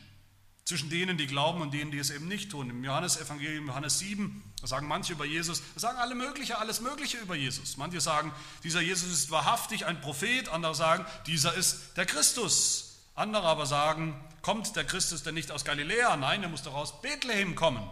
zwischen 0.64 0.90
denen, 0.90 1.16
die 1.16 1.26
glauben 1.26 1.62
und 1.62 1.72
denen, 1.72 1.90
die 1.90 1.98
es 1.98 2.10
eben 2.10 2.28
nicht 2.28 2.50
tun. 2.50 2.68
Im 2.70 2.84
Johannesevangelium, 2.84 3.66
Johannes 3.66 3.98
7, 3.98 4.42
da 4.60 4.66
sagen 4.66 4.86
manche 4.86 5.14
über 5.14 5.24
Jesus, 5.24 5.62
da 5.74 5.80
sagen 5.80 5.98
alle 5.98 6.14
Mögliche, 6.14 6.58
alles 6.58 6.80
Mögliche 6.80 7.16
über 7.16 7.34
Jesus. 7.34 7.78
Manche 7.78 8.00
sagen, 8.00 8.32
dieser 8.62 8.82
Jesus 8.82 9.10
ist 9.10 9.30
wahrhaftig 9.30 9.86
ein 9.86 10.00
Prophet, 10.02 10.48
andere 10.50 10.74
sagen, 10.74 11.06
dieser 11.26 11.54
ist 11.54 11.96
der 11.96 12.06
Christus. 12.06 12.98
Andere 13.14 13.44
aber 13.44 13.64
sagen, 13.64 14.22
kommt 14.42 14.76
der 14.76 14.84
Christus 14.84 15.22
denn 15.22 15.34
nicht 15.34 15.50
aus 15.50 15.64
Galiläa? 15.64 16.16
Nein, 16.16 16.42
er 16.42 16.48
muss 16.50 16.62
doch 16.62 16.74
aus 16.74 17.00
Bethlehem 17.00 17.54
kommen. 17.54 17.88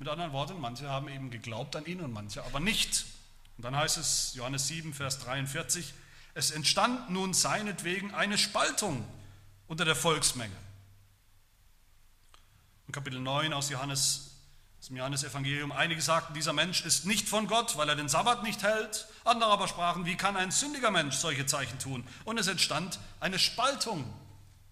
Mit 0.00 0.08
anderen 0.08 0.32
Worten, 0.32 0.60
manche 0.60 0.88
haben 0.88 1.08
eben 1.08 1.30
geglaubt 1.30 1.76
an 1.76 1.86
ihn 1.86 2.00
und 2.00 2.12
manche 2.12 2.44
aber 2.44 2.58
nicht. 2.58 3.04
Und 3.56 3.64
dann 3.64 3.76
heißt 3.76 3.96
es, 3.96 4.34
Johannes 4.34 4.66
7, 4.66 4.92
Vers 4.92 5.20
43, 5.20 5.92
es 6.38 6.52
entstand 6.52 7.10
nun 7.10 7.34
seinetwegen 7.34 8.14
eine 8.14 8.38
Spaltung 8.38 9.04
unter 9.66 9.84
der 9.84 9.96
Volksmenge. 9.96 10.54
In 12.86 12.92
Kapitel 12.92 13.18
9 13.18 13.52
aus 13.52 13.70
Johannes, 13.70 14.30
aus 14.78 14.86
dem 14.86 14.96
Johannesevangelium, 14.96 15.72
einige 15.72 16.00
sagten, 16.00 16.34
dieser 16.34 16.52
Mensch 16.52 16.84
ist 16.84 17.06
nicht 17.06 17.28
von 17.28 17.48
Gott, 17.48 17.76
weil 17.76 17.88
er 17.88 17.96
den 17.96 18.08
Sabbat 18.08 18.44
nicht 18.44 18.62
hält. 18.62 19.08
Andere 19.24 19.50
aber 19.50 19.66
sprachen, 19.66 20.06
wie 20.06 20.14
kann 20.16 20.36
ein 20.36 20.52
sündiger 20.52 20.92
Mensch 20.92 21.16
solche 21.16 21.44
Zeichen 21.44 21.80
tun? 21.80 22.06
Und 22.24 22.38
es 22.38 22.46
entstand 22.46 23.00
eine 23.18 23.40
Spaltung 23.40 24.04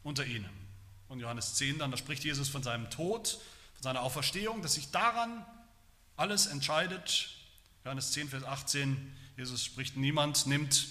unter 0.04 0.24
ihnen. 0.24 0.48
Und 1.08 1.18
Johannes 1.18 1.54
10 1.54 1.78
dann, 1.78 1.90
da 1.90 1.96
spricht 1.96 2.22
Jesus 2.22 2.48
von 2.48 2.62
seinem 2.62 2.90
Tod, 2.90 3.40
von 3.74 3.82
seiner 3.82 4.02
Auferstehung, 4.02 4.62
dass 4.62 4.74
sich 4.74 4.92
daran 4.92 5.44
alles 6.16 6.46
entscheidet. 6.46 7.30
Johannes 7.84 8.12
10, 8.12 8.28
Vers 8.28 8.44
18, 8.44 9.16
Jesus 9.36 9.64
spricht, 9.64 9.96
niemand 9.96 10.46
nimmt 10.46 10.86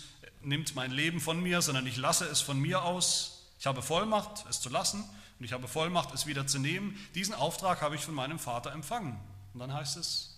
nimmt 0.46 0.76
mein 0.76 0.91
Leben 0.91 1.20
von 1.20 1.41
mir, 1.41 1.62
sondern 1.62 1.86
ich 1.88 1.98
lasse 1.98 2.26
es 2.26 2.41
von 2.41 2.60
mir 2.60 2.84
aus. 2.84 3.43
Ich 3.60 3.66
habe 3.66 3.82
Vollmacht, 3.82 4.46
es 4.50 4.62
zu 4.62 4.70
lassen 4.70 5.04
und 5.39 5.46
ich 5.46 5.54
habe 5.54 5.68
Vollmacht, 5.68 6.14
es 6.14 6.26
wieder 6.26 6.48
zu 6.48 6.60
nehmen. 6.60 6.98
Diesen 7.16 7.34
Auftrag 7.34 7.82
habe 7.82 7.96
ich 7.96 8.02
von 8.02 8.14
meinem 8.14 8.39
Vater 8.39 8.72
empfangen. 8.72 9.20
Und 9.54 9.60
dann 9.60 9.74
heißt 9.74 9.98
es, 9.98 10.38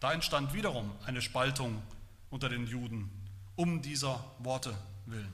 da 0.00 0.12
entstand 0.12 0.52
wiederum 0.52 0.92
eine 1.06 1.22
Spaltung 1.22 1.82
unter 2.30 2.48
den 2.48 2.66
Juden 2.66 3.10
um 3.56 3.80
dieser 3.80 4.22
Worte 4.38 4.76
willen. 5.06 5.32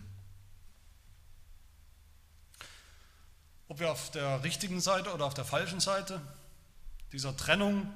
Ob 3.68 3.80
wir 3.80 3.90
auf 3.90 4.10
der 4.10 4.44
richtigen 4.44 4.80
Seite 4.80 5.12
oder 5.12 5.24
auf 5.24 5.34
der 5.34 5.44
falschen 5.44 5.80
Seite 5.80 6.20
dieser 7.10 7.36
Trennung, 7.36 7.92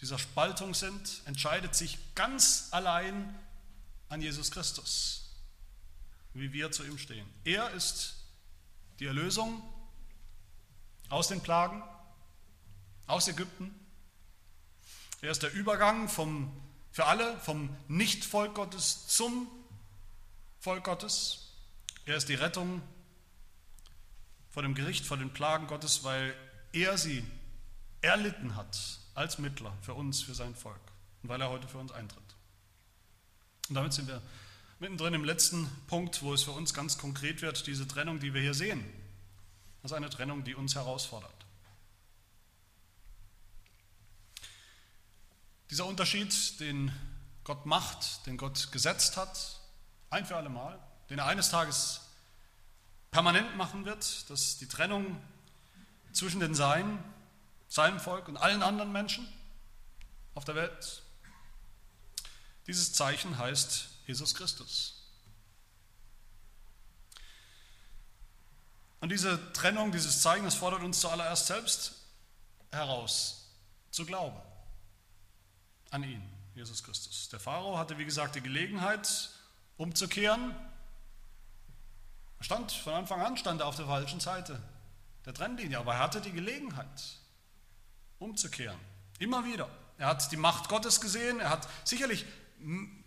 dieser 0.00 0.18
Spaltung 0.18 0.74
sind, 0.74 1.22
entscheidet 1.26 1.74
sich 1.74 1.98
ganz 2.14 2.68
allein 2.72 3.34
an 4.12 4.20
Jesus 4.20 4.50
Christus, 4.50 5.30
wie 6.34 6.52
wir 6.52 6.70
zu 6.70 6.84
ihm 6.84 6.98
stehen. 6.98 7.26
Er 7.44 7.70
ist 7.70 8.14
die 9.00 9.06
Erlösung 9.06 9.62
aus 11.08 11.28
den 11.28 11.40
Plagen, 11.40 11.82
aus 13.06 13.26
Ägypten. 13.26 13.74
Er 15.22 15.30
ist 15.30 15.42
der 15.42 15.52
Übergang 15.54 16.10
vom, 16.10 16.52
für 16.90 17.06
alle 17.06 17.38
vom 17.40 17.74
Nicht-Volk 17.88 18.54
Gottes 18.54 19.06
zum 19.08 19.48
Volk 20.60 20.84
Gottes. 20.84 21.48
Er 22.04 22.16
ist 22.16 22.28
die 22.28 22.34
Rettung 22.34 22.82
vor 24.50 24.62
dem 24.62 24.74
Gericht, 24.74 25.06
vor 25.06 25.16
den 25.16 25.32
Plagen 25.32 25.68
Gottes, 25.68 26.04
weil 26.04 26.34
er 26.72 26.98
sie 26.98 27.24
erlitten 28.02 28.56
hat 28.56 28.78
als 29.14 29.38
Mittler 29.38 29.72
für 29.80 29.94
uns, 29.94 30.20
für 30.20 30.34
sein 30.34 30.54
Volk 30.54 30.80
und 31.22 31.30
weil 31.30 31.40
er 31.40 31.48
heute 31.48 31.66
für 31.66 31.78
uns 31.78 31.92
eintritt. 31.92 32.31
Und 33.72 33.76
damit 33.76 33.94
sind 33.94 34.06
wir 34.06 34.20
mittendrin 34.80 35.14
im 35.14 35.24
letzten 35.24 35.66
Punkt, 35.86 36.20
wo 36.20 36.34
es 36.34 36.42
für 36.42 36.50
uns 36.50 36.74
ganz 36.74 36.98
konkret 36.98 37.40
wird, 37.40 37.66
diese 37.66 37.88
Trennung, 37.88 38.20
die 38.20 38.34
wir 38.34 38.42
hier 38.42 38.52
sehen. 38.52 38.84
Das 39.80 39.92
ist 39.92 39.96
eine 39.96 40.10
Trennung, 40.10 40.44
die 40.44 40.54
uns 40.54 40.74
herausfordert. 40.74 41.32
Dieser 45.70 45.86
Unterschied, 45.86 46.60
den 46.60 46.92
Gott 47.44 47.64
macht, 47.64 48.26
den 48.26 48.36
Gott 48.36 48.70
gesetzt 48.72 49.16
hat, 49.16 49.58
ein 50.10 50.26
für 50.26 50.36
alle 50.36 50.50
Mal, 50.50 50.78
den 51.08 51.18
er 51.18 51.24
eines 51.24 51.48
Tages 51.48 52.02
permanent 53.10 53.56
machen 53.56 53.86
wird, 53.86 54.28
dass 54.28 54.58
die 54.58 54.68
Trennung 54.68 55.18
zwischen 56.12 56.40
den 56.40 56.54
Seinen, 56.54 57.02
seinem 57.68 58.00
Volk 58.00 58.28
und 58.28 58.36
allen 58.36 58.62
anderen 58.62 58.92
Menschen 58.92 59.26
auf 60.34 60.44
der 60.44 60.56
Welt, 60.56 61.01
dieses 62.72 62.94
Zeichen 62.94 63.36
heißt 63.36 63.88
Jesus 64.06 64.34
Christus. 64.34 64.94
Und 69.00 69.10
diese 69.10 69.52
Trennung, 69.52 69.92
dieses 69.92 70.22
Zeichen, 70.22 70.44
das 70.44 70.54
fordert 70.54 70.82
uns 70.82 71.00
zuallererst 71.00 71.48
selbst 71.48 71.92
heraus, 72.70 73.50
zu 73.90 74.06
glauben 74.06 74.40
an 75.90 76.02
ihn, 76.02 76.22
Jesus 76.54 76.82
Christus. 76.82 77.28
Der 77.28 77.40
Pharao 77.40 77.76
hatte, 77.76 77.98
wie 77.98 78.06
gesagt, 78.06 78.36
die 78.36 78.40
Gelegenheit, 78.40 79.28
umzukehren. 79.76 80.54
Er 82.38 82.44
stand 82.44 82.72
von 82.72 82.94
Anfang 82.94 83.20
an 83.20 83.36
stand 83.36 83.60
er 83.60 83.66
auf 83.66 83.76
der 83.76 83.86
falschen 83.86 84.20
Seite 84.20 84.58
der 85.26 85.34
Trennlinie, 85.34 85.78
aber 85.78 85.94
er 85.94 85.98
hatte 85.98 86.22
die 86.22 86.32
Gelegenheit, 86.32 87.18
umzukehren. 88.18 88.78
Immer 89.18 89.44
wieder. 89.44 89.68
Er 89.98 90.06
hat 90.06 90.32
die 90.32 90.36
Macht 90.36 90.70
Gottes 90.70 91.02
gesehen, 91.02 91.38
er 91.38 91.50
hat 91.50 91.68
sicherlich 91.84 92.24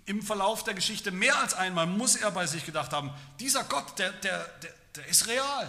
im 0.05 0.21
Verlauf 0.21 0.63
der 0.63 0.73
Geschichte 0.73 1.11
mehr 1.11 1.37
als 1.39 1.53
einmal 1.53 1.87
muss 1.87 2.15
er 2.15 2.31
bei 2.31 2.45
sich 2.45 2.65
gedacht 2.65 2.91
haben, 2.93 3.11
dieser 3.39 3.63
Gott, 3.63 3.97
der, 3.97 4.11
der, 4.11 4.45
der, 4.61 4.73
der 4.95 5.05
ist 5.07 5.27
real, 5.27 5.67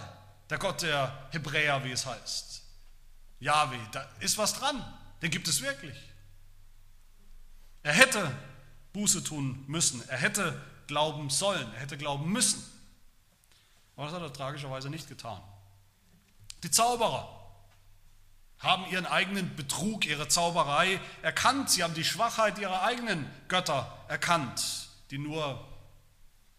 der 0.49 0.57
Gott 0.57 0.81
der 0.81 1.27
Hebräer, 1.31 1.83
wie 1.83 1.91
es 1.91 2.05
heißt. 2.05 2.61
Yahweh, 3.39 3.79
da 3.91 4.07
ist 4.19 4.37
was 4.37 4.53
dran, 4.53 4.83
den 5.21 5.31
gibt 5.31 5.47
es 5.47 5.61
wirklich. 5.61 5.97
Er 7.83 7.93
hätte 7.93 8.31
Buße 8.93 9.23
tun 9.23 9.63
müssen, 9.67 10.07
er 10.07 10.17
hätte 10.17 10.61
glauben 10.87 11.29
sollen, 11.29 11.71
er 11.73 11.81
hätte 11.81 11.97
glauben 11.97 12.31
müssen. 12.31 12.63
Aber 13.95 14.05
das 14.05 14.15
hat 14.15 14.21
er 14.21 14.33
tragischerweise 14.33 14.89
nicht 14.89 15.07
getan. 15.07 15.41
Die 16.63 16.71
Zauberer 16.71 17.36
haben 18.59 18.89
ihren 18.91 19.05
eigenen 19.05 19.55
Betrug, 19.55 20.05
ihre 20.05 20.27
Zauberei 20.27 20.99
erkannt. 21.21 21.69
Sie 21.69 21.83
haben 21.83 21.93
die 21.93 22.03
Schwachheit 22.03 22.57
ihrer 22.57 22.81
eigenen 22.83 23.29
Götter 23.47 24.05
erkannt, 24.07 24.89
die 25.11 25.17
nur 25.17 25.63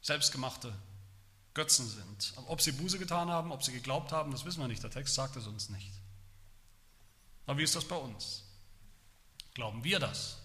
selbstgemachte 0.01 0.73
Götzen 1.55 1.89
sind. 1.89 2.35
Ob 2.47 2.61
sie 2.61 2.73
Buße 2.73 2.99
getan 2.99 3.31
haben, 3.31 3.51
ob 3.51 3.65
sie 3.65 3.73
geglaubt 3.73 4.13
haben, 4.13 4.31
das 4.31 4.45
wissen 4.45 4.61
wir 4.61 4.69
nicht. 4.69 4.83
Der 4.83 4.91
Text 4.91 5.15
sagt 5.15 5.37
es 5.37 5.47
uns 5.47 5.71
nicht. 5.71 5.93
Aber 7.47 7.59
wie 7.59 7.65
ist 7.65 7.75
das 7.75 7.85
bei 7.85 7.97
uns? 7.97 8.45
Glauben 9.55 9.83
wir 9.83 9.99
das? 9.99 10.39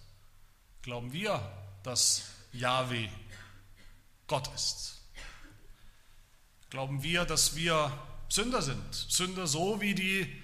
Glauben 0.82 1.14
wir, 1.14 1.40
dass 1.84 2.24
Yahweh 2.52 3.10
Gott 4.26 4.48
ist? 4.56 5.02
Glauben 6.72 7.04
wir, 7.04 7.26
dass 7.26 7.56
wir 7.56 7.96
Sünder 8.30 8.64
sind? 8.64 8.94
Sünder 8.94 9.46
so 9.46 9.80
wie 9.80 9.94
die 9.94 10.43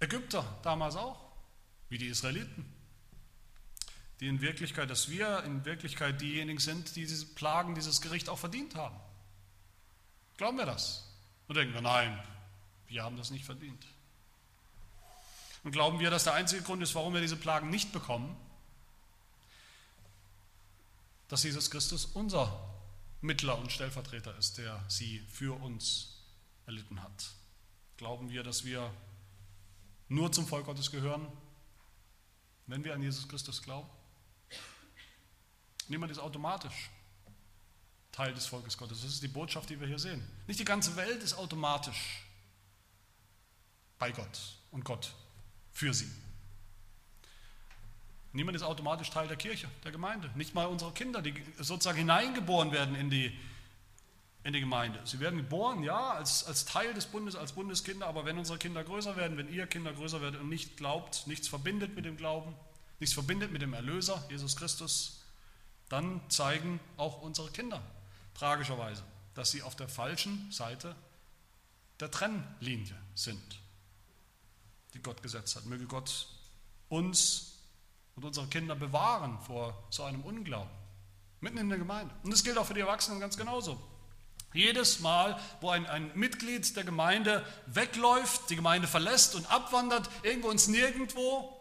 Ägypter 0.00 0.58
damals 0.62 0.96
auch, 0.96 1.18
wie 1.88 1.98
die 1.98 2.06
Israeliten. 2.06 2.64
Die 4.20 4.28
in 4.28 4.40
Wirklichkeit, 4.40 4.90
dass 4.90 5.08
wir 5.08 5.44
in 5.44 5.64
Wirklichkeit 5.64 6.20
diejenigen 6.20 6.58
sind, 6.58 6.96
die 6.96 7.06
diese 7.06 7.26
Plagen, 7.26 7.74
dieses 7.74 8.00
Gericht 8.00 8.28
auch 8.28 8.38
verdient 8.38 8.74
haben. 8.74 8.98
Glauben 10.36 10.58
wir 10.58 10.66
das? 10.66 11.08
Und 11.46 11.56
denken 11.56 11.74
wir, 11.74 11.80
nein, 11.80 12.18
wir 12.88 13.02
haben 13.02 13.16
das 13.16 13.30
nicht 13.30 13.44
verdient. 13.44 13.86
Und 15.64 15.72
glauben 15.72 15.98
wir, 15.98 16.10
dass 16.10 16.24
der 16.24 16.34
einzige 16.34 16.62
Grund 16.62 16.82
ist, 16.82 16.94
warum 16.94 17.14
wir 17.14 17.20
diese 17.20 17.36
Plagen 17.36 17.70
nicht 17.70 17.92
bekommen, 17.92 18.36
dass 21.28 21.42
Jesus 21.42 21.70
Christus 21.70 22.06
unser 22.06 22.58
Mittler 23.20 23.58
und 23.58 23.72
Stellvertreter 23.72 24.36
ist, 24.38 24.58
der 24.58 24.82
sie 24.88 25.20
für 25.30 25.60
uns 25.60 26.22
erlitten 26.66 27.02
hat. 27.02 27.30
Glauben 27.96 28.30
wir, 28.30 28.42
dass 28.42 28.64
wir 28.64 28.92
nur 30.08 30.32
zum 30.32 30.46
Volk 30.46 30.66
Gottes 30.66 30.90
gehören, 30.90 31.26
wenn 32.66 32.84
wir 32.84 32.94
an 32.94 33.02
Jesus 33.02 33.28
Christus 33.28 33.62
glauben? 33.62 33.88
Niemand 35.88 36.12
ist 36.12 36.18
automatisch 36.18 36.90
Teil 38.12 38.34
des 38.34 38.46
Volkes 38.46 38.76
Gottes. 38.76 39.00
Das 39.02 39.10
ist 39.12 39.22
die 39.22 39.28
Botschaft, 39.28 39.70
die 39.70 39.80
wir 39.80 39.86
hier 39.86 39.98
sehen. 39.98 40.26
Nicht 40.46 40.60
die 40.60 40.64
ganze 40.64 40.96
Welt 40.96 41.22
ist 41.22 41.34
automatisch 41.34 42.24
bei 43.98 44.10
Gott 44.12 44.56
und 44.70 44.84
Gott 44.84 45.14
für 45.72 45.94
sie. 45.94 46.10
Niemand 48.32 48.56
ist 48.56 48.62
automatisch 48.62 49.10
Teil 49.10 49.26
der 49.28 49.36
Kirche, 49.36 49.68
der 49.84 49.92
Gemeinde. 49.92 50.30
Nicht 50.34 50.54
mal 50.54 50.66
unsere 50.66 50.92
Kinder, 50.92 51.22
die 51.22 51.34
sozusagen 51.58 51.98
hineingeboren 51.98 52.72
werden 52.72 52.94
in 52.94 53.08
die, 53.08 53.36
in 54.48 54.54
die 54.54 54.60
Gemeinde. 54.60 54.98
Sie 55.04 55.20
werden 55.20 55.36
geboren, 55.36 55.82
ja, 55.82 56.12
als, 56.12 56.42
als 56.44 56.64
Teil 56.64 56.94
des 56.94 57.04
Bundes, 57.04 57.36
als 57.36 57.52
Bundeskinder, 57.52 58.06
aber 58.06 58.24
wenn 58.24 58.38
unsere 58.38 58.56
Kinder 58.56 58.82
größer 58.82 59.14
werden, 59.14 59.36
wenn 59.36 59.52
ihr 59.52 59.66
Kinder 59.66 59.92
größer 59.92 60.22
werdet 60.22 60.40
und 60.40 60.48
nicht 60.48 60.78
glaubt, 60.78 61.26
nichts 61.26 61.48
verbindet 61.48 61.94
mit 61.94 62.06
dem 62.06 62.16
Glauben, 62.16 62.54
nichts 62.98 63.12
verbindet 63.12 63.52
mit 63.52 63.60
dem 63.60 63.74
Erlöser, 63.74 64.24
Jesus 64.30 64.56
Christus, 64.56 65.22
dann 65.90 66.22
zeigen 66.30 66.80
auch 66.96 67.20
unsere 67.20 67.50
Kinder 67.50 67.82
tragischerweise, 68.32 69.04
dass 69.34 69.50
sie 69.50 69.60
auf 69.60 69.76
der 69.76 69.88
falschen 69.88 70.50
Seite 70.50 70.96
der 72.00 72.10
Trennlinie 72.10 72.96
sind, 73.14 73.60
die 74.94 75.02
Gott 75.02 75.22
gesetzt 75.22 75.56
hat. 75.56 75.66
Möge 75.66 75.84
Gott 75.84 76.26
uns 76.88 77.58
und 78.16 78.24
unsere 78.24 78.46
Kinder 78.46 78.74
bewahren 78.74 79.38
vor 79.42 79.76
so 79.90 80.04
einem 80.04 80.22
Unglauben. 80.22 80.70
Mitten 81.40 81.58
in 81.58 81.68
der 81.68 81.78
Gemeinde. 81.78 82.14
Und 82.22 82.32
das 82.32 82.42
gilt 82.42 82.56
auch 82.56 82.64
für 82.64 82.74
die 82.74 82.80
Erwachsenen 82.80 83.20
ganz 83.20 83.36
genauso. 83.36 83.78
Jedes 84.52 85.00
Mal, 85.00 85.38
wo 85.60 85.70
ein, 85.70 85.86
ein 85.86 86.10
Mitglied 86.14 86.74
der 86.76 86.84
Gemeinde 86.84 87.44
wegläuft, 87.66 88.48
die 88.50 88.56
Gemeinde 88.56 88.88
verlässt 88.88 89.34
und 89.34 89.50
abwandert, 89.50 90.08
irgendwo 90.22 90.50
ins 90.50 90.68
Nirgendwo, 90.68 91.54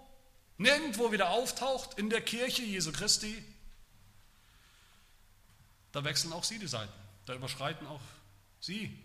nirgendwo 0.57 1.11
wieder 1.11 1.29
auftaucht 1.31 1.99
in 1.99 2.09
der 2.09 2.21
Kirche 2.21 2.63
Jesu 2.63 2.91
Christi, 2.91 3.43
da 5.91 6.03
wechseln 6.03 6.33
auch 6.33 6.43
sie 6.43 6.59
die 6.59 6.67
Seiten. 6.67 6.93
Da 7.25 7.33
überschreiten 7.33 7.87
auch 7.87 8.01
sie 8.59 8.97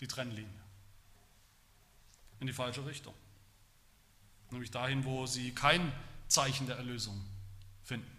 die 0.00 0.08
Trennlinie 0.08 0.50
in 2.40 2.46
die 2.46 2.52
falsche 2.52 2.84
Richtung. 2.86 3.14
Nämlich 4.50 4.70
dahin, 4.70 5.04
wo 5.04 5.26
sie 5.26 5.54
kein 5.54 5.92
Zeichen 6.28 6.66
der 6.66 6.76
Erlösung 6.76 7.24
finden. 7.82 8.10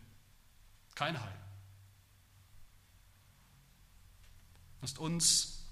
Kein 0.96 1.20
Heil. 1.20 1.47
Lasst 4.88 5.00
uns 5.00 5.66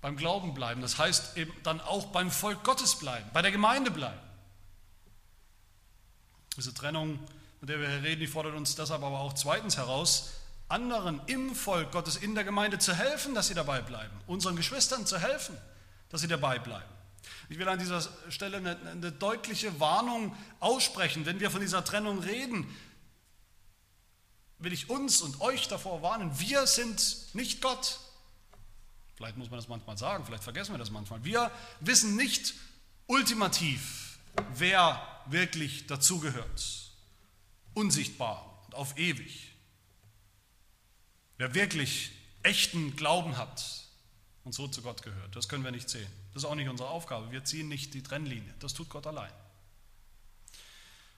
beim 0.00 0.16
Glauben 0.16 0.54
bleiben. 0.54 0.80
Das 0.80 0.98
heißt 0.98 1.36
eben 1.36 1.52
dann 1.62 1.80
auch 1.80 2.06
beim 2.06 2.32
Volk 2.32 2.64
Gottes 2.64 2.96
bleiben, 2.96 3.30
bei 3.32 3.42
der 3.42 3.52
Gemeinde 3.52 3.92
bleiben. 3.92 4.18
Diese 6.56 6.74
Trennung, 6.74 7.20
von 7.60 7.68
der 7.68 7.78
wir 7.78 7.88
hier 7.88 8.02
reden, 8.02 8.20
die 8.22 8.26
fordert 8.26 8.56
uns 8.56 8.74
deshalb 8.74 9.04
aber 9.04 9.20
auch 9.20 9.34
zweitens 9.34 9.76
heraus, 9.76 10.32
anderen 10.68 11.20
im 11.28 11.54
Volk 11.54 11.92
Gottes, 11.92 12.16
in 12.16 12.34
der 12.34 12.42
Gemeinde 12.42 12.80
zu 12.80 12.92
helfen, 12.92 13.36
dass 13.36 13.46
sie 13.46 13.54
dabei 13.54 13.82
bleiben. 13.82 14.18
Unseren 14.26 14.56
Geschwistern 14.56 15.06
zu 15.06 15.20
helfen, 15.20 15.56
dass 16.08 16.22
sie 16.22 16.28
dabei 16.28 16.58
bleiben. 16.58 16.90
Ich 17.48 17.56
will 17.60 17.68
an 17.68 17.78
dieser 17.78 18.02
Stelle 18.30 18.56
eine, 18.56 18.76
eine 18.90 19.12
deutliche 19.12 19.78
Warnung 19.78 20.34
aussprechen. 20.58 21.24
Wenn 21.24 21.38
wir 21.38 21.52
von 21.52 21.60
dieser 21.60 21.84
Trennung 21.84 22.18
reden, 22.18 22.66
will 24.58 24.72
ich 24.72 24.90
uns 24.90 25.22
und 25.22 25.40
euch 25.40 25.68
davor 25.68 26.02
warnen, 26.02 26.38
wir 26.38 26.66
sind 26.66 27.34
nicht 27.34 27.60
Gott. 27.60 28.00
Vielleicht 29.14 29.36
muss 29.36 29.50
man 29.50 29.58
das 29.58 29.68
manchmal 29.68 29.96
sagen, 29.96 30.24
vielleicht 30.24 30.44
vergessen 30.44 30.72
wir 30.72 30.78
das 30.78 30.90
manchmal. 30.90 31.24
Wir 31.24 31.50
wissen 31.80 32.16
nicht 32.16 32.54
ultimativ, 33.06 34.18
wer 34.54 35.00
wirklich 35.26 35.86
dazugehört. 35.86 36.90
Unsichtbar 37.74 38.62
und 38.66 38.74
auf 38.74 38.98
ewig. 38.98 39.52
Wer 41.38 41.54
wirklich 41.54 42.12
echten 42.42 42.96
Glauben 42.96 43.36
hat, 43.36 43.86
und 44.46 44.52
so 44.52 44.68
zu 44.68 44.80
Gott 44.80 45.02
gehört. 45.02 45.34
Das 45.34 45.48
können 45.48 45.64
wir 45.64 45.72
nicht 45.72 45.90
sehen. 45.90 46.06
Das 46.32 46.44
ist 46.44 46.48
auch 46.48 46.54
nicht 46.54 46.68
unsere 46.68 46.88
Aufgabe. 46.88 47.32
Wir 47.32 47.44
ziehen 47.44 47.68
nicht 47.68 47.94
die 47.94 48.02
Trennlinie. 48.02 48.54
Das 48.60 48.74
tut 48.74 48.88
Gott 48.88 49.04
allein. 49.08 49.32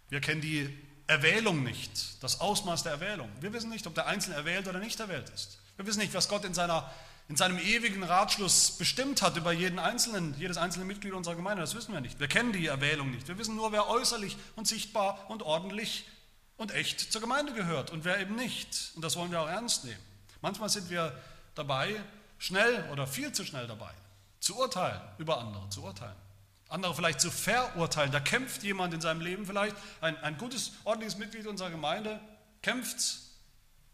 Wir 0.08 0.22
kennen 0.22 0.40
die 0.40 0.66
Erwählung 1.08 1.64
nicht, 1.64 2.22
das 2.22 2.40
Ausmaß 2.40 2.82
der 2.82 2.92
Erwählung. 2.92 3.30
Wir 3.40 3.52
wissen 3.54 3.70
nicht, 3.70 3.86
ob 3.86 3.94
der 3.94 4.06
Einzelne 4.06 4.36
erwählt 4.36 4.68
oder 4.68 4.78
nicht 4.78 5.00
erwählt 5.00 5.28
ist. 5.30 5.58
Wir 5.76 5.86
wissen 5.86 6.00
nicht, 6.00 6.12
was 6.12 6.28
Gott 6.28 6.44
in, 6.44 6.52
seiner, 6.52 6.90
in 7.28 7.36
seinem 7.36 7.58
ewigen 7.58 8.02
Ratschluss 8.02 8.72
bestimmt 8.72 9.22
hat 9.22 9.34
über 9.38 9.50
jeden 9.52 9.78
Einzelnen, 9.78 10.34
jedes 10.38 10.58
einzelne 10.58 10.84
Mitglied 10.84 11.14
unserer 11.14 11.34
Gemeinde. 11.34 11.62
Das 11.62 11.74
wissen 11.74 11.94
wir 11.94 12.02
nicht. 12.02 12.20
Wir 12.20 12.28
kennen 12.28 12.52
die 12.52 12.66
Erwählung 12.66 13.10
nicht. 13.10 13.26
Wir 13.26 13.38
wissen 13.38 13.56
nur, 13.56 13.72
wer 13.72 13.88
äußerlich 13.88 14.36
und 14.54 14.68
sichtbar 14.68 15.18
und 15.28 15.42
ordentlich 15.42 16.04
und 16.58 16.72
echt 16.72 17.00
zur 17.10 17.22
Gemeinde 17.22 17.54
gehört 17.54 17.90
und 17.90 18.04
wer 18.04 18.20
eben 18.20 18.36
nicht. 18.36 18.92
Und 18.94 19.02
das 19.02 19.16
wollen 19.16 19.30
wir 19.30 19.40
auch 19.40 19.48
ernst 19.48 19.86
nehmen. 19.86 20.02
Manchmal 20.42 20.68
sind 20.68 20.90
wir 20.90 21.18
dabei, 21.54 21.98
schnell 22.36 22.84
oder 22.92 23.06
viel 23.06 23.32
zu 23.32 23.46
schnell 23.46 23.66
dabei, 23.66 23.92
zu 24.40 24.58
urteilen, 24.58 25.00
über 25.16 25.38
andere 25.38 25.70
zu 25.70 25.82
urteilen. 25.82 26.27
Andere 26.68 26.94
vielleicht 26.94 27.20
zu 27.20 27.30
verurteilen. 27.30 28.12
Da 28.12 28.20
kämpft 28.20 28.62
jemand 28.62 28.92
in 28.92 29.00
seinem 29.00 29.20
Leben 29.20 29.46
vielleicht, 29.46 29.76
ein, 30.00 30.16
ein 30.18 30.36
gutes, 30.36 30.72
ordentliches 30.84 31.18
Mitglied 31.18 31.46
unserer 31.46 31.70
Gemeinde, 31.70 32.20
kämpft 32.62 33.20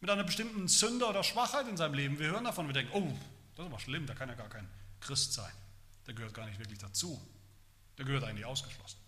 mit 0.01 0.11
einer 0.11 0.25
bestimmten 0.25 0.69
Sünde 0.69 1.07
oder 1.07 1.23
Schwachheit 1.23 1.69
in 1.69 1.77
seinem 1.77 1.95
Leben. 1.95 2.19
Wir 2.19 2.29
hören 2.29 2.45
davon, 2.45 2.67
wir 2.67 2.75
denken, 2.75 2.93
oh, 2.95 3.13
das 3.55 3.65
ist 3.65 3.73
aber 3.73 3.81
schlimm, 3.81 4.07
da 4.07 4.15
kann 4.15 4.29
ja 4.29 4.35
gar 4.35 4.49
kein 4.49 4.69
Christ 5.01 5.33
sein. 5.33 5.53
Der 6.07 6.15
gehört 6.15 6.35
gar 6.35 6.47
nicht 6.47 6.59
wirklich 6.59 6.79
dazu. 6.79 7.21
Der 7.97 8.05
gehört 8.05 8.25
eigentlich 8.25 8.45
ausgeschlossen. 8.45 8.99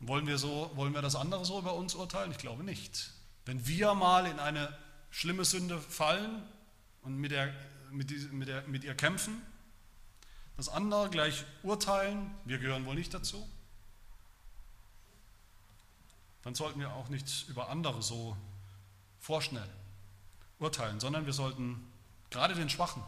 Wollen 0.00 0.26
wir, 0.26 0.38
so, 0.38 0.70
wollen 0.74 0.94
wir 0.94 1.02
das 1.02 1.14
andere 1.14 1.44
so 1.44 1.58
über 1.58 1.74
uns 1.74 1.94
urteilen? 1.94 2.30
Ich 2.30 2.38
glaube 2.38 2.64
nicht. 2.64 3.10
Wenn 3.44 3.66
wir 3.66 3.94
mal 3.94 4.26
in 4.26 4.38
eine 4.38 4.76
schlimme 5.10 5.44
Sünde 5.44 5.78
fallen 5.78 6.42
und 7.02 7.16
mit, 7.16 7.32
der, 7.32 7.52
mit, 7.90 8.10
die, 8.10 8.18
mit, 8.32 8.48
der, 8.48 8.62
mit 8.66 8.84
ihr 8.84 8.94
kämpfen, 8.94 9.42
das 10.60 10.68
andere 10.68 11.08
gleich 11.08 11.46
urteilen, 11.62 12.30
wir 12.44 12.58
gehören 12.58 12.84
wohl 12.84 12.94
nicht 12.94 13.14
dazu, 13.14 13.48
dann 16.42 16.54
sollten 16.54 16.80
wir 16.80 16.92
auch 16.92 17.08
nicht 17.08 17.48
über 17.48 17.70
andere 17.70 18.02
so 18.02 18.36
vorschnell 19.20 19.68
urteilen, 20.58 21.00
sondern 21.00 21.24
wir 21.24 21.32
sollten 21.32 21.90
gerade 22.28 22.54
den 22.54 22.68
Schwachen 22.68 23.02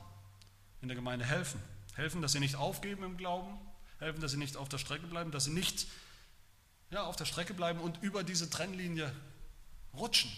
in 0.81 0.89
der 0.89 0.95
Gemeinde 0.95 1.27
helfen. 1.27 1.63
Helfen, 1.95 2.23
dass 2.23 2.33
sie 2.33 2.41
nicht 2.41 2.57
aufgeben 2.57 3.05
im 3.05 3.19
Glauben, 3.19 3.59
helfen, 3.99 4.23
dass 4.23 4.31
sie 4.31 4.39
nicht 4.39 4.57
auf 4.57 4.71
der 4.71 4.79
Strecke 4.79 5.07
bleiben, 5.07 5.31
dass 5.31 5.45
sie 5.45 5.53
nicht 5.53 5.87
ja, 6.91 7.03
auf 7.03 7.17
der 7.17 7.27
Strecke 7.27 7.53
bleiben 7.53 7.81
und 7.81 8.03
über 8.03 8.25
diese 8.25 8.49
Trennlinie 8.49 9.15
rutschen. 9.93 10.33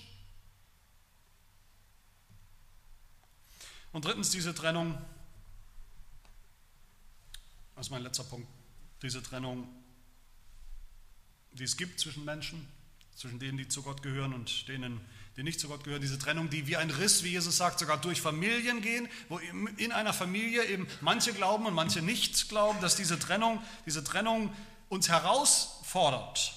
Und 3.93 4.05
drittens 4.05 4.31
diese 4.31 4.53
Trennung, 4.53 4.99
das 7.75 7.87
ist 7.87 7.91
mein 7.91 8.03
letzter 8.03 8.25
Punkt, 8.25 8.49
diese 9.03 9.23
Trennung, 9.23 9.69
die 11.53 11.65
es 11.65 11.77
gibt 11.77 12.01
zwischen 12.01 12.25
Menschen, 12.25 12.67
zwischen 13.15 13.39
denen, 13.39 13.59
die 13.59 13.69
zu 13.69 13.83
Gott 13.83 14.03
gehören 14.03 14.33
und 14.33 14.69
denen, 14.69 15.01
die 15.37 15.43
nicht 15.43 15.61
zu 15.61 15.69
Gott 15.69 15.85
gehören, 15.85 16.01
diese 16.01 16.19
Trennung, 16.19 16.51
die 16.51 16.67
wie 16.67 16.77
ein 16.77 16.91
Riss, 16.91 17.25
wie 17.25 17.31
Jesus 17.31 17.57
sagt, 17.57 17.79
sogar 17.79 18.01
durch 18.01 18.21
Familien 18.21 18.81
gehen, 18.83 19.09
wo 19.29 19.39
in 19.39 19.93
einer 19.93 20.13
Familie 20.13 20.65
eben 20.67 20.87
manche 21.01 21.33
glauben 21.33 21.67
und 21.67 21.75
manche 21.75 22.03
nicht 22.03 22.49
glauben, 22.49 22.81
dass 22.81 22.97
diese 22.97 23.19
Trennung, 23.19 23.63
diese 23.87 24.05
Trennung 24.05 24.55
uns 24.89 25.09
herausfordert, 25.09 26.55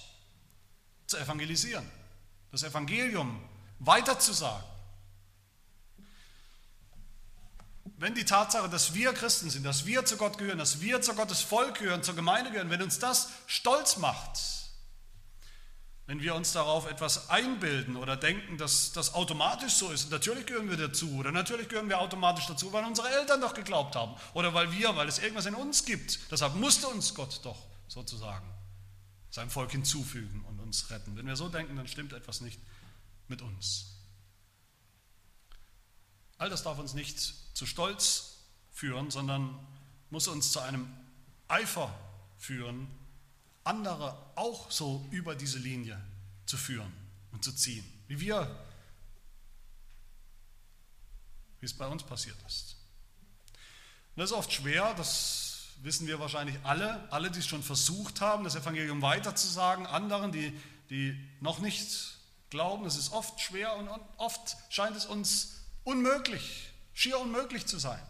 zu 1.08 1.18
evangelisieren, 1.18 1.86
das 2.52 2.64
Evangelium 2.64 3.42
weiterzusagen. 3.80 4.77
Wenn 7.98 8.14
die 8.14 8.26
Tatsache, 8.26 8.70
dass 8.70 8.94
wir 8.94 9.12
Christen 9.14 9.50
sind, 9.50 9.66
dass 9.66 9.86
wir 9.88 10.06
zu 10.06 10.18
Gott 10.18 10.38
gehören, 10.38 10.60
dass 10.60 10.82
wir 10.82 11.02
zu 11.02 11.16
Gottes 11.16 11.42
Volk 11.42 11.80
gehören, 11.80 12.04
zur 12.04 12.16
Gemeinde 12.16 12.52
gehören, 12.52 12.70
wenn 12.70 12.82
uns 12.82 13.00
das 13.00 13.30
stolz 13.48 13.98
macht, 13.98 14.40
wenn 16.06 16.22
wir 16.22 16.36
uns 16.36 16.54
darauf 16.54 16.90
etwas 16.90 17.30
einbilden 17.30 17.98
oder 17.98 18.16
denken, 18.16 18.58
dass 18.58 18.94
das 18.94 19.16
automatisch 19.16 19.74
so 19.74 19.92
ist, 19.92 20.12
natürlich 20.12 20.46
gehören 20.46 20.70
wir 20.70 20.78
dazu 20.78 21.12
oder 21.16 21.32
natürlich 21.32 21.70
gehören 21.70 21.90
wir 21.90 22.00
automatisch 22.00 22.46
dazu, 22.46 22.72
weil 22.72 22.86
unsere 22.86 23.10
Eltern 23.10 23.42
doch 23.42 23.56
geglaubt 23.56 23.96
haben 23.96 24.16
oder 24.34 24.54
weil 24.54 24.72
wir, 24.72 24.96
weil 24.96 25.08
es 25.08 25.18
irgendwas 25.18 25.48
in 25.48 25.56
uns 25.56 25.84
gibt. 25.84 26.32
Deshalb 26.32 26.56
musste 26.56 26.88
uns 26.88 27.16
Gott 27.16 27.42
doch 27.44 27.58
sozusagen 27.88 28.48
sein 29.32 29.50
Volk 29.50 29.72
hinzufügen 29.72 30.46
und 30.48 30.60
uns 30.60 30.90
retten. 30.92 31.18
Wenn 31.18 31.26
wir 31.26 31.36
so 31.36 31.50
denken, 31.50 31.76
dann 31.76 31.88
stimmt 31.88 32.14
etwas 32.14 32.42
nicht 32.42 32.60
mit 33.28 33.42
uns. 33.42 33.98
All 36.38 36.50
das 36.50 36.64
darf 36.64 36.78
uns 36.78 36.94
nicht 36.94 37.34
zu 37.58 37.66
Stolz 37.66 38.38
führen, 38.72 39.10
sondern 39.10 39.58
muss 40.12 40.28
uns 40.28 40.52
zu 40.52 40.60
einem 40.60 40.88
Eifer 41.48 41.92
führen, 42.38 42.88
andere 43.64 44.16
auch 44.36 44.70
so 44.70 45.08
über 45.10 45.34
diese 45.34 45.58
Linie 45.58 46.00
zu 46.46 46.56
führen 46.56 46.94
und 47.32 47.44
zu 47.44 47.52
ziehen, 47.52 47.84
wie 48.08 48.20
wir, 48.20 48.64
wie 51.60 51.66
es 51.66 51.74
bei 51.74 51.88
uns 51.88 52.04
passiert 52.04 52.38
ist. 52.46 52.76
Und 54.16 54.22
das 54.22 54.30
ist 54.30 54.38
oft 54.38 54.54
schwer, 54.54 54.94
das 54.94 55.70
wissen 55.82 56.06
wir 56.06 56.20
wahrscheinlich 56.20 56.58
alle, 56.62 57.12
alle, 57.12 57.32
die 57.32 57.40
es 57.40 57.48
schon 57.48 57.64
versucht 57.64 58.22
haben, 58.22 58.44
das 58.44 58.54
Evangelium 58.54 59.02
weiterzusagen, 59.02 59.88
anderen, 59.88 60.32
die, 60.32 60.54
die 60.92 61.20
noch 61.42 61.58
nicht 61.58 62.20
glauben, 62.52 62.86
es 62.86 62.98
ist 62.98 63.14
oft 63.14 63.42
schwer 63.42 63.76
und 63.78 63.90
oft 64.18 64.56
scheint 64.70 64.96
es 64.96 65.08
uns 65.08 65.64
unmöglich, 65.84 66.72
schier 66.98 67.20
unmöglich 67.20 67.68
zu 67.68 67.78
sein. 67.78 68.02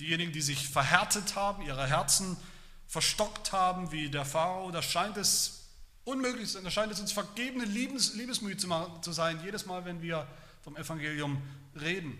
Diejenigen, 0.00 0.32
die 0.32 0.42
sich 0.42 0.68
verhärtet 0.68 1.36
haben, 1.36 1.62
ihre 1.62 1.86
Herzen 1.86 2.36
verstockt 2.88 3.52
haben, 3.52 3.92
wie 3.92 4.10
der 4.10 4.24
Pharao, 4.24 4.72
da 4.72 4.82
scheint 4.82 5.16
es 5.16 5.68
unmöglich 6.04 6.48
zu 6.48 6.54
sein, 6.54 6.64
da 6.64 6.72
scheint 6.72 6.90
es 6.90 6.98
uns 6.98 7.12
vergebene 7.12 7.64
Liebes, 7.64 8.14
Liebesmühe 8.14 8.56
zu, 8.56 8.68
zu 9.02 9.12
sein, 9.12 9.40
jedes 9.44 9.64
Mal, 9.64 9.84
wenn 9.84 10.02
wir 10.02 10.26
vom 10.62 10.76
Evangelium 10.76 11.40
reden. 11.80 12.18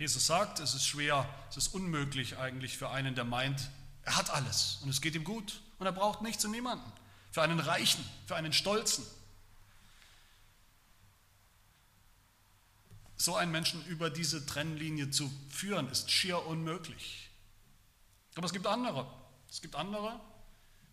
Jesus 0.00 0.26
sagt, 0.26 0.58
es 0.58 0.74
ist 0.74 0.84
schwer, 0.84 1.28
es 1.50 1.56
ist 1.56 1.68
unmöglich 1.68 2.36
eigentlich 2.36 2.76
für 2.76 2.90
einen, 2.90 3.14
der 3.14 3.24
meint, 3.24 3.70
er 4.02 4.16
hat 4.16 4.30
alles 4.30 4.80
und 4.82 4.88
es 4.88 5.00
geht 5.00 5.14
ihm 5.14 5.22
gut 5.22 5.60
und 5.78 5.86
er 5.86 5.92
braucht 5.92 6.20
nichts 6.20 6.44
und 6.44 6.50
niemanden. 6.50 6.90
Für 7.30 7.42
einen 7.42 7.60
Reichen, 7.60 8.04
für 8.26 8.34
einen 8.34 8.52
Stolzen, 8.52 9.06
so 13.20 13.36
einen 13.36 13.52
Menschen 13.52 13.84
über 13.84 14.08
diese 14.08 14.46
Trennlinie 14.46 15.10
zu 15.10 15.30
führen, 15.50 15.90
ist 15.90 16.10
schier 16.10 16.46
unmöglich. 16.46 17.28
Aber 18.34 18.46
es 18.46 18.52
gibt 18.54 18.66
andere. 18.66 19.06
Es 19.50 19.60
gibt 19.60 19.76
andere, 19.76 20.18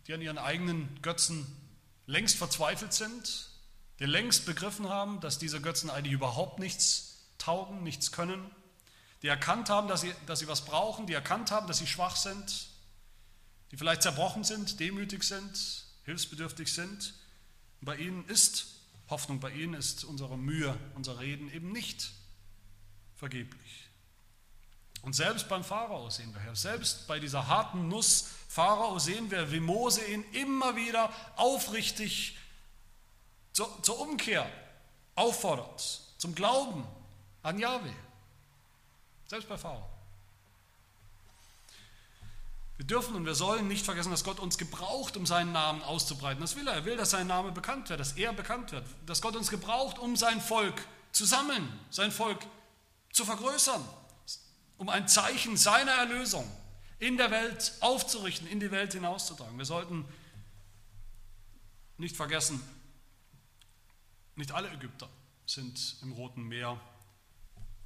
die 0.06 0.12
an 0.12 0.20
ihren 0.20 0.36
eigenen 0.36 1.00
Götzen 1.00 1.46
längst 2.06 2.36
verzweifelt 2.36 2.92
sind, 2.92 3.48
die 3.98 4.04
längst 4.04 4.44
begriffen 4.44 4.90
haben, 4.90 5.20
dass 5.20 5.38
diese 5.38 5.62
Götzen 5.62 5.88
eigentlich 5.88 6.12
überhaupt 6.12 6.58
nichts 6.58 7.30
taugen, 7.38 7.82
nichts 7.82 8.12
können, 8.12 8.50
die 9.22 9.28
erkannt 9.28 9.70
haben, 9.70 9.88
dass 9.88 10.02
sie, 10.02 10.12
dass 10.26 10.40
sie 10.40 10.48
was 10.48 10.66
brauchen, 10.66 11.06
die 11.06 11.14
erkannt 11.14 11.50
haben, 11.50 11.66
dass 11.66 11.78
sie 11.78 11.86
schwach 11.86 12.16
sind, 12.16 12.68
die 13.70 13.78
vielleicht 13.78 14.02
zerbrochen 14.02 14.44
sind, 14.44 14.80
demütig 14.80 15.24
sind, 15.24 15.86
hilfsbedürftig 16.04 16.70
sind. 16.70 17.14
Und 17.80 17.86
bei 17.86 17.96
ihnen 17.96 18.26
ist 18.26 18.66
Hoffnung, 19.08 19.40
bei 19.40 19.50
ihnen 19.50 19.72
ist 19.72 20.04
unsere 20.04 20.36
Mühe, 20.36 20.76
unser 20.94 21.20
Reden 21.20 21.50
eben 21.50 21.72
nicht 21.72 22.17
vergeblich. 23.18 23.88
Und 25.02 25.14
selbst 25.14 25.48
beim 25.48 25.64
Pharao 25.64 26.10
sehen 26.10 26.34
wir, 26.34 26.54
selbst 26.54 27.06
bei 27.06 27.18
dieser 27.18 27.46
harten 27.46 27.88
Nuss 27.88 28.30
Pharao 28.48 28.98
sehen 28.98 29.30
wir, 29.30 29.50
wie 29.52 29.60
Mose 29.60 30.04
ihn 30.04 30.24
immer 30.32 30.74
wieder 30.76 31.12
aufrichtig 31.36 32.36
zur, 33.52 33.82
zur 33.82 34.00
Umkehr 34.00 34.50
auffordert, 35.14 36.00
zum 36.18 36.34
Glauben 36.34 36.86
an 37.42 37.58
Yahweh. 37.58 37.92
Selbst 39.26 39.48
bei 39.48 39.58
Pharao. 39.58 39.88
Wir 42.76 42.86
dürfen 42.86 43.16
und 43.16 43.26
wir 43.26 43.34
sollen 43.34 43.66
nicht 43.66 43.84
vergessen, 43.84 44.12
dass 44.12 44.22
Gott 44.22 44.38
uns 44.38 44.56
gebraucht, 44.56 45.16
um 45.16 45.26
seinen 45.26 45.50
Namen 45.50 45.82
auszubreiten. 45.82 46.40
Das 46.40 46.54
will 46.54 46.66
er. 46.68 46.74
Er 46.74 46.84
will, 46.84 46.96
dass 46.96 47.10
sein 47.10 47.26
Name 47.26 47.50
bekannt 47.50 47.90
wird, 47.90 47.98
dass 47.98 48.12
er 48.12 48.32
bekannt 48.32 48.70
wird. 48.70 48.86
Dass 49.04 49.20
Gott 49.20 49.34
uns 49.34 49.50
gebraucht, 49.50 49.98
um 49.98 50.16
sein 50.16 50.40
Volk 50.40 50.80
zu 51.10 51.24
sammeln, 51.24 51.68
sein 51.90 52.12
Volk 52.12 52.38
zu 53.18 53.24
vergrößern, 53.24 53.84
um 54.78 54.88
ein 54.88 55.08
Zeichen 55.08 55.56
seiner 55.56 55.92
Erlösung 55.92 56.48
in 57.00 57.16
der 57.16 57.30
Welt 57.30 57.74
aufzurichten, 57.80 58.46
in 58.46 58.60
die 58.60 58.70
Welt 58.70 58.92
hinauszutragen. 58.92 59.58
Wir 59.58 59.64
sollten 59.64 60.04
nicht 61.96 62.16
vergessen, 62.16 62.62
nicht 64.36 64.52
alle 64.52 64.70
Ägypter 64.70 65.08
sind 65.46 65.96
im 66.02 66.12
Roten 66.12 66.44
Meer 66.44 66.80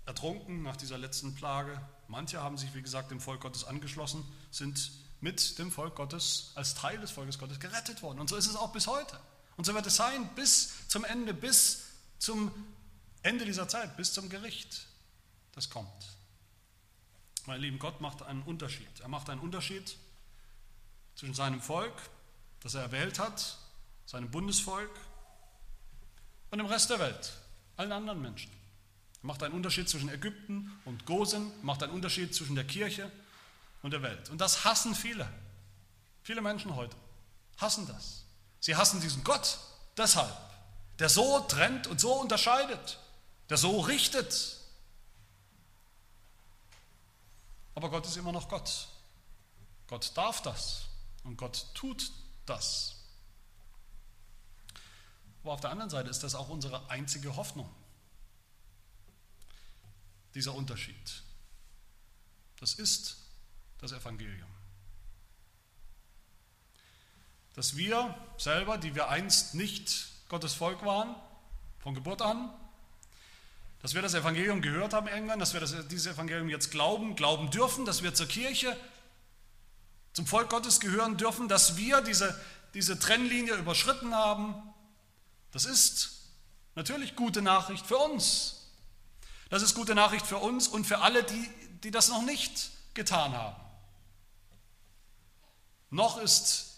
ertrunken 0.05 0.63
nach 0.63 0.77
dieser 0.77 0.99
letzten 0.99 1.35
Plage. 1.35 1.81
Manche 2.09 2.43
haben 2.43 2.59
sich, 2.59 2.75
wie 2.75 2.83
gesagt, 2.83 3.11
dem 3.11 3.21
Volk 3.21 3.41
Gottes 3.41 3.65
angeschlossen, 3.65 4.23
sind 4.51 4.93
mit 5.21 5.59
dem 5.59 5.71
Volk 5.71 5.95
Gottes 5.95 6.53
als 6.57 6.75
Teil 6.75 6.99
des 6.99 7.11
Volkes 7.11 7.39
Gottes 7.39 7.59
gerettet 7.59 8.03
worden. 8.03 8.21
Und 8.21 8.29
so 8.29 8.37
ist 8.37 8.49
es 8.49 8.57
auch 8.57 8.73
bis 8.73 8.87
heute. 8.87 9.19
Und 9.57 9.65
so 9.65 9.73
wird 9.75 9.87
es 9.87 9.97
sein 9.97 10.29
bis 10.35 10.89
zum 10.89 11.05
Ende, 11.05 11.33
bis 11.33 11.85
zum 12.19 12.51
Ende 13.23 13.47
dieser 13.47 13.69
Zeit, 13.69 13.97
bis 13.97 14.13
zum 14.13 14.29
Gericht, 14.29 14.89
das 15.53 15.71
kommt. 15.71 16.17
Mein 17.47 17.61
lieben 17.61 17.79
Gott 17.79 18.01
macht 18.01 18.23
einen 18.23 18.43
Unterschied. 18.43 19.01
Er 19.01 19.09
macht 19.09 19.29
einen 19.31 19.41
Unterschied 19.41 19.97
zwischen 21.15 21.35
seinem 21.35 21.61
Volk, 21.61 21.95
das 22.61 22.75
er 22.75 22.83
erwählt 22.83 23.19
hat, 23.19 23.59
seinem 24.07 24.31
Bundesvolk 24.31 24.91
und 26.51 26.59
dem 26.59 26.67
Rest 26.67 26.91
der 26.91 26.99
Welt, 26.99 27.33
allen 27.77 27.93
anderen 27.93 28.23
Menschen. 28.23 28.51
Er 29.23 29.27
macht 29.27 29.43
einen 29.43 29.55
Unterschied 29.55 29.89
zwischen 29.89 30.09
Ägypten 30.09 30.73
und 30.85 31.07
Gosen, 31.07 31.51
macht 31.63 31.83
einen 31.83 31.93
Unterschied 31.93 32.35
zwischen 32.35 32.55
der 32.55 32.65
Kirche 32.65 33.11
und 33.83 33.93
der 33.93 34.03
Welt. 34.03 34.31
Und 34.31 34.41
das 34.41 34.65
hassen 34.65 34.95
viele. 34.95 35.29
Viele 36.23 36.41
Menschen 36.41 36.77
heute 36.77 36.97
hassen 37.59 37.87
das. 37.87 38.25
Sie 38.61 38.77
hassen 38.77 39.01
diesen 39.01 39.25
Gott 39.25 39.59
deshalb, 39.97 40.37
der 40.99 41.09
so 41.09 41.41
trennt 41.41 41.87
und 41.87 42.01
so 42.01 42.13
unterscheidet, 42.13 42.99
der 43.49 43.57
so 43.57 43.81
richtet. 43.81 44.59
Aber 47.75 47.91
Gott 47.91 48.07
ist 48.07 48.17
immer 48.17 48.33
noch 48.33 48.49
Gott. 48.49 48.89
Gott 49.87 50.17
darf 50.17 50.43
das 50.43 50.87
und 51.25 51.37
Gott 51.37 51.67
tut 51.75 52.11
das. 52.47 52.97
Aber 55.43 55.53
auf 55.53 55.61
der 55.61 55.71
anderen 55.71 55.91
Seite 55.91 56.09
ist 56.09 56.23
das 56.23 56.35
auch 56.35 56.49
unsere 56.49 56.89
einzige 56.89 57.35
Hoffnung, 57.37 57.69
dieser 60.35 60.55
Unterschied. 60.55 61.23
Das 62.61 62.75
ist 62.75 63.17
das 63.79 63.93
Evangelium. 63.93 64.49
Dass 67.55 67.77
wir 67.77 68.17
selber, 68.39 68.79
die 68.79 68.95
wir 68.95 69.09
einst 69.09 69.55
nicht 69.55 70.09
Gottes 70.29 70.55
Volk 70.55 70.85
waren, 70.85 71.15
von 71.81 71.95
Geburt 71.95 72.23
an, 72.23 72.51
dass 73.83 73.95
wir 73.95 74.03
das 74.03 74.15
Evangelium 74.15 74.63
gehört 74.63 74.95
haben 74.95 75.09
irgendwann, 75.09 75.41
dass 75.41 75.53
wir 75.53 75.61
das, 75.61 75.89
dieses 75.89 76.07
Evangelium 76.07 76.49
jetzt 76.49 76.71
glauben, 76.71 77.17
glauben 77.17 77.51
dürfen, 77.51 77.85
dass 77.85 78.03
wir 78.03 78.15
zur 78.15 78.27
Kirche, 78.27 78.77
zum 80.13 80.27
Volk 80.27 80.51
Gottes 80.51 80.79
gehören 80.79 81.17
dürfen, 81.17 81.49
dass 81.49 81.77
wir 81.77 82.01
diese, 82.01 82.39
diese 82.75 82.99
Trennlinie 82.99 83.55
überschritten 83.55 84.15
haben, 84.15 84.55
das 85.51 85.65
ist 85.65 86.29
natürlich 86.77 87.17
gute 87.17 87.43
Nachricht 87.43 87.85
für 87.85 87.99
uns. 87.99 88.71
Das 89.51 89.63
ist 89.63 89.75
gute 89.75 89.95
Nachricht 89.95 90.27
für 90.27 90.39
uns 90.39 90.69
und 90.69 90.87
für 90.87 90.99
alle, 90.99 91.25
die, 91.25 91.51
die 91.83 91.91
das 91.91 92.09
noch 92.09 92.23
nicht 92.23 92.71
getan 92.95 93.37
haben. 93.37 93.57
Noch 95.91 96.19
ist 96.19 96.72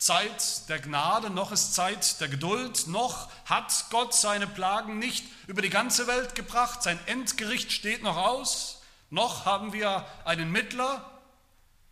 Zeit 0.00 0.66
der 0.70 0.78
Gnade, 0.78 1.28
noch 1.28 1.52
ist 1.52 1.74
Zeit 1.74 2.22
der 2.22 2.28
Geduld, 2.28 2.86
noch 2.86 3.30
hat 3.44 3.84
Gott 3.90 4.14
seine 4.14 4.46
Plagen 4.46 4.98
nicht 4.98 5.26
über 5.46 5.60
die 5.60 5.68
ganze 5.68 6.06
Welt 6.06 6.34
gebracht, 6.34 6.82
sein 6.82 6.98
Endgericht 7.06 7.70
steht 7.70 8.02
noch 8.02 8.16
aus, 8.16 8.80
noch 9.10 9.44
haben 9.44 9.74
wir 9.74 10.06
einen 10.24 10.50
Mittler, 10.50 11.20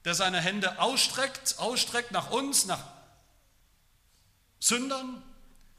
der 0.06 0.14
seine 0.14 0.40
Hände 0.40 0.80
ausstreckt, 0.80 1.58
ausstreckt 1.58 2.10
nach 2.10 2.30
uns, 2.30 2.64
nach 2.64 2.82
Sündern, 4.58 5.22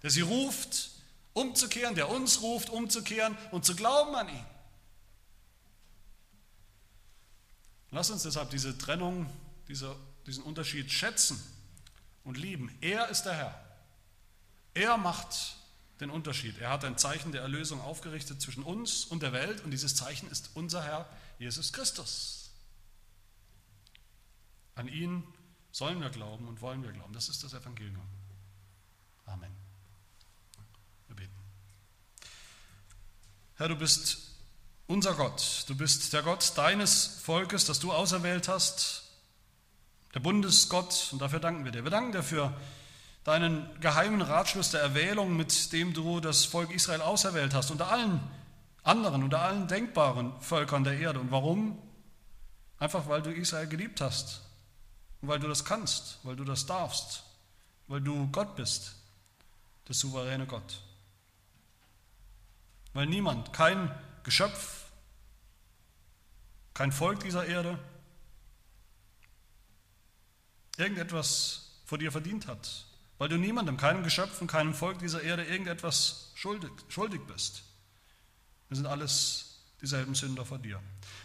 der 0.03 0.11
sie 0.11 0.21
ruft, 0.21 0.91
umzukehren, 1.33 1.95
der 1.95 2.09
uns 2.09 2.43
ruft, 2.43 2.69
umzukehren 2.69 3.35
und 3.49 3.65
zu 3.65 3.75
glauben 3.75 4.13
an 4.13 4.29
ihn. 4.29 4.45
Lass 7.89 8.11
uns 8.11 8.21
deshalb 8.21 8.51
diese 8.51 8.77
Trennung, 8.77 9.27
diese, 9.67 9.95
diesen 10.27 10.43
Unterschied 10.43 10.91
schätzen 10.91 11.43
und 12.29 12.37
lieben. 12.37 12.71
Er 12.79 13.09
ist 13.09 13.23
der 13.23 13.33
Herr. 13.33 13.65
Er 14.75 14.97
macht 14.97 15.55
den 15.99 16.11
Unterschied. 16.11 16.59
Er 16.59 16.69
hat 16.69 16.85
ein 16.85 16.95
Zeichen 16.95 17.31
der 17.31 17.41
Erlösung 17.41 17.81
aufgerichtet 17.81 18.39
zwischen 18.39 18.61
uns 18.61 19.03
und 19.03 19.23
der 19.23 19.33
Welt 19.33 19.63
und 19.65 19.71
dieses 19.71 19.95
Zeichen 19.95 20.29
ist 20.29 20.51
unser 20.53 20.83
Herr 20.83 21.09
Jesus 21.39 21.73
Christus. 21.73 22.51
An 24.75 24.87
ihn 24.87 25.23
sollen 25.71 25.99
wir 26.01 26.11
glauben 26.11 26.47
und 26.47 26.61
wollen 26.61 26.83
wir 26.83 26.91
glauben. 26.91 27.13
Das 27.13 27.29
ist 27.29 27.43
das 27.43 27.53
Evangelium. 27.53 28.07
Amen. 29.25 29.51
Herr, 33.55 33.67
du 33.67 33.75
bist 33.75 34.19
unser 34.85 35.15
Gott. 35.15 35.65
Du 35.67 35.75
bist 35.75 36.13
der 36.13 36.21
Gott 36.21 36.53
deines 36.55 37.07
Volkes, 37.23 37.65
das 37.65 37.79
du 37.79 37.91
auserwählt 37.91 38.47
hast, 38.47 39.08
der 40.13 40.19
Bundesgott. 40.19 41.09
Und 41.11 41.21
dafür 41.21 41.39
danken 41.39 41.65
wir 41.65 41.71
dir. 41.71 41.83
Wir 41.83 41.91
danken 41.91 42.11
dir 42.11 42.23
für 42.23 42.53
deinen 43.23 43.67
geheimen 43.79 44.21
Ratschluss 44.21 44.71
der 44.71 44.81
Erwählung, 44.81 45.35
mit 45.35 45.71
dem 45.73 45.93
du 45.93 46.19
das 46.19 46.45
Volk 46.45 46.71
Israel 46.71 47.01
auserwählt 47.01 47.53
hast, 47.53 47.71
unter 47.71 47.91
allen 47.91 48.19
anderen, 48.83 49.23
unter 49.23 49.41
allen 49.41 49.67
denkbaren 49.67 50.33
Völkern 50.41 50.83
der 50.83 50.97
Erde. 50.97 51.19
Und 51.19 51.31
warum? 51.31 51.77
Einfach 52.77 53.07
weil 53.07 53.21
du 53.21 53.31
Israel 53.31 53.67
geliebt 53.67 54.01
hast. 54.01 54.41
Und 55.21 55.27
weil 55.27 55.39
du 55.39 55.47
das 55.47 55.65
kannst, 55.65 56.19
weil 56.23 56.35
du 56.35 56.45
das 56.45 56.65
darfst, 56.65 57.23
weil 57.87 58.01
du 58.01 58.27
Gott 58.31 58.55
bist, 58.55 58.95
der 59.87 59.95
souveräne 59.95 60.45
Gott. 60.45 60.81
Weil 62.93 63.05
niemand, 63.05 63.53
kein 63.53 63.93
Geschöpf, 64.23 64.85
kein 66.73 66.91
Volk 66.91 67.19
dieser 67.19 67.45
Erde 67.45 67.77
irgendetwas 70.79 71.81
vor 71.85 71.97
dir 71.97 72.11
verdient 72.11 72.47
hat. 72.47 72.85
Weil 73.17 73.29
du 73.29 73.37
niemandem, 73.37 73.77
keinem 73.77 74.03
Geschöpf 74.03 74.39
und 74.41 74.47
keinem 74.47 74.73
Volk 74.73 74.99
dieser 74.99 75.21
Erde 75.21 75.43
irgendetwas 75.43 76.31
schuldig, 76.35 76.71
schuldig 76.87 77.21
bist. 77.27 77.63
Wir 78.69 78.77
sind 78.77 78.85
alles 78.85 79.59
dieselben 79.81 80.15
Sünder 80.15 80.45
vor 80.45 80.57
dir. 80.57 80.81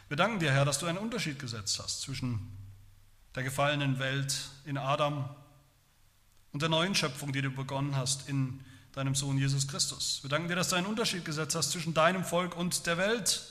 Wir 0.09 0.17
danken 0.17 0.41
dir, 0.41 0.53
Herr, 0.53 0.65
dass 0.65 0.79
du 0.79 0.87
einen 0.87 0.99
Unterschied 0.99 1.39
gesetzt 1.39 1.79
hast 1.79 2.03
zwischen 2.03 2.51
der 3.35 3.43
gefallenen 3.43 3.99
Welt 3.99 4.35
in 4.65 4.77
Adam 4.77 5.29
und 6.53 6.63
der 6.63 6.69
neuen 6.69 6.95
Schöpfung, 6.95 7.33
die 7.33 7.43
du 7.43 7.51
begonnen 7.51 7.97
hast 7.97 8.29
in 8.29 8.65
deinem 8.93 9.15
Sohn 9.15 9.39
Jesus 9.39 9.67
Christus. 9.67 10.21
Wir 10.23 10.31
danken 10.31 10.49
dir, 10.49 10.55
dass 10.55 10.69
du 10.69 10.77
einen 10.77 10.87
Unterschied 10.87 11.25
gesetzt 11.25 11.57
hast 11.57 11.73
zwischen 11.73 11.95
deinem 11.95 12.25
Volk 12.25 12.57
und 12.57 12.87
der 12.87 12.97
Welt, 12.97 13.43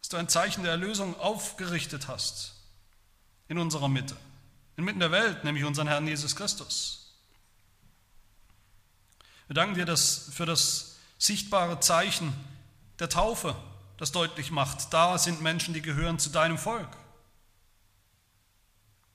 dass 0.00 0.08
du 0.10 0.16
ein 0.16 0.28
Zeichen 0.28 0.62
der 0.62 0.72
Erlösung 0.72 1.18
aufgerichtet 1.18 2.06
hast 2.06 2.54
in 3.48 3.58
unserer 3.58 3.88
Mitte, 3.88 4.16
inmitten 4.76 5.00
der 5.00 5.10
Welt, 5.10 5.44
nämlich 5.44 5.64
unseren 5.64 5.88
Herrn 5.88 6.06
Jesus 6.06 6.36
Christus. 6.36 7.14
Wir 9.46 9.54
danken 9.54 9.74
dir 9.74 9.84
dass 9.84 10.30
für 10.32 10.46
das 10.46 10.96
sichtbare 11.18 11.80
Zeichen 11.80 12.32
der 12.98 13.08
Taufe, 13.08 13.54
das 13.98 14.12
deutlich 14.12 14.50
macht, 14.50 14.92
da 14.92 15.18
sind 15.18 15.42
Menschen, 15.42 15.74
die 15.74 15.82
gehören 15.82 16.18
zu 16.18 16.30
deinem 16.30 16.58
Volk. 16.58 16.88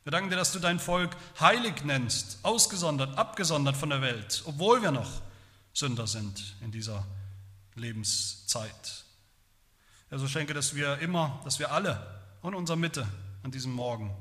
Wir 0.03 0.12
danken 0.12 0.30
dir, 0.30 0.38
dass 0.38 0.51
du 0.51 0.60
dein 0.60 0.80
Volk 0.80 1.16
heilig 1.39 1.84
nennst, 1.84 2.39
ausgesondert, 2.43 3.18
abgesondert 3.18 3.76
von 3.76 3.89
der 3.89 4.01
Welt, 4.01 4.43
obwohl 4.45 4.82
wir 4.82 4.91
noch 4.91 5.22
Sünder 5.74 6.07
sind 6.07 6.55
in 6.62 6.72
dieser 6.72 7.05
Lebenszeit. 7.76 9.05
Also 10.10 10.28
schenke, 10.28 10.53
dass 10.53 10.74
wir 10.74 10.97
immer, 10.99 11.39
dass 11.43 11.60
wir 11.60 11.72
alle 11.72 12.22
in 12.41 12.55
unserer 12.55 12.78
Mitte 12.78 13.07
an 13.43 13.51
diesem 13.51 13.72
Morgen 13.72 14.16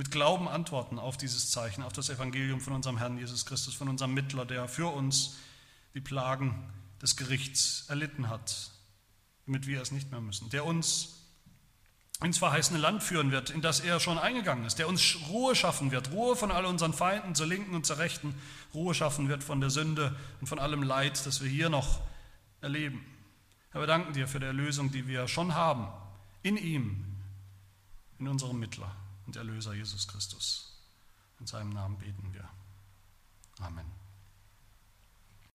mit 0.00 0.10
Glauben 0.10 0.48
antworten 0.48 0.98
auf 0.98 1.18
dieses 1.18 1.50
Zeichen, 1.50 1.82
auf 1.82 1.92
das 1.92 2.08
Evangelium 2.08 2.62
von 2.62 2.72
unserem 2.72 2.96
Herrn 2.96 3.18
Jesus 3.18 3.44
Christus, 3.44 3.74
von 3.74 3.86
unserem 3.86 4.14
Mittler, 4.14 4.46
der 4.46 4.66
für 4.66 4.86
uns 4.86 5.36
die 5.92 6.00
Plagen 6.00 6.54
des 7.02 7.18
Gerichts 7.18 7.84
erlitten 7.86 8.30
hat, 8.30 8.70
damit 9.44 9.66
wir 9.66 9.82
es 9.82 9.92
nicht 9.92 10.10
mehr 10.10 10.22
müssen, 10.22 10.48
der 10.48 10.64
uns 10.64 11.20
ins 12.24 12.38
verheißene 12.38 12.78
Land 12.78 13.02
führen 13.02 13.30
wird, 13.30 13.50
in 13.50 13.60
das 13.60 13.80
er 13.80 14.00
schon 14.00 14.16
eingegangen 14.16 14.64
ist, 14.64 14.78
der 14.78 14.88
uns 14.88 15.18
Ruhe 15.28 15.54
schaffen 15.54 15.90
wird, 15.90 16.12
Ruhe 16.12 16.34
von 16.34 16.50
all 16.50 16.64
unseren 16.64 16.94
Feinden 16.94 17.34
zur 17.34 17.48
Linken 17.48 17.74
und 17.74 17.84
zur 17.84 17.98
Rechten, 17.98 18.34
Ruhe 18.72 18.94
schaffen 18.94 19.28
wird 19.28 19.44
von 19.44 19.60
der 19.60 19.68
Sünde 19.68 20.16
und 20.40 20.46
von 20.46 20.58
allem 20.58 20.82
Leid, 20.82 21.26
das 21.26 21.42
wir 21.42 21.50
hier 21.50 21.68
noch 21.68 22.00
erleben. 22.62 23.04
Herr, 23.72 23.82
wir 23.82 23.86
danken 23.86 24.14
dir 24.14 24.26
für 24.26 24.40
die 24.40 24.46
Erlösung, 24.46 24.90
die 24.92 25.06
wir 25.06 25.28
schon 25.28 25.54
haben, 25.54 25.88
in 26.42 26.56
ihm, 26.56 27.04
in 28.18 28.28
unserem 28.28 28.58
Mittler 28.58 28.96
und 29.30 29.36
Erlöser 29.36 29.74
Jesus 29.74 30.08
Christus. 30.08 30.76
In 31.38 31.46
seinem 31.46 31.70
Namen 31.70 31.96
beten 31.98 32.32
wir. 32.32 32.50
Amen. 33.60 33.99